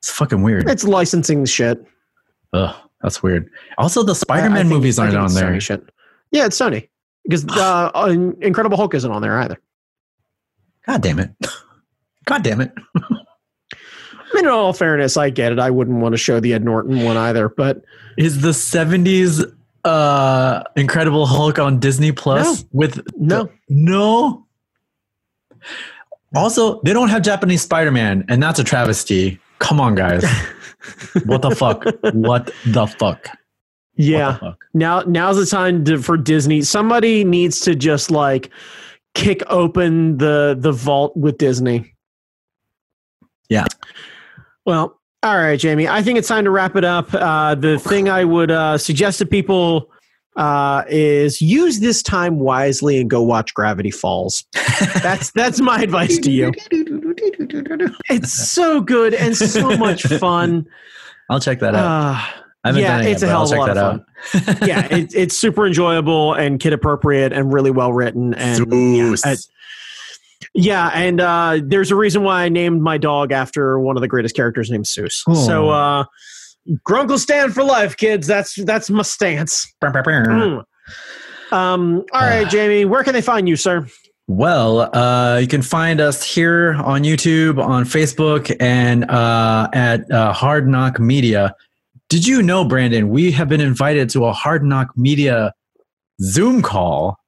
[0.00, 0.68] It's fucking weird.
[0.68, 1.82] It's licensing shit.
[2.52, 3.48] Ugh, that's weird.
[3.78, 5.52] Also, the I- I Spider-Man think- movies aren't on there.
[5.52, 5.88] Sony shit.
[6.32, 6.88] Yeah, it's Sony
[7.24, 7.90] because uh,
[8.42, 9.58] Incredible Hulk isn't on there either.
[10.86, 11.30] God damn it.
[12.24, 12.72] God damn it.
[12.96, 15.58] I mean, in all fairness, I get it.
[15.58, 17.82] I wouldn't want to show the Ed Norton one either, but
[18.16, 19.52] Is the 70s
[19.84, 23.48] uh Incredible Hulk on Disney Plus with no.
[23.68, 24.46] No.
[26.34, 29.38] Also, they don't have Japanese Spider-Man, and that's a travesty.
[29.58, 30.24] Come on, guys.
[31.24, 31.84] what the fuck?
[32.12, 33.28] What the fuck?
[33.94, 34.32] Yeah.
[34.32, 34.64] The fuck?
[34.74, 36.62] Now, now's the time to, for Disney.
[36.62, 38.50] Somebody needs to just like
[39.16, 41.94] kick open the the vault with Disney.
[43.48, 43.64] Yeah.
[44.64, 45.88] Well, all right, Jamie.
[45.88, 47.12] I think it's time to wrap it up.
[47.12, 49.90] Uh, the thing I would uh, suggest to people
[50.36, 54.44] uh, is use this time wisely and go watch Gravity Falls.
[55.02, 56.52] That's that's my advice to you.
[58.08, 60.66] It's so good and so much fun.
[61.30, 62.45] I'll check that out.
[62.66, 64.02] I yeah, it's yet, a hell of a lot of
[64.32, 64.68] fun.
[64.68, 68.34] yeah, it, it's super enjoyable and kid appropriate and really well written.
[68.34, 69.46] And yeah, it-
[70.54, 74.08] yeah, and uh, there's a reason why I named my dog after one of the
[74.08, 75.22] greatest characters named Soos.
[75.46, 76.04] So, uh,
[76.86, 78.26] Grunkle Stan for life, kids.
[78.26, 79.66] That's that's my stance.
[79.82, 80.64] Mm.
[81.52, 83.86] Um, all right, Jamie, where can they find you, sir?
[84.28, 90.32] Well, uh, you can find us here on YouTube, on Facebook, and uh, at uh,
[90.32, 91.54] Hard NOC Media.
[92.08, 95.52] Did you know, Brandon, we have been invited to a Hard NOC Media
[96.22, 97.18] Zoom call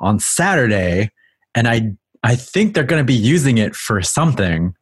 [0.00, 1.10] on Saturday,
[1.54, 1.92] and I
[2.22, 4.74] I think they're going to be using it for something.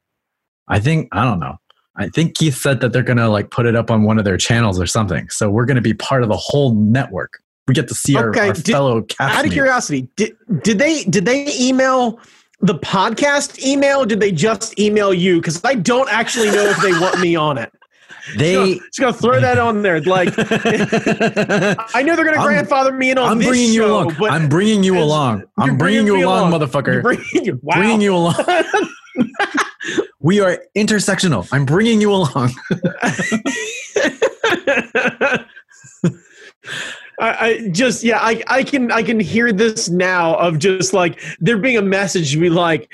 [0.69, 1.57] I think I don't know.
[1.97, 4.25] I think Keith said that they're going to like put it up on one of
[4.25, 5.29] their channels or something.
[5.29, 7.43] So we're going to be part of the whole network.
[7.69, 10.79] We get to see our, Okay, our did- fellow cast Out of curiosity, did did
[10.79, 12.21] they did they email
[12.61, 14.03] the podcast email?
[14.03, 15.37] Or did they just email you?
[15.37, 17.73] Because I don't actually know if they want me on it.
[18.37, 20.01] They Just gonna throw that on there.
[20.01, 20.29] Like
[21.95, 24.17] I know they're gonna I'm- grandfather me in on I'm this bringing you show, along.
[24.31, 25.45] I'm bringing you along.
[25.59, 27.03] I'm bringing you me along, You're motherfucker.
[27.03, 27.77] bringing, wow.
[27.77, 28.35] Bringing you along.
[30.21, 31.47] we are intersectional.
[31.53, 32.53] I'm bringing you along.
[37.19, 41.21] I, I just yeah I, I can I can hear this now of just like
[41.41, 42.93] there being a message to be like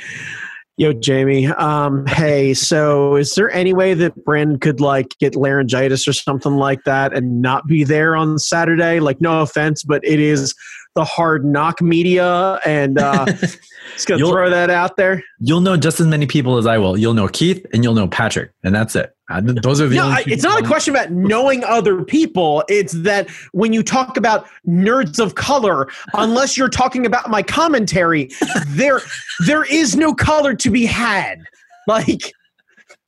[0.79, 6.09] yo Jamie um hey so is there any way that Brandon could like get laryngitis
[6.09, 10.21] or something like that and not be there on Saturday like no offense but it
[10.21, 10.55] is
[10.95, 13.27] the Hard NOC Media and uh
[13.93, 16.99] just gonna throw that out there You'll know just as many people as I will.
[16.99, 19.15] You'll know Keith and you'll know Patrick, and that's it.
[19.29, 22.65] Uh, th- Those are the no, it's not a question about knowing other people.
[22.69, 28.31] It's that when you talk about nerds of color, unless you're talking about my commentary,
[28.69, 29.03] there
[29.47, 31.43] there is no color to be had.
[31.87, 32.33] Like,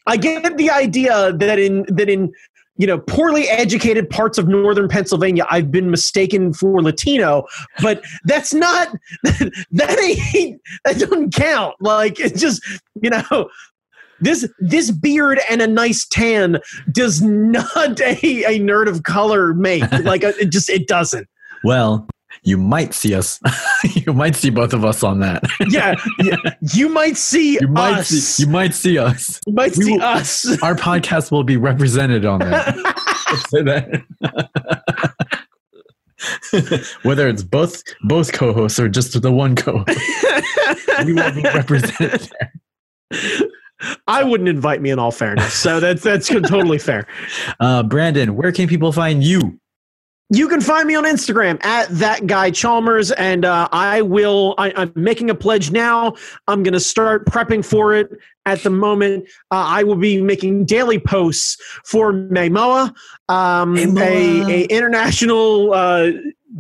[0.07, 2.33] I get the idea that in that in
[2.77, 7.47] you know poorly educated parts of northern Pennsylvania, I've been mistaken for Latino,
[7.81, 11.77] but that's not that ain't that doesn't count.
[11.81, 12.63] Like, it's just
[13.01, 13.49] you know
[14.21, 16.59] this this beard and a nice tan
[16.93, 18.13] does not a,
[18.45, 21.29] a nerd of color make like it just it doesn't
[21.65, 22.07] Well,
[22.43, 23.39] you might see us.
[23.95, 25.43] you might see both of us on that.
[25.69, 26.37] yeah, yeah
[26.73, 28.45] you might see You might us see.
[28.45, 29.39] You might see us.
[29.47, 32.75] you might we see will- us Our podcast will be represented on that.
[33.31, 34.03] Let's say that.
[37.03, 39.99] Whether it's both both co-hosts or just the one co-host,
[41.05, 42.53] we will be represented there.
[44.07, 47.07] I wouldn't invite me in all fairness so that's that's totally fair
[47.59, 49.59] Uh, Brandon, where can people find you?
[50.33, 54.55] You can find me on Instagram at that guy Chalmers, and uh, I will.
[54.59, 56.15] I, I'm making a pledge now.
[56.47, 58.11] I'm going to start prepping for it.
[58.47, 62.95] At the moment, uh, I will be making daily posts for Maymoa,
[63.29, 66.11] um, a, a international, uh,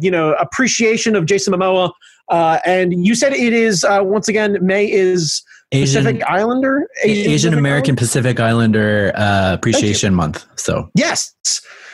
[0.01, 1.92] you know, appreciation of Jason Momoa.
[2.28, 5.42] Uh, and you said it is uh, once again May is
[5.72, 10.44] Asian Pacific Islander, Asian Pacific American Pacific Islander uh, Appreciation Month.
[10.56, 11.32] So Yes.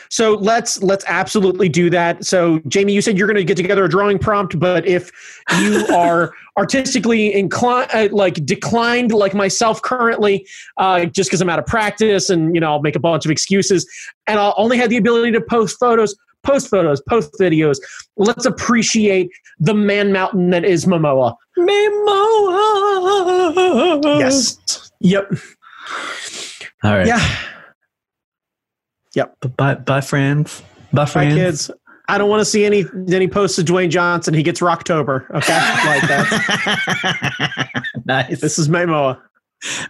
[0.09, 2.25] So let's let's absolutely do that.
[2.25, 5.11] So Jamie, you said you're going to get together a drawing prompt, but if
[5.59, 10.47] you are artistically inclined, uh, like declined, like myself currently,
[10.77, 13.31] uh, just because I'm out of practice and you know I'll make a bunch of
[13.31, 13.87] excuses,
[14.27, 17.77] and I'll only have the ability to post photos, post photos, post videos.
[18.15, 21.35] Let's appreciate the man mountain that is Momoa.
[21.57, 22.19] Momoa.
[24.19, 24.57] Yes.
[24.99, 25.31] Yep.
[26.83, 27.07] All right.
[27.07, 27.37] Yeah.
[29.15, 29.35] Yep.
[29.57, 30.61] Bye, bye, friends.
[30.93, 31.35] Bye, Bye, friends.
[31.35, 31.71] kids.
[32.09, 34.33] I don't want to see any any posts of Dwayne Johnson.
[34.33, 35.29] He gets Rocktober.
[35.31, 37.69] Okay, like that.
[38.05, 38.39] nice.
[38.39, 39.21] This is Memoa.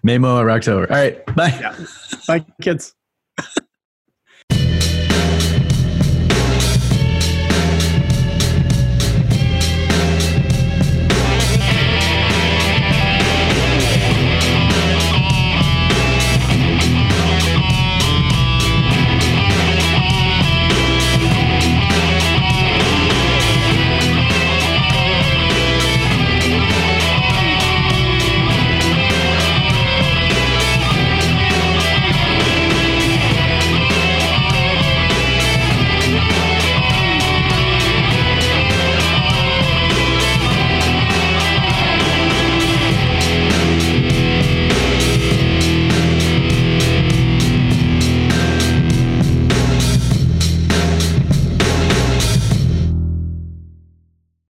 [0.02, 0.92] Memo or October.
[0.92, 1.24] All right.
[1.36, 1.76] Bye.
[2.28, 2.96] Bye, kids.